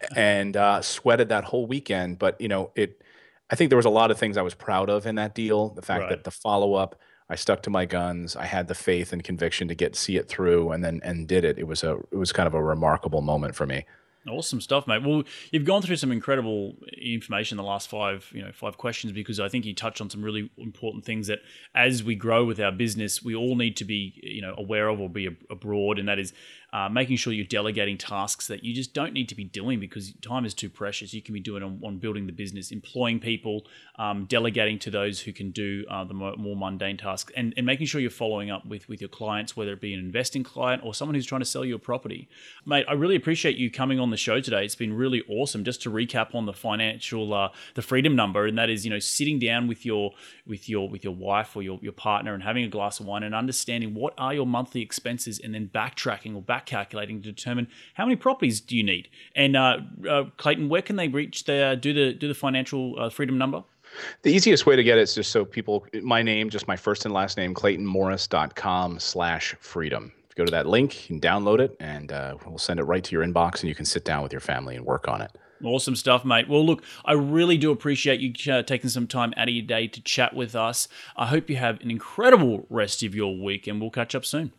and 0.16 0.56
uh, 0.56 0.82
sweated 0.82 1.28
that 1.28 1.44
whole 1.44 1.66
weekend. 1.66 2.18
But 2.18 2.40
you 2.40 2.48
know, 2.48 2.72
it. 2.74 3.02
I 3.48 3.54
think 3.54 3.70
there 3.70 3.76
was 3.76 3.86
a 3.86 3.90
lot 3.90 4.10
of 4.10 4.18
things 4.18 4.36
I 4.36 4.42
was 4.42 4.54
proud 4.54 4.90
of 4.90 5.06
in 5.06 5.14
that 5.16 5.32
deal. 5.34 5.68
The 5.68 5.82
fact 5.82 6.00
Right. 6.02 6.08
that 6.10 6.24
the 6.24 6.32
follow 6.32 6.74
up, 6.74 6.98
I 7.30 7.36
stuck 7.36 7.62
to 7.62 7.70
my 7.70 7.84
guns. 7.84 8.34
I 8.34 8.46
had 8.46 8.66
the 8.66 8.74
faith 8.74 9.12
and 9.12 9.22
conviction 9.22 9.68
to 9.68 9.74
get 9.76 9.94
see 9.94 10.16
it 10.16 10.28
through, 10.28 10.72
and 10.72 10.82
then 10.84 11.00
and 11.04 11.28
did 11.28 11.44
it. 11.44 11.56
It 11.58 11.68
was 11.68 11.84
a 11.84 11.98
it 12.10 12.16
was 12.16 12.32
kind 12.32 12.48
of 12.48 12.54
a 12.54 12.62
remarkable 12.62 13.20
moment 13.22 13.54
for 13.54 13.66
me. 13.66 13.84
Awesome 14.28 14.60
stuff, 14.60 14.88
mate. 14.88 15.04
Well, 15.04 15.22
you've 15.52 15.64
gone 15.64 15.82
through 15.82 15.96
some 15.96 16.10
incredible 16.10 16.74
information 17.00 17.58
in 17.58 17.62
the 17.62 17.68
last 17.68 17.88
five, 17.88 18.28
you 18.34 18.42
know, 18.42 18.50
five 18.52 18.76
questions 18.76 19.12
because 19.12 19.38
I 19.38 19.48
think 19.48 19.64
you 19.64 19.72
touched 19.72 20.00
on 20.00 20.10
some 20.10 20.22
really 20.22 20.50
important 20.58 21.04
things 21.04 21.28
that, 21.28 21.40
as 21.74 22.02
we 22.02 22.16
grow 22.16 22.44
with 22.44 22.58
our 22.58 22.72
business, 22.72 23.22
we 23.22 23.36
all 23.36 23.54
need 23.54 23.76
to 23.76 23.84
be, 23.84 24.18
you 24.22 24.42
know, 24.42 24.54
aware 24.58 24.88
of 24.88 25.00
or 25.00 25.08
be 25.08 25.28
abroad, 25.48 26.00
and 26.00 26.08
that 26.08 26.18
is 26.18 26.32
uh, 26.76 26.88
making 26.90 27.16
sure 27.16 27.32
you're 27.32 27.46
delegating 27.60 27.96
tasks 27.96 28.46
that 28.48 28.62
you 28.62 28.74
just 28.74 28.92
don't 28.92 29.14
need 29.14 29.28
to 29.30 29.34
be 29.34 29.44
doing 29.44 29.80
because 29.80 30.12
time 30.20 30.44
is 30.44 30.52
too 30.52 30.68
precious. 30.68 31.14
You 31.14 31.22
can 31.22 31.32
be 31.32 31.40
doing 31.40 31.62
on, 31.62 31.80
on 31.82 31.96
building 31.96 32.26
the 32.26 32.32
business, 32.32 32.70
employing 32.70 33.18
people, 33.18 33.56
um, 34.04 34.26
delegating 34.26 34.78
to 34.80 34.90
those 34.90 35.18
who 35.24 35.32
can 35.32 35.52
do 35.52 35.86
uh, 35.90 36.04
the 36.04 36.12
more, 36.12 36.36
more 36.36 36.54
mundane 36.54 36.98
tasks, 36.98 37.32
and, 37.34 37.54
and 37.56 37.64
making 37.64 37.86
sure 37.86 37.98
you're 37.98 38.10
following 38.10 38.50
up 38.50 38.66
with 38.66 38.86
with 38.90 39.00
your 39.00 39.08
clients, 39.08 39.56
whether 39.56 39.72
it 39.72 39.80
be 39.80 39.94
an 39.94 40.00
investing 40.00 40.44
client 40.44 40.82
or 40.84 40.92
someone 40.92 41.14
who's 41.14 41.24
trying 41.24 41.40
to 41.40 41.46
sell 41.46 41.64
you 41.64 41.74
a 41.74 41.78
property. 41.78 42.28
Mate, 42.66 42.84
I 42.90 42.92
really 42.92 43.16
appreciate 43.16 43.56
you 43.56 43.70
coming 43.70 43.98
on 43.98 44.10
the 44.10 44.18
show 44.18 44.42
today. 44.42 44.62
It's 44.62 44.74
been 44.74 44.92
really 44.92 45.22
awesome. 45.30 45.64
Just 45.64 45.80
to 45.84 45.90
recap 45.90 46.34
on 46.34 46.44
the 46.44 46.52
financial, 46.52 47.32
uh, 47.32 47.48
the 47.74 47.80
freedom 47.80 48.14
number, 48.14 48.44
and 48.44 48.58
that 48.58 48.68
is, 48.68 48.84
you 48.84 48.90
know, 48.90 48.98
sitting 48.98 49.38
down 49.38 49.66
with 49.66 49.86
your 49.86 50.12
with 50.46 50.68
your 50.68 50.90
with 50.90 51.04
your 51.04 51.14
wife 51.14 51.56
or 51.56 51.62
your, 51.62 51.78
your 51.80 51.92
partner 51.92 52.34
and 52.34 52.42
having 52.42 52.64
a 52.64 52.68
glass 52.68 53.00
of 53.00 53.06
wine 53.06 53.22
and 53.22 53.34
understanding 53.34 53.94
what 53.94 54.12
are 54.18 54.34
your 54.34 54.46
monthly 54.46 54.82
expenses, 54.82 55.40
and 55.42 55.54
then 55.54 55.70
backtracking 55.72 56.36
or 56.36 56.42
back 56.42 56.65
calculating 56.66 57.22
to 57.22 57.32
determine 57.32 57.68
how 57.94 58.04
many 58.04 58.16
properties 58.16 58.60
do 58.60 58.76
you 58.76 58.82
need. 58.82 59.08
And 59.34 59.56
uh, 59.56 59.78
uh, 60.08 60.24
Clayton, 60.36 60.68
where 60.68 60.82
can 60.82 60.96
they 60.96 61.08
reach 61.08 61.44
the 61.44 61.78
do 61.80 61.92
the 61.92 62.12
do 62.12 62.28
the 62.28 62.34
financial 62.34 62.94
uh, 62.98 63.10
freedom 63.10 63.38
number? 63.38 63.64
The 64.22 64.32
easiest 64.32 64.66
way 64.66 64.76
to 64.76 64.82
get 64.82 64.98
it 64.98 65.02
is 65.02 65.14
just 65.14 65.30
so 65.30 65.44
people, 65.44 65.86
my 66.02 66.22
name, 66.22 66.50
just 66.50 66.68
my 66.68 66.76
first 66.76 67.04
and 67.04 67.14
last 67.14 67.36
name, 67.36 67.54
claytonmorris.com 67.54 68.98
slash 68.98 69.54
freedom. 69.60 70.12
Go 70.34 70.44
to 70.44 70.50
that 70.50 70.66
link, 70.66 71.08
and 71.08 71.22
download 71.22 71.60
it, 71.60 71.74
and 71.80 72.12
uh, 72.12 72.36
we'll 72.44 72.58
send 72.58 72.78
it 72.78 72.82
right 72.82 73.02
to 73.02 73.12
your 73.12 73.24
inbox, 73.24 73.60
and 73.60 73.70
you 73.70 73.74
can 73.74 73.86
sit 73.86 74.04
down 74.04 74.22
with 74.22 74.32
your 74.32 74.40
family 74.40 74.76
and 74.76 74.84
work 74.84 75.08
on 75.08 75.22
it. 75.22 75.30
Awesome 75.64 75.96
stuff, 75.96 76.26
mate. 76.26 76.46
Well, 76.46 76.66
look, 76.66 76.82
I 77.06 77.12
really 77.12 77.56
do 77.56 77.70
appreciate 77.70 78.20
you 78.20 78.52
uh, 78.52 78.62
taking 78.62 78.90
some 78.90 79.06
time 79.06 79.32
out 79.38 79.48
of 79.48 79.54
your 79.54 79.64
day 79.64 79.86
to 79.88 80.02
chat 80.02 80.34
with 80.34 80.54
us. 80.54 80.88
I 81.16 81.28
hope 81.28 81.48
you 81.48 81.56
have 81.56 81.80
an 81.80 81.90
incredible 81.90 82.66
rest 82.68 83.02
of 83.02 83.14
your 83.14 83.34
week, 83.34 83.66
and 83.66 83.80
we'll 83.80 83.90
catch 83.90 84.14
up 84.14 84.26
soon. 84.26 84.52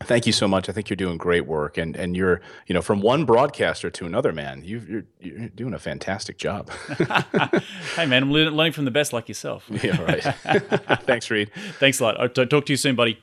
Thank 0.00 0.26
you 0.26 0.32
so 0.32 0.46
much. 0.46 0.68
I 0.68 0.72
think 0.72 0.90
you're 0.90 0.96
doing 0.96 1.16
great 1.16 1.46
work, 1.46 1.78
and 1.78 1.96
and 1.96 2.14
you're 2.14 2.42
you 2.66 2.74
know 2.74 2.82
from 2.82 3.00
one 3.00 3.24
broadcaster 3.24 3.88
to 3.90 4.04
another, 4.04 4.30
man. 4.30 4.62
You, 4.62 4.82
you're 4.86 5.04
you're 5.20 5.48
doing 5.48 5.72
a 5.72 5.78
fantastic 5.78 6.36
job. 6.36 6.70
hey, 7.96 8.04
man, 8.06 8.24
I'm 8.24 8.30
learning 8.30 8.72
from 8.72 8.84
the 8.84 8.90
best, 8.90 9.14
like 9.14 9.26
yourself. 9.26 9.64
yeah, 9.70 10.00
right. 10.02 10.22
Thanks, 11.04 11.30
Reed. 11.30 11.50
Thanks 11.78 11.98
a 12.00 12.04
lot. 12.04 12.16
Oh, 12.18 12.24
I'll 12.24 12.46
talk 12.46 12.66
to 12.66 12.72
you 12.72 12.76
soon, 12.76 12.94
buddy. 12.94 13.18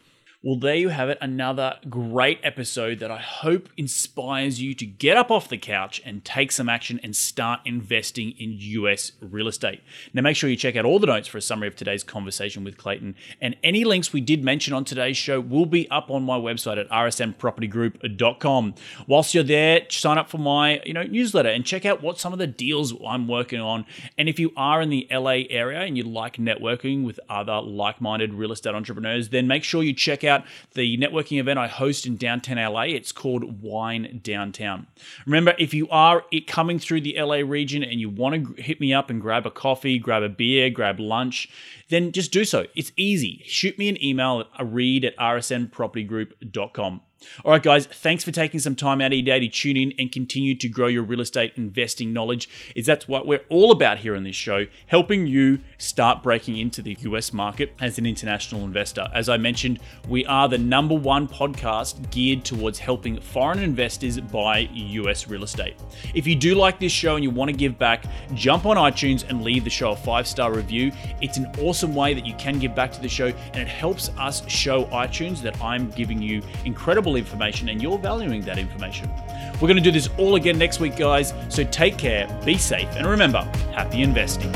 Well, 0.46 0.58
there 0.58 0.76
you 0.76 0.90
have 0.90 1.08
it. 1.08 1.18
Another 1.22 1.78
great 1.90 2.42
episode 2.44 3.00
that 3.00 3.10
I 3.10 3.18
hope 3.18 3.70
inspires 3.78 4.62
you 4.62 4.74
to 4.74 4.86
get 4.86 5.16
up 5.16 5.32
off 5.32 5.48
the 5.48 5.58
couch 5.58 6.02
and 6.04 6.26
take 6.26 6.52
some 6.52 6.68
action 6.68 7.00
and 7.02 7.16
start 7.16 7.62
investing 7.64 8.32
in 8.32 8.52
US 8.58 9.14
real 9.22 9.48
estate. 9.48 9.80
Now, 10.14 10.22
make 10.22 10.36
sure 10.36 10.50
you 10.50 10.58
check 10.58 10.76
out 10.76 10.84
all 10.84 11.00
the 11.00 11.08
notes 11.08 11.30
for 11.30 11.38
a 11.38 11.42
summary 11.42 11.70
of 11.70 11.78
today's 11.78 12.04
conversation 12.04 12.66
with 12.66 12.76
Clayton. 12.76 13.16
And 13.40 13.56
any 13.64 13.86
links 13.86 14.12
we 14.12 14.20
did 14.20 14.44
mention 14.44 14.74
on 14.74 14.84
today's 14.84 15.16
show 15.16 15.40
will 15.40 15.66
be 15.66 15.90
up 15.90 16.12
on 16.12 16.24
my 16.24 16.38
website 16.38 16.78
at 16.78 16.90
rsnpropertygroup.com. 16.90 18.76
Whilst 19.08 19.34
you're 19.34 19.46
there, 19.46 19.84
sign 19.90 20.18
up 20.18 20.30
for 20.30 20.40
my 20.40 20.82
you 20.86 20.94
know 20.94 21.04
newsletter 21.04 21.48
and 21.48 21.66
check 21.66 21.86
out 21.86 22.04
what 22.04 22.20
some 22.20 22.34
of 22.34 22.40
the 22.40 22.48
deals 22.48 22.94
I'm 23.08 23.30
working 23.30 23.62
on. 23.62 23.86
And 24.18 24.28
if 24.28 24.40
you 24.40 24.52
are 24.58 24.82
in 24.82 24.90
the 24.90 25.08
LA 25.10 25.44
area 25.50 25.80
and 25.84 25.96
you 25.96 26.04
like 26.04 26.36
networking 26.36 27.06
with 27.06 27.18
other 27.30 27.62
like 27.62 28.02
minded 28.02 28.34
real 28.34 28.52
estate 28.52 28.76
entrepreneurs, 28.76 29.30
then 29.30 29.48
make 29.48 29.64
sure 29.64 29.82
you 29.82 29.94
check 29.94 30.26
out 30.26 30.33
out 30.34 30.46
the 30.74 30.98
networking 30.98 31.40
event 31.40 31.60
I 31.60 31.68
host 31.68 32.06
in 32.06 32.18
downtown 32.18 32.58
LA. 32.58 32.84
It's 32.84 33.12
called 33.12 33.62
Wine 33.62 34.20
Downtown. 34.24 34.88
Remember, 35.26 35.54
if 35.58 35.74
you 35.74 35.88
are 35.90 36.24
coming 36.48 36.80
through 36.80 37.02
the 37.02 37.16
LA 37.20 37.38
region 37.38 37.84
and 37.84 38.00
you 38.00 38.10
want 38.10 38.56
to 38.58 38.62
hit 38.62 38.80
me 38.80 38.94
up 38.94 39.10
and 39.10 39.22
grab 39.22 39.46
a 39.46 39.52
coffee, 39.52 39.98
grab 40.00 40.24
a 40.24 40.30
beer, 40.30 40.70
grab 40.70 41.00
lunch, 41.00 41.50
then 41.90 42.12
just 42.12 42.32
do 42.32 42.44
so. 42.46 42.66
It's 42.76 42.92
easy. 42.98 43.44
Shoot 43.46 43.78
me 43.78 43.90
an 43.90 44.04
email 44.04 44.46
at 44.60 44.74
reed 44.74 45.06
at 45.06 45.16
rsnpropertygroup.com. 45.18 47.02
All 47.44 47.52
right, 47.52 47.62
guys, 47.62 47.86
thanks 47.86 48.24
for 48.24 48.32
taking 48.32 48.60
some 48.60 48.76
time 48.76 49.02
out 49.02 49.08
of 49.08 49.14
your 49.14 49.26
day 49.26 49.40
to 49.40 49.48
tune 49.48 49.78
in 49.78 49.94
and 49.98 50.12
continue 50.12 50.56
to 50.56 50.70
grow 50.70 50.88
your 50.88 51.04
real 51.04 51.22
estate 51.22 51.54
investing 51.56 52.14
knowledge. 52.14 52.50
Is 52.76 52.86
that's 52.86 53.08
what 53.08 53.26
we're 53.28 53.44
all 53.50 53.72
about 53.72 54.00
here 54.00 54.16
on 54.16 54.24
this 54.24 54.36
show, 54.36 54.66
helping 54.88 55.28
you 55.28 55.60
start 55.78 56.24
breaking 56.24 56.58
into 56.58 56.82
the 56.82 56.98
US 57.02 57.34
market 57.34 57.74
as 57.80 57.98
an 57.98 58.06
international 58.06 58.64
investor. 58.64 59.08
As 59.14 59.30
I 59.30 59.38
mentioned, 59.38 59.80
we 60.08 60.26
are 60.26 60.48
the 60.48 60.58
number 60.58 60.96
one 60.96 61.28
podcast 61.28 62.12
geared 62.12 62.44
towards 62.44 62.80
helping 62.80 63.20
foreign 63.20 63.60
investors 63.60 64.20
buy 64.20 64.70
US 64.72 65.28
real 65.28 65.44
estate. 65.44 65.76
If 66.14 66.28
you 66.28 66.36
do 66.36 66.56
like 66.56 66.80
this 66.80 66.92
show 66.92 67.16
and 67.16 67.24
you 67.24 67.30
want 67.30 67.50
to 67.50 67.56
give 67.56 67.78
back, 67.78 68.06
jump 68.34 68.66
on 68.66 68.78
iTunes 68.78 69.28
and 69.28 69.44
leave 69.44 69.64
the 69.64 69.70
show 69.70 69.92
a 69.92 69.96
five 69.96 70.28
star 70.28 70.54
review. 70.54 70.92
It's 71.22 71.38
an 71.38 71.48
awesome 71.60 71.96
way 71.96 72.14
that 72.14 72.26
you 72.26 72.34
can 72.36 72.60
give 72.60 72.76
back 72.76 72.92
to 72.94 73.02
the 73.02 73.10
show 73.10 73.28
and 73.28 73.58
it 73.58 73.68
helps 73.68 74.10
us 74.18 74.48
show 74.50 74.86
iTunes 74.86 75.42
that 75.42 75.62
I'm 75.62 75.90
giving 75.92 76.22
you 76.22 76.42
incredible 76.66 77.13
information 77.16 77.70
and 77.70 77.82
you're 77.82 77.98
valuing 77.98 78.42
that 78.42 78.58
information. 78.58 79.10
We're 79.54 79.68
going 79.68 79.76
to 79.76 79.82
do 79.82 79.92
this 79.92 80.10
all 80.18 80.36
again 80.36 80.58
next 80.58 80.80
week, 80.80 80.98
guys. 80.98 81.34
So 81.50 81.64
take 81.64 81.98
care, 81.98 82.28
be 82.46 82.58
safe, 82.58 82.90
and 82.96 83.06
remember 83.08 83.42
happy 83.74 84.02
investing. 84.02 84.52